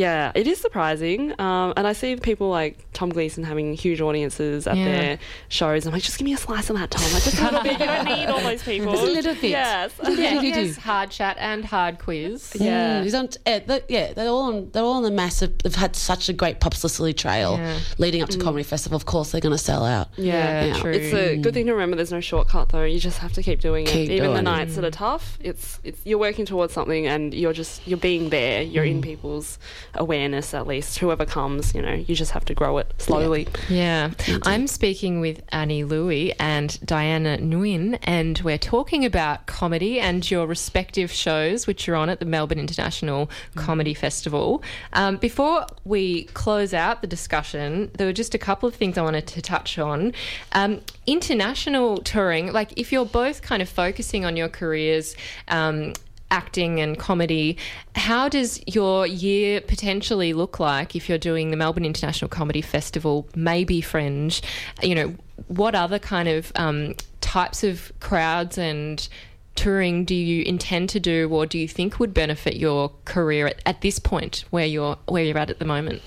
Yeah, 0.00 0.32
it 0.34 0.46
is 0.46 0.58
surprising. 0.60 1.38
Um, 1.40 1.74
and 1.76 1.86
I 1.86 1.92
see 1.92 2.16
people 2.16 2.48
like 2.48 2.78
Tom 2.92 3.10
Gleeson 3.10 3.44
having 3.44 3.74
huge 3.74 4.00
audiences 4.00 4.66
at 4.66 4.76
Yeah. 4.76 4.84
their 4.84 5.18
shows. 5.48 5.86
I'm 5.86 5.92
like, 5.92 6.02
just 6.02 6.18
give 6.18 6.24
me 6.24 6.32
a 6.32 6.36
slice 6.38 6.70
of 6.70 6.76
that, 6.76 6.90
Tom. 6.90 7.02
Like, 7.12 7.22
just 7.22 7.38
a 7.40 7.44
little 7.44 7.62
bit. 7.62 7.72
You 7.80 7.86
don't 7.86 8.04
need 8.06 8.26
all 8.26 8.40
those 8.40 8.62
people. 8.62 8.92
Just 8.92 9.04
a 9.04 9.06
little 9.06 9.34
bit. 9.34 9.50
Yes. 9.50 9.92
Yeah, 10.02 10.40
you 10.40 10.52
do. 10.54 10.60
yes, 10.62 10.76
hard 10.76 11.10
chat 11.10 11.36
and 11.38 11.64
hard 11.64 11.98
quiz. 11.98 12.52
Yeah. 12.58 13.00
Mm, 13.00 13.04
he's 13.04 13.14
on. 13.14 13.28
eh, 13.46 13.60
they- 13.66 13.82
yeah, 13.88 14.12
they're 14.12 14.28
all 14.28 14.42
on. 14.52 14.70
They're 14.72 14.82
all 14.82 14.94
on 14.94 15.02
the 15.02 15.10
massive. 15.10 15.58
They've 15.58 15.74
had 15.74 15.94
such 15.96 16.28
a 16.28 16.32
great 16.32 16.60
publicity 16.60 17.12
trail 17.12 17.56
Yeah. 17.58 17.78
leading 17.98 18.22
up 18.22 18.28
to 18.30 18.38
comedy 18.38 18.64
festival. 18.64 18.96
Of 18.96 19.06
course, 19.06 19.32
they're 19.32 19.40
going 19.40 19.56
to 19.56 19.62
sell 19.70 19.84
out. 19.84 20.08
Yeah, 20.16 20.64
Yeah, 20.66 20.74
true. 20.80 20.92
It's 20.92 21.12
a 21.14 21.36
good 21.36 21.54
thing 21.54 21.66
to 21.66 21.72
remember. 21.72 21.96
There's 21.96 22.12
no 22.12 22.20
shortcut, 22.20 22.70
though. 22.70 22.84
You 22.84 22.98
just 23.00 23.18
have 23.18 23.32
to 23.34 23.42
keep 23.42 23.60
doing 23.60 23.86
it, 23.86 23.90
Keep 23.90 24.10
even 24.10 24.16
the 24.18 24.24
doing 24.28 24.38
it. 24.38 24.42
nights 24.42 24.74
that 24.76 24.84
are 24.84 24.90
tough. 24.90 25.36
It's 25.40 25.78
it's 25.84 26.00
you're 26.04 26.18
working 26.18 26.46
towards 26.46 26.72
something, 26.72 27.06
and 27.06 27.34
you're 27.34 27.52
just 27.52 27.86
you're 27.86 27.98
being 27.98 28.30
there. 28.30 28.62
You're 28.62 28.84
in 28.84 29.02
people's 29.02 29.58
awareness, 29.94 30.54
at 30.54 30.66
least. 30.66 30.98
Whoever 30.98 31.24
comes, 31.24 31.74
you 31.74 31.82
know, 31.82 31.92
you 31.92 32.14
just 32.14 32.32
have 32.32 32.44
to 32.46 32.54
grow 32.54 32.78
it 32.78 32.92
slowly. 32.98 33.48
Yeah. 33.68 34.10
I'm 34.42 34.66
speaking 34.66 35.20
with 35.20 35.42
Annie 35.50 35.84
Louey 35.84 36.34
and 36.38 36.78
Diana 36.84 37.38
Nguyen, 37.38 37.98
and 38.02 38.38
we're 38.40 38.58
talking 38.58 39.04
about 39.04 39.46
comedy 39.46 40.00
and 40.00 40.28
your 40.30 40.46
respective 40.46 41.10
shows, 41.10 41.66
which 41.66 41.88
are 41.88 41.94
on 41.94 42.08
at 42.08 42.20
the 42.20 42.26
Melbourne 42.26 42.58
International 42.58 43.30
Comedy 43.54 43.94
Festival. 43.94 44.62
Um, 44.92 45.16
before 45.16 45.66
we 45.84 46.24
close 46.24 46.74
out 46.74 47.00
the 47.00 47.06
discussion, 47.06 47.90
there 47.94 48.06
were 48.06 48.12
just 48.12 48.34
a 48.34 48.38
couple 48.38 48.68
of 48.68 48.74
things 48.74 48.98
I 48.98 49.02
wanted 49.02 49.26
to 49.28 49.42
touch 49.42 49.78
on. 49.78 50.12
Um, 50.52 50.80
international 51.06 51.98
touring, 51.98 52.52
like 52.52 52.72
if 52.76 52.92
you're 52.92 53.04
both 53.04 53.42
kind 53.42 53.62
of 53.62 53.68
focusing 53.68 54.24
on 54.24 54.36
your 54.36 54.48
careers, 54.48 55.16
um, 55.48 55.92
acting 56.30 56.80
and 56.80 56.98
comedy. 56.98 57.56
How 57.94 58.28
does 58.28 58.62
your 58.66 59.06
year 59.06 59.60
potentially 59.60 60.32
look 60.32 60.60
like 60.60 60.94
if 60.94 61.08
you're 61.08 61.18
doing 61.18 61.50
the 61.50 61.56
Melbourne 61.56 61.84
International 61.84 62.28
Comedy 62.28 62.62
Festival, 62.62 63.28
maybe 63.34 63.80
Fringe? 63.80 64.42
You 64.82 64.94
know, 64.94 65.14
what 65.48 65.74
other 65.74 65.98
kind 65.98 66.28
of 66.28 66.52
um, 66.56 66.94
types 67.20 67.64
of 67.64 67.92
crowds 68.00 68.58
and 68.58 69.08
touring 69.54 70.04
do 70.04 70.14
you 70.14 70.42
intend 70.44 70.88
to 70.90 71.00
do, 71.00 71.28
or 71.30 71.46
do 71.46 71.58
you 71.58 71.68
think 71.68 71.98
would 71.98 72.14
benefit 72.14 72.56
your 72.56 72.92
career 73.04 73.48
at, 73.48 73.62
at 73.66 73.80
this 73.80 73.98
point 73.98 74.44
where 74.50 74.66
you're 74.66 74.96
where 75.06 75.24
you're 75.24 75.38
at 75.38 75.50
at 75.50 75.58
the 75.58 75.64
moment? 75.64 76.02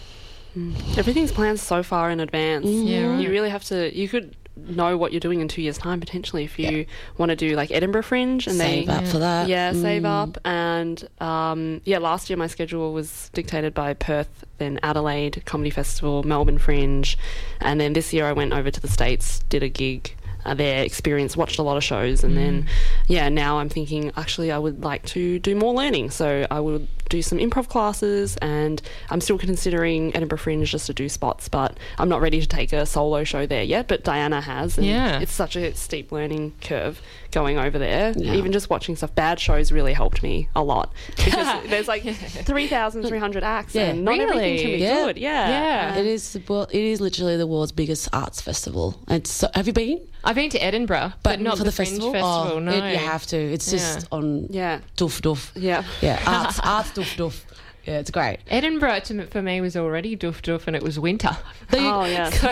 Everything's 0.97 1.31
planned 1.31 1.59
so 1.59 1.81
far 1.81 2.11
in 2.11 2.19
advance. 2.19 2.65
Yeah, 2.65 3.07
right. 3.07 3.21
You 3.21 3.29
really 3.29 3.49
have 3.49 3.63
to. 3.65 3.95
You 3.95 4.07
could 4.07 4.35
know 4.55 4.95
what 4.97 5.11
you're 5.11 5.19
doing 5.19 5.41
in 5.41 5.47
two 5.47 5.61
years' 5.61 5.77
time 5.77 5.99
potentially 5.99 6.43
if 6.43 6.59
you 6.59 6.85
want 7.17 7.29
to 7.29 7.35
do 7.35 7.55
like 7.55 7.71
Edinburgh 7.71 8.03
Fringe 8.03 8.45
and 8.47 8.55
Save 8.55 8.87
they 8.87 8.93
up 8.93 9.07
for 9.07 9.17
that. 9.19 9.47
Yeah, 9.47 9.73
save 9.73 10.03
Mm. 10.03 10.05
up. 10.05 10.37
And 10.45 11.07
um, 11.19 11.81
yeah, 11.85 11.97
last 11.97 12.29
year 12.29 12.37
my 12.37 12.47
schedule 12.47 12.93
was 12.93 13.29
dictated 13.33 13.73
by 13.73 13.93
Perth, 13.95 14.45
then 14.59 14.79
Adelaide 14.83 15.43
Comedy 15.45 15.69
Festival, 15.71 16.23
Melbourne 16.23 16.59
Fringe, 16.59 17.17
and 17.61 17.79
then 17.81 17.93
this 17.93 18.13
year 18.13 18.25
I 18.27 18.31
went 18.33 18.53
over 18.53 18.69
to 18.69 18.79
the 18.79 18.87
States, 18.87 19.39
did 19.49 19.63
a 19.63 19.69
gig 19.69 20.15
uh, 20.45 20.53
there, 20.53 20.83
experienced, 20.83 21.37
watched 21.37 21.59
a 21.59 21.63
lot 21.63 21.77
of 21.77 21.83
shows, 21.83 22.23
and 22.23 22.35
then 22.37 22.67
yeah, 23.07 23.29
now 23.29 23.59
I'm 23.59 23.69
thinking 23.69 24.11
actually 24.17 24.51
I 24.51 24.57
would 24.57 24.83
like 24.83 25.05
to 25.07 25.39
do 25.39 25.55
more 25.55 25.73
learning. 25.73 26.09
So 26.11 26.45
I 26.51 26.59
would 26.59 26.87
do 27.09 27.21
some 27.21 27.37
improv 27.37 27.67
classes, 27.69 28.37
and 28.37 28.81
I'm 29.09 29.21
still 29.21 29.37
considering 29.37 30.15
Edinburgh 30.15 30.39
Fringe 30.39 30.69
just 30.69 30.87
to 30.87 30.93
do 30.93 31.07
spots, 31.09 31.47
but 31.49 31.77
I'm 31.97 32.09
not 32.09 32.21
ready 32.21 32.41
to 32.41 32.47
take 32.47 32.73
a 32.73 32.85
solo 32.85 33.23
show 33.23 33.45
there 33.45 33.63
yet. 33.63 33.87
But 33.87 34.03
Diana 34.03 34.41
has, 34.41 34.77
and 34.77 34.87
Yeah. 34.87 35.19
it's 35.19 35.31
such 35.33 35.55
a 35.55 35.73
steep 35.75 36.11
learning 36.11 36.53
curve 36.61 37.01
going 37.33 37.57
over 37.57 37.77
there. 37.79 38.13
Yeah. 38.15 38.33
Even 38.35 38.51
just 38.51 38.69
watching 38.69 38.95
stuff, 38.95 39.13
bad 39.15 39.39
shows 39.39 39.71
really 39.71 39.93
helped 39.93 40.23
me 40.23 40.47
a 40.55 40.63
lot 40.63 40.93
because 41.17 41.63
there's 41.69 41.87
like 41.87 42.03
3,300 42.03 43.43
acts, 43.43 43.75
Yeah. 43.75 43.83
and 43.89 44.05
not 44.05 44.19
everything 44.19 44.57
can 44.57 44.65
Really? 44.65 44.77
be 44.77 44.83
Yeah. 44.83 44.93
good. 45.05 45.17
Yeah, 45.17 45.49
Yeah. 45.49 45.95
It 45.95 46.05
is. 46.05 46.33
the 46.33 46.41
wor- 46.47 46.67
It 46.71 46.81
is 46.83 47.01
literally 47.01 47.35
the 47.37 47.47
world's 47.47 47.71
biggest 47.71 48.07
arts 48.13 48.39
festival. 48.41 48.99
It's 49.09 49.31
so, 49.31 49.49
have 49.55 49.67
you 49.67 49.73
been? 49.73 49.99
I've 50.23 50.35
been 50.35 50.49
to 50.51 50.63
Edinburgh, 50.63 51.13
but, 51.21 51.41
not 51.41 51.57
for 51.57 51.63
the, 51.63 51.65
the, 51.65 51.71
Fringe 51.73 51.89
festival. 51.89 52.13
festival. 52.13 52.51
Oh, 52.53 52.59
no, 52.59 52.71
it- 52.71 52.91
you 52.93 52.97
have 52.97 53.25
to. 53.27 53.37
It's 53.37 53.69
just 53.69 54.07
on 54.11 54.47
yeah, 54.49 54.79
doof 54.95 55.21
doof. 55.21 55.51
yeah. 55.55 55.83
Yeah, 56.01 56.21
arts, 56.27 56.59
arts 56.63 56.91
doof 56.91 57.15
doof. 57.17 57.41
Yeah, 57.85 57.99
it's 57.99 58.11
great. 58.11 58.39
Edinburgh 58.47 59.01
to, 59.01 59.27
for 59.27 59.41
me 59.41 59.59
was 59.59 59.75
already 59.75 60.15
doof 60.15 60.41
doof, 60.41 60.67
and 60.67 60.75
it 60.75 60.83
was 60.83 60.99
winter. 60.99 61.35
Oh 61.75 62.05
yeah. 62.05 62.29
So 62.29 62.49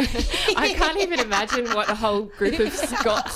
I 0.57 0.73
can't 0.73 0.99
even 0.99 1.19
imagine 1.19 1.65
what 1.75 1.87
a 1.89 1.93
whole 1.93 2.23
group 2.23 2.57
of 2.57 2.73
Scots 2.73 3.31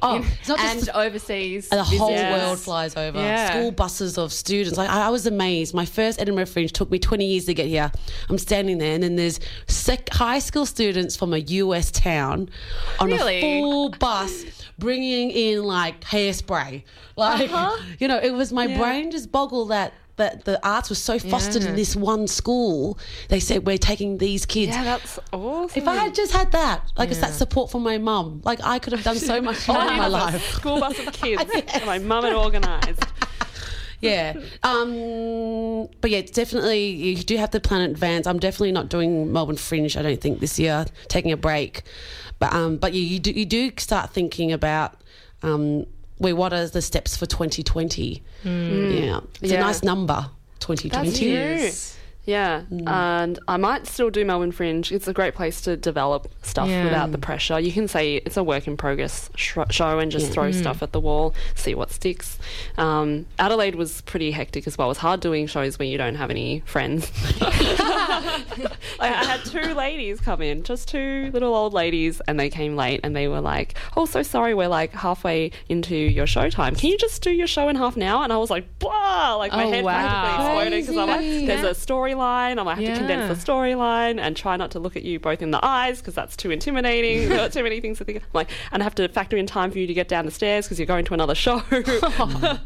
Oh, 0.00 0.24
it's 0.40 0.48
not 0.48 0.58
and 0.58 0.78
just 0.78 0.90
overseas 0.96 1.68
the 1.68 1.84
whole 1.84 2.08
visitors. 2.08 2.40
world 2.40 2.58
flies 2.60 2.96
over. 2.96 3.18
Yeah. 3.18 3.50
School 3.50 3.72
buses 3.72 4.16
of 4.16 4.32
students. 4.32 4.78
Like 4.78 4.88
I, 4.88 5.08
I 5.08 5.08
was 5.10 5.26
amazed. 5.26 5.74
My 5.74 5.84
first 5.84 6.18
Edinburgh 6.18 6.46
Fringe 6.46 6.72
took 6.72 6.90
me 6.90 6.98
20 6.98 7.26
years 7.26 7.44
to 7.44 7.52
get 7.52 7.66
here. 7.66 7.92
I'm 8.30 8.38
standing 8.38 8.78
there, 8.78 8.94
and 8.94 9.02
then 9.02 9.16
there's 9.16 9.38
sec- 9.66 10.08
high 10.14 10.38
school 10.38 10.64
students 10.64 11.14
from 11.14 11.34
a 11.34 11.38
US 11.38 11.90
town 11.90 12.48
on 12.98 13.08
Really? 13.10 13.34
a 13.36 13.40
full 13.60 13.90
bus 13.90 14.44
bringing 14.78 15.30
in 15.30 15.62
like 15.62 16.00
hairspray. 16.00 16.84
Like 17.16 17.50
uh-huh. 17.52 17.82
you 17.98 18.08
know, 18.08 18.18
it 18.18 18.30
was 18.32 18.50
my 18.50 18.66
brain 18.66 19.10
just 19.10 19.30
boggled 19.30 19.70
that. 19.70 19.92
That 20.16 20.44
the 20.44 20.60
arts 20.66 20.90
was 20.90 20.98
so 20.98 21.18
fostered 21.18 21.62
Yeah. 21.62 21.70
in 21.70 21.76
this 21.76 21.96
one 21.96 22.26
school, 22.26 22.98
they 23.28 23.40
said 23.40 23.66
we're 23.66 23.78
taking 23.78 24.18
these 24.18 24.44
kids. 24.44 24.72
Yeah, 24.72 24.84
that's 24.84 25.18
awesome. 25.32 25.80
If 25.80 25.88
I 25.88 25.94
had 25.96 26.14
just 26.14 26.32
had 26.32 26.52
that, 26.52 26.82
like 26.98 27.10
it's 27.10 27.20
that 27.20 27.32
support 27.32 27.70
from 27.70 27.82
my 27.82 27.96
mum, 27.96 28.42
like 28.44 28.60
I 28.62 28.78
could 28.80 28.92
have 28.92 29.02
done 29.02 29.16
so 29.16 29.40
much 29.40 29.66
more 29.68 29.80
in 29.80 29.96
my 29.96 30.08
life. 30.08 30.42
School 30.52 30.78
bus 30.80 30.98
of 30.98 31.12
kids. 31.14 31.42
that 31.52 31.86
My 31.86 31.98
mum 31.98 32.24
had 32.24 32.34
organised. 32.34 33.02
yeah. 34.00 34.34
Um, 34.62 35.88
but 36.00 36.10
yeah, 36.10 36.18
it's 36.18 36.32
definitely 36.32 36.86
you 36.88 37.16
do 37.16 37.36
have 37.36 37.50
to 37.50 37.60
plan 37.60 37.82
in 37.82 37.90
advance. 37.90 38.26
I'm 38.26 38.38
definitely 38.38 38.72
not 38.72 38.88
doing 38.88 39.32
Melbourne 39.32 39.56
Fringe. 39.56 39.96
I 39.96 40.02
don't 40.02 40.20
think 40.20 40.40
this 40.40 40.58
year. 40.58 40.84
Taking 41.08 41.32
a 41.32 41.36
break, 41.36 41.82
but 42.38 42.52
um, 42.52 42.76
but 42.76 42.92
you, 42.94 43.00
you 43.02 43.18
do 43.20 43.30
you 43.30 43.46
do 43.46 43.70
start 43.78 44.10
thinking 44.10 44.52
about 44.52 45.00
um, 45.42 45.86
wait, 46.20 46.34
what 46.34 46.52
are 46.52 46.66
the 46.68 46.82
steps 46.82 47.16
for 47.16 47.26
2020? 47.26 48.22
Hmm. 48.42 48.90
Yeah, 48.92 49.20
it's 49.42 49.50
Yeah. 49.52 49.58
a 49.58 49.60
nice 49.60 49.82
number. 49.82 50.26
2020. 50.60 51.70
Yeah, 52.26 52.62
and 52.86 53.38
I 53.48 53.56
might 53.56 53.86
still 53.88 54.10
do 54.10 54.24
Melbourne 54.24 54.52
Fringe. 54.52 54.92
It's 54.92 55.08
a 55.08 55.12
great 55.12 55.34
place 55.34 55.60
to 55.62 55.76
develop 55.76 56.28
stuff 56.42 56.68
Yeah. 56.68 56.84
without 56.84 57.10
the 57.12 57.18
pressure. 57.18 57.58
You 57.58 57.72
can 57.72 57.88
say 57.88 58.16
it's 58.16 58.36
a 58.36 58.44
work 58.44 58.68
in 58.68 58.76
progress 58.76 59.30
sh- 59.34 59.58
show 59.70 59.98
and 59.98 60.12
just 60.12 60.30
throw 60.30 60.52
stuff 60.52 60.82
at 60.82 60.92
the 60.92 61.00
wall, 61.00 61.34
see 61.56 61.74
what 61.74 61.90
sticks. 61.90 62.38
Um, 62.78 63.26
Adelaide 63.38 63.74
was 63.74 64.02
pretty 64.02 64.30
hectic 64.30 64.66
as 64.68 64.78
well. 64.78 64.90
It's 64.90 65.00
hard 65.00 65.20
doing 65.20 65.46
shows 65.48 65.78
when 65.78 65.88
you 65.88 65.98
don't 65.98 66.14
have 66.16 66.30
any 66.30 66.60
friends. 66.66 67.10
I, 67.40 69.08
had 69.08 69.44
two 69.44 69.74
ladies 69.74 70.20
come 70.20 70.42
in, 70.42 70.62
just 70.62 70.88
two 70.88 71.30
little 71.32 71.54
old 71.54 71.72
ladies, 71.72 72.20
and 72.28 72.38
they 72.38 72.50
came 72.50 72.76
late 72.76 73.00
and 73.02 73.14
they 73.16 73.28
were 73.28 73.40
like, 73.40 73.74
"Oh, 73.96 74.04
so 74.06 74.22
sorry, 74.22 74.54
we're 74.54 74.68
like 74.68 74.92
halfway 74.92 75.50
into 75.68 75.96
your 75.96 76.26
show 76.26 76.50
time. 76.50 76.74
Can 76.76 76.90
you 76.90 76.98
just 76.98 77.22
do 77.22 77.30
your 77.30 77.46
show 77.46 77.68
in 77.68 77.76
half 77.76 77.96
an 77.96 78.02
hour?" 78.02 78.22
And 78.24 78.32
I 78.32 78.36
was 78.36 78.50
like, 78.50 78.78
"Blah!" 78.78 79.34
Like 79.36 79.52
my 79.52 79.64
Oh, 79.64 79.70
head 79.70 79.84
wow. 79.84 79.92
practically 79.92 80.44
exploded 80.44 80.82
because 80.82 80.96
I'm 80.96 81.08
like. 81.08 81.46
"There's 81.46 81.64
a 81.64 81.74
storyline. 82.10 82.58
I 82.58 82.62
might 82.62 82.78
have 82.78 82.94
to 82.94 82.98
condense 82.98 83.38
the 83.38 83.52
storyline 83.52 84.20
and 84.20 84.36
try 84.36 84.56
not 84.56 84.70
to 84.72 84.78
look 84.78 84.96
at 84.96 85.02
you 85.02 85.18
both 85.18 85.42
in 85.42 85.50
the 85.50 85.64
eyes 85.64 86.00
because 86.00 86.14
that's 86.14 86.36
too 86.36 86.50
intimidating. 86.50 87.28
There 87.28 87.40
are 87.40 87.48
too 87.48 87.62
many 87.62 87.80
things 87.80 87.98
to 87.98 88.04
think. 88.04 88.18
Of. 88.18 88.24
Like, 88.32 88.50
and 88.72 88.82
I 88.82 88.84
have 88.84 88.94
to 88.96 89.08
factor 89.08 89.36
in 89.36 89.46
time 89.46 89.70
for 89.70 89.78
you 89.78 89.86
to 89.86 89.94
get 89.94 90.08
down 90.08 90.24
the 90.24 90.30
stairs 90.30 90.66
because 90.66 90.78
you're 90.78 90.86
going 90.86 91.04
to 91.06 91.14
another 91.14 91.34
show. 91.34 91.62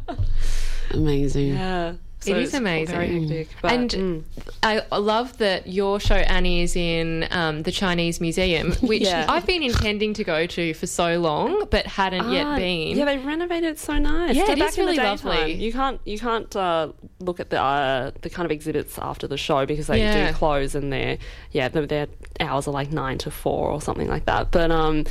Amazing. 0.91 1.55
yeah, 1.55 1.95
It 2.27 2.37
is 2.39 2.49
it's 2.51 2.55
amazing. 2.55 2.95
Very 2.95 3.21
hectic, 3.21 3.49
but, 3.63 3.73
and 3.73 3.91
mm. 3.91 4.25
I 4.63 4.83
love 4.97 5.39
that 5.39 5.67
your 5.67 6.01
show 6.01 6.15
Annie 6.15 6.63
is 6.63 6.77
in 6.77 7.27
um, 7.31 7.63
the 7.63 7.73
Chinese 7.73 8.21
Museum, 8.21 8.73
which 8.81 9.03
Yeah. 9.03 9.27
I've 9.29 9.47
been 9.47 9.63
intending 9.63 10.15
to 10.15 10.25
go 10.25 10.47
to 10.47 10.75
for 10.75 10.87
so 10.87 11.19
long, 11.19 11.67
but 11.71 11.87
hadn't 11.87 12.31
yet 12.31 12.47
Ah, 12.47 12.57
been. 12.57 12.97
Yeah, 12.97 13.05
they 13.05 13.19
renovated 13.19 13.71
it 13.71 13.79
so 13.79 13.99
nice. 13.99 14.35
Yeah, 14.37 14.47
So 14.47 14.53
it 14.53 14.59
back 14.59 14.69
is 14.71 14.79
really 14.79 14.97
lovely. 14.97 15.53
You 15.53 15.73
can't 15.73 16.01
you 16.05 16.19
can't 16.19 16.55
uh, 16.57 16.93
look 17.21 17.41
at 17.41 17.51
the 17.51 17.61
uh, 17.61 18.11
the 18.23 18.31
kind 18.31 18.45
of 18.47 18.51
exhibits 18.51 18.99
after 18.99 19.27
the 19.27 19.37
show 19.37 19.67
because 19.67 19.87
they 19.87 19.99
Yeah. 19.99 20.31
do 20.31 20.35
close 20.37 20.75
and 20.75 20.93
their 20.93 21.19
yeah 21.51 21.69
their, 21.69 21.87
their 21.87 22.07
hours 22.41 22.67
are 22.69 22.73
like 22.73 22.91
nine 22.93 23.19
to 23.19 23.31
four 23.31 23.69
or 23.71 23.81
something 23.81 24.09
like 24.09 24.27
that. 24.27 24.51
But 24.51 24.71
um, 24.71 25.05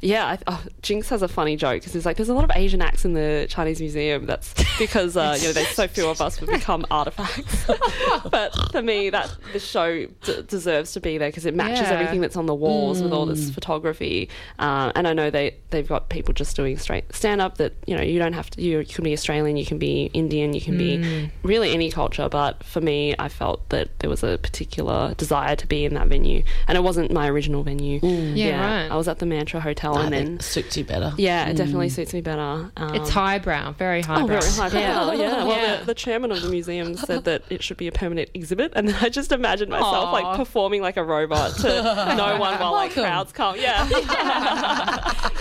yeah, 0.00 0.26
I, 0.26 0.38
oh, 0.46 0.64
Jinx 0.82 1.08
has 1.08 1.22
a 1.22 1.28
funny 1.28 1.56
joke 1.56 1.80
because 1.80 1.92
he's 1.92 2.06
like, 2.06 2.16
there's 2.16 2.28
a 2.28 2.34
lot 2.34 2.44
of 2.44 2.50
Asian 2.54 2.80
acts 2.82 3.04
in 3.04 3.14
the 3.14 3.46
Chinese 3.48 3.80
museum. 3.80 4.26
That's 4.26 4.54
because 4.78 5.16
uh, 5.16 5.36
you 5.40 5.48
know 5.48 5.52
there's 5.52 5.68
so 5.68 5.88
few 5.88 6.08
of 6.08 6.20
us 6.20 6.40
would 6.40 6.50
become 6.50 6.86
artifacts. 6.90 7.66
but 8.30 8.54
for 8.72 8.82
me, 8.82 9.10
that 9.10 9.34
the 9.52 9.58
show 9.58 10.06
d- 10.06 10.42
deserves 10.46 10.92
to 10.92 11.00
be 11.00 11.18
there 11.18 11.28
because 11.28 11.46
it 11.46 11.54
matches 11.54 11.80
Yeah. 11.88 11.94
everything 11.94 12.20
that's 12.20 12.36
on 12.36 12.46
the 12.46 12.54
walls 12.54 13.02
with 13.02 13.12
all 13.12 13.26
this 13.26 13.50
photography. 13.50 14.28
Uh, 14.58 14.92
and 14.94 15.06
I 15.08 15.12
know 15.12 15.30
they 15.30 15.56
they've 15.70 15.88
got 15.88 16.08
people 16.08 16.32
just 16.34 16.54
doing 16.56 16.78
straight 16.78 17.12
stand 17.14 17.40
up 17.40 17.58
that 17.58 17.74
you 17.86 17.96
know 17.96 18.02
you 18.02 18.18
don't 18.18 18.32
have 18.34 18.50
to. 18.50 18.62
You, 18.62 18.78
you 18.78 18.84
can 18.86 19.04
be 19.04 19.12
Australian, 19.12 19.56
you 19.56 19.66
can 19.66 19.78
be 19.78 20.10
Indian, 20.14 20.52
you 20.54 20.60
can 20.60 20.78
be 20.78 21.30
really 21.42 21.72
any 21.72 21.90
culture. 21.90 22.28
But 22.28 22.62
for 22.64 22.80
me, 22.80 23.14
I 23.18 23.28
felt 23.28 23.68
that 23.70 23.98
there 23.98 24.10
was 24.10 24.22
a 24.22 24.38
particular 24.38 25.14
desire 25.14 25.56
to 25.56 25.66
be 25.66 25.84
in 25.84 25.94
that 25.94 26.08
venue, 26.08 26.42
and 26.66 26.76
it 26.76 26.82
wasn't 26.82 27.10
my 27.12 27.28
original 27.28 27.62
venue. 27.62 27.98
Yeah, 28.02 28.82
right. 28.84 28.90
I 28.92 28.96
was 28.96 29.08
at 29.08 29.18
the 29.18 29.26
Mantra 29.26 29.60
Hotel, 29.60 29.87
I 29.94 30.04
and 30.04 30.10
think 30.14 30.26
then 30.28 30.40
suits 30.40 30.76
you 30.76 30.84
better. 30.84 31.12
yeah, 31.16 31.48
it 31.48 31.56
definitely 31.56 31.88
suits 31.88 32.12
me 32.14 32.20
better. 32.20 32.70
Um, 32.76 32.94
It's 32.94 33.10
highbrow, 33.10 33.72
very 33.72 34.02
highbrow. 34.02 34.36
Oh, 34.36 34.40
very 34.40 34.52
high 34.70 34.78
Yeah. 34.80 35.12
yeah. 35.14 35.44
Well, 35.44 35.56
Yeah. 35.56 35.76
The, 35.80 35.86
the 35.86 35.94
chairman 36.04 36.32
of 36.32 36.42
the 36.42 36.48
museum 36.48 36.96
said 36.96 37.24
that 37.24 37.42
it 37.50 37.62
should 37.62 37.76
be 37.76 37.88
a 37.88 37.92
permanent 37.92 38.30
exhibit, 38.34 38.72
and 38.76 38.88
then 38.88 38.96
I 39.00 39.08
just 39.08 39.32
imagined 39.32 39.70
myself 39.70 40.06
Aw. 40.06 40.12
like 40.12 40.36
performing 40.36 40.82
like 40.82 40.96
a 40.96 41.04
robot 41.04 41.56
to 41.56 41.68
no 42.16 42.38
one 42.38 42.58
while 42.58 42.72
like 42.72 42.92
crowds 42.92 43.32
come. 43.32 43.56
Yeah, 43.58 43.86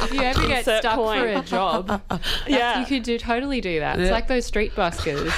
If 0.03 0.13
you 0.13 0.21
ever 0.21 0.47
get 0.47 0.59
Insert 0.59 0.79
stuck 0.79 0.95
coin. 0.95 1.19
for 1.19 1.27
a 1.27 1.41
job, 1.43 2.01
yeah. 2.47 2.79
you 2.79 2.85
could 2.85 3.03
do 3.03 3.17
totally 3.17 3.61
do 3.61 3.79
that. 3.79 3.99
It's 3.99 4.07
Yeah. 4.07 4.13
like 4.13 4.27
those 4.27 4.45
street 4.45 4.73
buskers. 4.75 5.31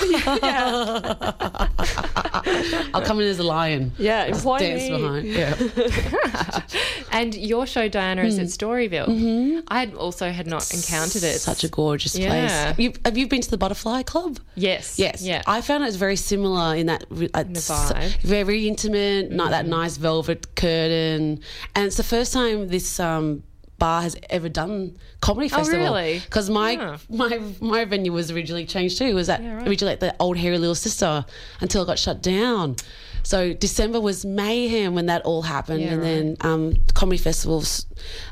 I'll 2.93 3.01
come 3.01 3.19
in 3.19 3.27
as 3.27 3.39
a 3.39 3.43
lion. 3.43 3.91
Yeah, 3.97 4.25
employ 4.25 4.59
Dance 4.59 4.83
me. 4.83 4.89
behind. 4.97 5.27
Yeah. 5.39 6.61
and 7.11 7.35
your 7.35 7.65
show, 7.65 7.87
Diana, 7.87 8.23
is 8.23 8.37
at 8.39 8.47
Storyville. 8.47 9.63
I 9.67 9.79
had 9.79 9.93
also 9.95 10.29
had 10.31 10.47
not 10.47 10.73
encountered 10.73 11.23
it. 11.23 11.39
Such 11.39 11.63
a 11.63 11.67
gorgeous 11.69 12.17
Yeah. 12.17 12.29
place. 12.29 12.51
Have 12.51 12.79
you, 12.79 12.93
have 13.05 13.17
you 13.17 13.27
been 13.27 13.41
to 13.41 13.49
the 13.49 13.57
Butterfly 13.57 14.03
Club? 14.03 14.39
yes, 14.55 14.99
Yes. 14.99 15.21
yeah. 15.21 15.41
I 15.47 15.61
found 15.61 15.83
it's 15.83 15.95
very 15.95 16.15
similar 16.15 16.75
in 16.75 16.87
that 16.87 17.03
re- 17.09 17.29
it's 17.33 17.69
vibe. 17.69 17.93
Mm-hmm. 17.95 18.27
very 18.27 18.67
intimate, 18.67 19.31
not 19.31 19.51
that 19.51 19.65
nice 19.67 19.97
velvet 19.97 20.55
curtain, 20.55 21.39
and 21.75 21.85
it's 21.85 21.97
the 21.97 22.03
first 22.03 22.33
time 22.33 22.67
this 22.67 22.99
um, 22.99 23.43
bar 23.79 24.01
has 24.01 24.15
ever 24.29 24.49
done 24.49 24.97
comedy 25.21 25.49
festival. 25.49 25.79
Oh, 25.87 25.93
really? 25.95 26.19
Because 26.19 26.49
my 26.49 26.71
Yeah. 26.71 26.97
my 27.09 27.39
my 27.61 27.85
venue 27.85 28.11
was 28.13 28.29
originally 28.31 28.65
changed 28.65 28.97
too. 28.97 29.05
It 29.05 29.13
was 29.13 29.29
at 29.29 29.41
Yeah, 29.41 29.55
right. 29.55 29.67
originally 29.67 29.93
at 29.93 29.99
the 30.01 30.15
old 30.19 30.37
Hairy 30.37 30.57
Little 30.57 30.75
Sista 30.75 31.25
until 31.61 31.83
it 31.83 31.85
got 31.87 31.97
shut 31.97 32.21
down. 32.21 32.75
So 33.23 33.53
December 33.53 33.99
was 33.99 34.23
mayhem 34.25 34.95
when 34.95 35.07
that 35.07 35.23
all 35.23 35.41
happened, 35.41 35.81
Yeah, 35.81 35.93
and 35.93 36.03
then 36.03 36.37
um, 36.41 36.73
comedy 36.93 37.17
festivals 37.17 37.85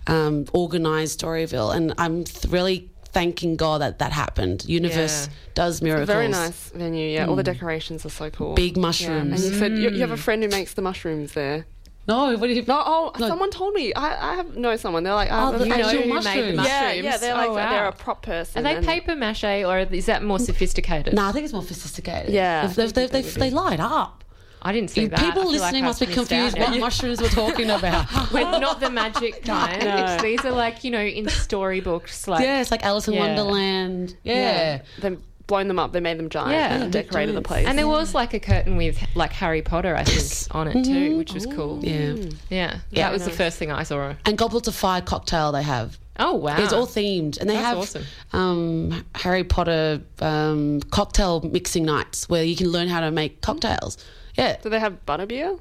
um, 0.08 0.46
organised 0.54 1.20
Storyville, 1.22 1.76
and 1.76 1.94
I'm 1.98 2.24
really 2.50 2.90
thanking 3.14 3.56
God 3.56 3.82
that 3.82 4.00
that 4.00 4.12
happened. 4.12 4.64
Universe 4.68 5.28
Yeah. 5.28 5.34
does 5.56 5.82
miracles. 5.82 6.08
Very 6.08 6.28
nice 6.28 6.70
venue. 6.70 7.08
Yeah, 7.10 7.26
all 7.28 7.36
the 7.36 7.44
decorations 7.44 8.06
are 8.06 8.10
so 8.10 8.30
cool. 8.30 8.54
Big 8.54 8.78
Yeah. 8.78 8.82
mushrooms. 8.82 9.44
And 9.44 9.54
you 9.54 9.60
said 9.60 9.72
you, 9.78 9.90
you 9.90 10.02
have 10.02 10.12
a 10.12 10.18
friend 10.18 10.44
who 10.44 10.50
makes 10.50 10.74
the 10.74 10.82
mushrooms 10.82 11.34
there. 11.34 11.66
No, 12.08 12.38
what 12.38 12.48
do 12.48 12.54
you? 12.54 12.64
No, 12.66 12.82
oh, 12.86 13.12
No. 13.20 13.28
someone 13.28 13.52
told 13.52 13.74
me. 13.74 13.94
I, 13.94 14.32
I 14.32 14.36
have 14.36 14.56
know 14.56 14.76
someone. 14.78 15.04
They're 15.04 15.14
like, 15.14 15.30
Oh, 15.32 15.36
uh, 15.36 15.52
you 15.58 15.60
you 15.60 15.66
know 15.66 15.76
actual 15.76 15.90
who 15.92 15.98
made 16.00 16.08
the 16.10 16.14
mushrooms. 16.14 16.56
mushrooms? 16.56 16.68
yeah, 16.68 16.92
yeah. 16.94 17.18
They're 17.18 17.34
like 17.34 17.50
Oh, 17.50 17.54
wow. 17.56 17.70
they're 17.70 17.88
a 17.88 17.92
prop 17.92 18.22
person. 18.22 18.60
Are 18.60 18.64
they 18.70 18.76
and- 18.78 18.86
paper 18.86 19.16
mache 19.16 19.44
or 19.66 19.80
is 19.80 20.06
that 20.06 20.24
more 20.24 20.40
sophisticated? 20.40 21.14
No, 21.14 21.26
I 21.26 21.32
think 21.34 21.44
it's 21.44 21.54
more 21.54 21.64
sophisticated. 21.64 22.32
Yeah, 22.34 22.68
they, 22.68 22.84
I 22.84 22.86
they, 22.88 22.92
they, 23.08 23.22
they, 23.22 23.28
it 23.28 23.36
they 23.36 23.50
light 23.52 23.80
up. 23.82 24.24
I 24.62 24.72
didn't 24.74 24.90
see 24.90 25.06
that. 25.08 25.20
People 25.20 25.44
feel 25.44 25.52
like 25.52 25.62
listening 25.62 25.84
must 25.86 26.00
be 26.00 26.08
confused 26.08 26.58
what 26.58 26.80
mushrooms 26.80 27.22
we're 27.22 27.30
talking 27.30 27.70
about. 27.70 28.08
We're 28.34 28.42
not 28.60 28.80
the 28.80 28.90
magic 28.90 29.44
kind. 29.46 29.84
No. 29.84 30.18
These 30.22 30.44
are 30.46 30.52
like 30.52 30.84
you 30.84 30.92
know 30.92 31.00
in 31.02 31.28
storybooks. 31.30 32.28
Like 32.28 32.44
yeah, 32.44 32.62
it's 32.62 32.72
like 32.72 32.84
Alice 32.84 33.08
in 33.08 33.14
Yeah. 33.14 33.20
Wonderland. 33.28 34.18
Yeah. 34.24 34.82
They've 35.00 35.20
blown 35.48 35.68
them 35.68 35.80
up. 35.80 35.94
They 35.94 36.00
made 36.02 36.20
them 36.20 36.30
giant. 36.30 36.52
Yeah. 36.52 36.84
and 36.84 36.94
decorated 36.94 37.36
the 37.36 37.42
place. 37.42 37.66
and 37.68 37.78
there 37.78 37.88
was 37.88 38.14
like 38.14 38.34
a 38.34 38.40
curtain 38.40 38.78
with 38.78 39.00
like 39.16 39.32
Harry 39.34 39.62
Potter, 39.62 39.96
I 39.96 40.04
think, 40.04 40.56
on 40.56 40.68
it 40.68 40.84
too, 40.86 41.18
which 41.18 41.34
was 41.34 41.46
cool. 41.46 41.84
Yeah. 41.84 42.16
Yeah, 42.50 42.80
Yeah. 42.90 43.08
that 43.08 43.14
was 43.14 43.26
the 43.26 43.32
first 43.32 43.58
thing 43.58 43.72
I 43.72 43.84
saw. 43.84 44.14
And 44.26 44.38
Goblet 44.38 44.68
of 44.68 44.76
Fire 44.76 45.02
cocktail 45.02 45.52
they 45.52 45.64
have. 45.64 45.98
Oh 46.20 46.34
wow, 46.34 46.58
It's 46.64 46.74
all 46.74 46.88
themed, 46.88 47.40
and 47.40 47.48
they 47.48 47.54
That's 47.54 47.66
have 47.68 47.78
awesome. 47.78 48.04
um, 48.34 49.06
Harry 49.14 49.44
Potter 49.44 50.02
um, 50.20 50.82
cocktail 50.90 51.42
mixing 51.42 51.86
nights 51.86 52.28
where 52.28 52.44
you 52.44 52.56
can 52.56 52.70
learn 52.72 52.88
how 52.88 53.02
to 53.02 53.12
make 53.12 53.42
cocktails. 53.42 53.98
Yeah, 54.36 54.58
Do 54.62 54.70
they 54.70 54.80
have 54.80 55.06
butterbeer? 55.06 55.60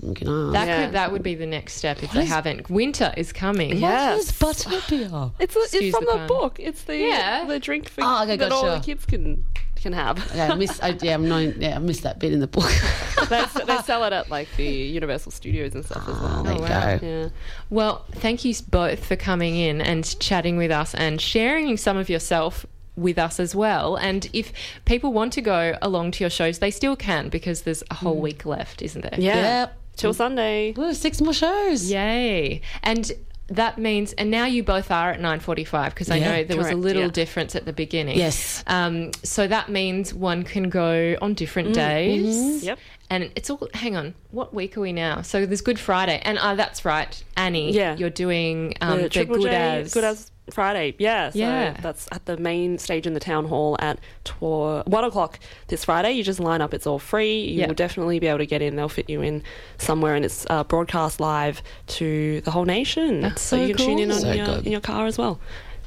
You 0.00 0.14
can. 0.14 0.52
That 0.52 0.66
Yeah. 0.66 0.84
could 0.84 0.94
that 0.94 1.12
would 1.12 1.22
be 1.22 1.34
the 1.34 1.46
next 1.46 1.74
step 1.74 2.02
if 2.02 2.12
they 2.12 2.22
is- 2.22 2.28
haven't. 2.28 2.68
Winter 2.70 3.12
is 3.16 3.32
coming. 3.32 3.76
Yeah. 3.78 4.12
What 4.12 4.20
is 4.20 4.32
butterbeer? 4.32 5.32
It's 5.38 5.56
a, 5.56 5.60
it's 5.72 5.96
from 5.96 6.04
the 6.04 6.18
the, 6.18 6.26
book. 6.26 6.58
It's 6.60 6.82
the 6.82 6.96
Yeah. 6.96 7.44
the 7.46 7.58
drink 7.58 7.88
for, 7.88 8.02
Oh, 8.04 8.22
okay, 8.24 8.36
that 8.36 8.52
all 8.52 8.70
the 8.70 8.80
kids 8.80 9.04
can 9.04 9.44
can 9.76 9.92
have. 9.92 10.32
yeah, 10.34 10.52
I 10.52 10.54
miss. 10.54 10.82
I, 10.82 10.96
yeah, 11.00 11.14
I'm 11.14 11.28
not, 11.28 11.56
yeah, 11.58 11.76
I 11.76 11.78
missed 11.78 12.02
that 12.02 12.18
bit 12.18 12.32
in 12.32 12.40
the 12.40 12.46
book. 12.46 12.70
they, 13.28 13.44
they 13.66 13.76
sell 13.84 14.04
it 14.04 14.12
at 14.12 14.30
like 14.30 14.48
the 14.56 14.64
Universal 14.66 15.32
Studios 15.32 15.74
and 15.74 15.84
stuff 15.84 16.08
as 16.08 16.18
well. 16.20 16.40
Oh, 16.40 16.42
there 16.42 16.52
oh, 16.52 16.56
you 16.56 16.64
Oh, 16.64 16.68
wow. 16.68 16.96
go. 16.96 17.06
Yeah. 17.06 17.28
Well, 17.70 18.04
thank 18.12 18.44
you 18.44 18.54
both 18.68 19.04
for 19.04 19.16
coming 19.16 19.56
in 19.56 19.80
and 19.80 20.18
chatting 20.18 20.56
with 20.56 20.70
us 20.70 20.94
and 20.94 21.20
sharing 21.20 21.76
some 21.76 21.96
of 21.96 22.08
yourself 22.08 22.66
with 22.96 23.18
us 23.18 23.38
as 23.38 23.54
well. 23.54 23.96
And 23.96 24.28
if 24.32 24.52
people 24.86 25.12
want 25.12 25.32
to 25.34 25.40
go 25.42 25.76
along 25.82 26.12
to 26.12 26.24
your 26.24 26.30
shows, 26.30 26.58
they 26.58 26.70
still 26.70 26.96
can 26.96 27.28
because 27.28 27.62
there's 27.62 27.82
a 27.90 27.94
whole 27.94 28.16
mm. 28.16 28.22
week 28.22 28.46
left, 28.46 28.82
isn't 28.82 29.02
there? 29.02 29.18
Yeah. 29.18 29.34
Yep. 29.60 29.78
Till 29.96 30.12
Sunday. 30.14 30.74
Ooh, 30.78 30.94
six 30.94 31.20
more 31.20 31.32
shows. 31.32 31.90
Yay. 31.90 32.60
And 32.82 33.10
that 33.48 33.78
means, 33.78 34.12
and 34.14 34.30
now 34.30 34.44
you 34.44 34.62
both 34.62 34.90
are 34.90 35.10
at 35.12 35.20
9.45 35.20 35.90
because 35.90 36.10
I 36.10 36.16
Yeah, 36.16 36.30
know 36.38 36.44
there 36.44 36.56
was 36.56 36.68
a 36.70 36.74
little 36.74 37.02
yeah. 37.04 37.08
difference 37.08 37.54
at 37.54 37.64
the 37.64 37.72
beginning. 37.72 38.18
Yes. 38.18 38.64
Um, 38.66 39.12
so 39.22 39.46
that 39.46 39.68
means 39.68 40.12
one 40.12 40.42
can 40.42 40.68
go 40.68 41.16
on 41.22 41.34
different 41.34 41.72
days. 41.74 42.64
Yep. 42.64 42.78
And 43.08 43.30
it's 43.36 43.48
all, 43.48 43.68
hang 43.72 43.94
on, 43.94 44.14
what 44.32 44.52
week 44.52 44.76
are 44.76 44.80
we 44.80 44.92
now? 44.92 45.22
So 45.22 45.46
there's 45.46 45.60
Good 45.60 45.78
Friday. 45.78 46.20
And 46.24 46.38
uh, 46.38 46.56
that's 46.56 46.84
right, 46.84 47.22
Annie, 47.36 47.70
Yeah. 47.72 47.94
you're 47.96 48.10
doing 48.10 48.74
um, 48.80 49.02
the, 49.02 49.08
Triple 49.08 49.36
Good 49.36 49.44
J, 49.44 49.80
As. 49.80 49.94
Good 49.94 50.02
as 50.04 50.30
Friday. 50.50 50.94
Yeah. 50.98 51.30
So 51.30 51.38
Yeah. 51.38 51.76
that's 51.80 52.08
at 52.12 52.26
the 52.26 52.36
main 52.36 52.78
stage 52.78 53.06
in 53.06 53.14
the 53.14 53.20
town 53.20 53.46
hall 53.46 53.76
at 53.80 53.98
tw- 54.24 54.86
one 54.86 55.04
o'clock 55.04 55.38
this 55.68 55.84
Friday. 55.84 56.12
You 56.12 56.22
just 56.22 56.38
line 56.40 56.60
up. 56.60 56.72
It's 56.72 56.86
all 56.86 56.98
free. 56.98 57.40
You 57.40 57.60
Yeah. 57.60 57.66
will 57.66 57.74
definitely 57.74 58.18
be 58.20 58.26
able 58.28 58.38
to 58.38 58.46
get 58.46 58.62
in. 58.62 58.76
They'll 58.76 58.88
fit 58.88 59.10
you 59.10 59.22
in 59.22 59.42
somewhere, 59.78 60.14
and 60.14 60.24
it's 60.24 60.46
uh, 60.48 60.64
broadcast 60.64 61.18
live 61.20 61.62
to 61.88 62.40
the 62.42 62.50
whole 62.52 62.64
nation. 62.64 63.20
That's 63.22 63.42
so 63.42 63.56
so 63.56 63.62
you 63.64 63.74
can 63.74 63.86
tune 63.86 63.98
in 63.98 64.10
on 64.12 64.20
So 64.20 64.32
your 64.32 64.46
good. 64.46 64.66
in 64.66 64.72
your 64.72 64.80
car 64.80 65.06
as 65.06 65.18
well. 65.18 65.40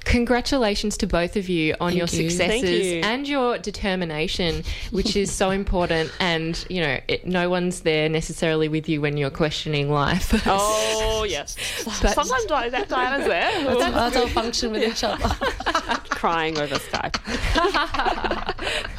Congratulations 0.06 0.97
to 0.97 1.08
both 1.08 1.36
of 1.36 1.50
you 1.50 1.76
on 1.80 1.91
Thank 1.91 1.97
your 1.97 2.08
you. 2.22 2.30
successes 2.30 2.86
you. 2.86 3.02
and 3.04 3.28
your 3.28 3.58
determination, 3.58 4.64
which 4.91 5.16
is 5.16 5.32
so 5.32 5.50
important. 5.52 6.12
And 6.20 6.64
you 6.70 6.82
know, 6.82 7.00
it, 7.08 7.26
no 7.26 7.50
one's 7.50 7.82
there 7.82 8.08
necessarily 8.10 8.68
with 8.68 8.88
you 8.88 9.02
when 9.02 9.18
you're 9.18 9.30
questioning 9.30 9.91
life. 9.91 10.34
Oh 10.45 11.24
yes. 11.30 11.56
But- 12.02 12.14
Sometimes 12.14 12.45
Di- 12.45 12.70
that 12.70 12.89
Diana's 12.89 13.28
there, 13.28 13.76
That's 13.76 14.16
our 14.16 14.28
function 14.28 14.72
with 14.72 14.84
each 14.84 15.04
other. 15.04 15.36
Crying 16.20 16.57
over 16.57 16.76
Skype. 16.76 17.15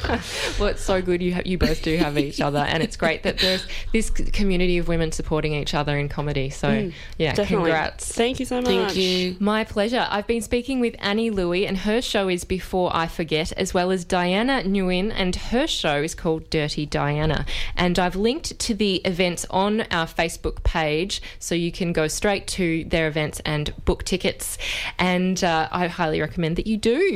well, 0.59 0.69
it's 0.69 0.81
so 0.81 1.03
good 1.03 1.21
you 1.21 1.35
ha- 1.35 1.43
you 1.45 1.55
both 1.59 1.83
do 1.83 1.95
have 1.97 2.17
each 2.17 2.41
other, 2.41 2.57
and 2.57 2.81
it's 2.81 2.97
great 2.97 3.21
that 3.21 3.37
there's 3.37 3.63
this 3.93 4.09
community 4.09 4.79
of 4.79 4.87
women 4.87 5.11
supporting 5.11 5.53
each 5.53 5.75
other 5.75 5.99
in 5.99 6.09
comedy. 6.09 6.49
So 6.49 6.91
yeah, 7.19 7.35
Definitely. 7.35 7.69
congrats. 7.69 8.11
Thank 8.11 8.39
you 8.39 8.47
so 8.47 8.55
much. 8.55 8.65
Thank 8.65 8.95
you. 8.95 9.37
My 9.39 9.63
pleasure. 9.63 10.07
I've 10.09 10.25
been 10.25 10.41
speaking 10.41 10.79
with 10.79 10.95
Annie 10.97 11.29
Louey, 11.29 11.67
and 11.67 11.77
her 11.77 12.01
show 12.01 12.27
is 12.27 12.43
Before 12.43 12.89
I 12.91 13.05
Forget, 13.05 13.51
as 13.51 13.71
well 13.71 13.91
as 13.91 14.03
Diana 14.03 14.63
Nguyen, 14.63 15.11
and 15.15 15.35
her 15.35 15.67
show 15.67 16.01
is 16.01 16.15
called 16.15 16.49
Dirty 16.49 16.87
Diana. 16.87 17.45
And 17.77 17.99
I've 17.99 18.15
linked 18.15 18.57
to 18.57 18.73
the 18.73 18.95
events 19.05 19.45
on 19.51 19.81
our 19.91 20.07
Facebook 20.07 20.63
page, 20.63 21.21
so 21.37 21.53
you 21.53 21.71
can 21.71 21.93
go 21.93 22.07
straight 22.07 22.47
to 22.47 22.83
their 22.85 23.07
events 23.07 23.41
and 23.45 23.75
book 23.85 24.05
tickets. 24.05 24.57
And 24.97 25.43
uh, 25.43 25.69
I 25.71 25.85
highly 25.85 26.19
recommend 26.19 26.55
that 26.55 26.65
you 26.65 26.77
do. 26.77 27.10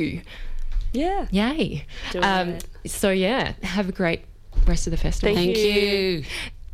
Yeah. 0.92 1.26
Yay! 1.30 1.86
Um, 2.20 2.58
so 2.86 3.10
yeah, 3.10 3.52
have 3.62 3.88
a 3.88 3.92
great 3.92 4.22
rest 4.66 4.86
of 4.86 4.90
the 4.90 4.96
festival. 4.96 5.34
Thank 5.34 5.56
Thank 5.56 5.66
you. 5.66 6.24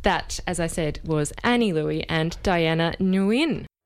That, 0.03 0.39
as 0.45 0.59
I 0.59 0.67
said, 0.67 0.99
was 1.03 1.31
Annie 1.43 1.71
Louey 1.73 2.05
and 2.09 2.37
Diana 2.43 2.93
Nguyen. 2.99 3.65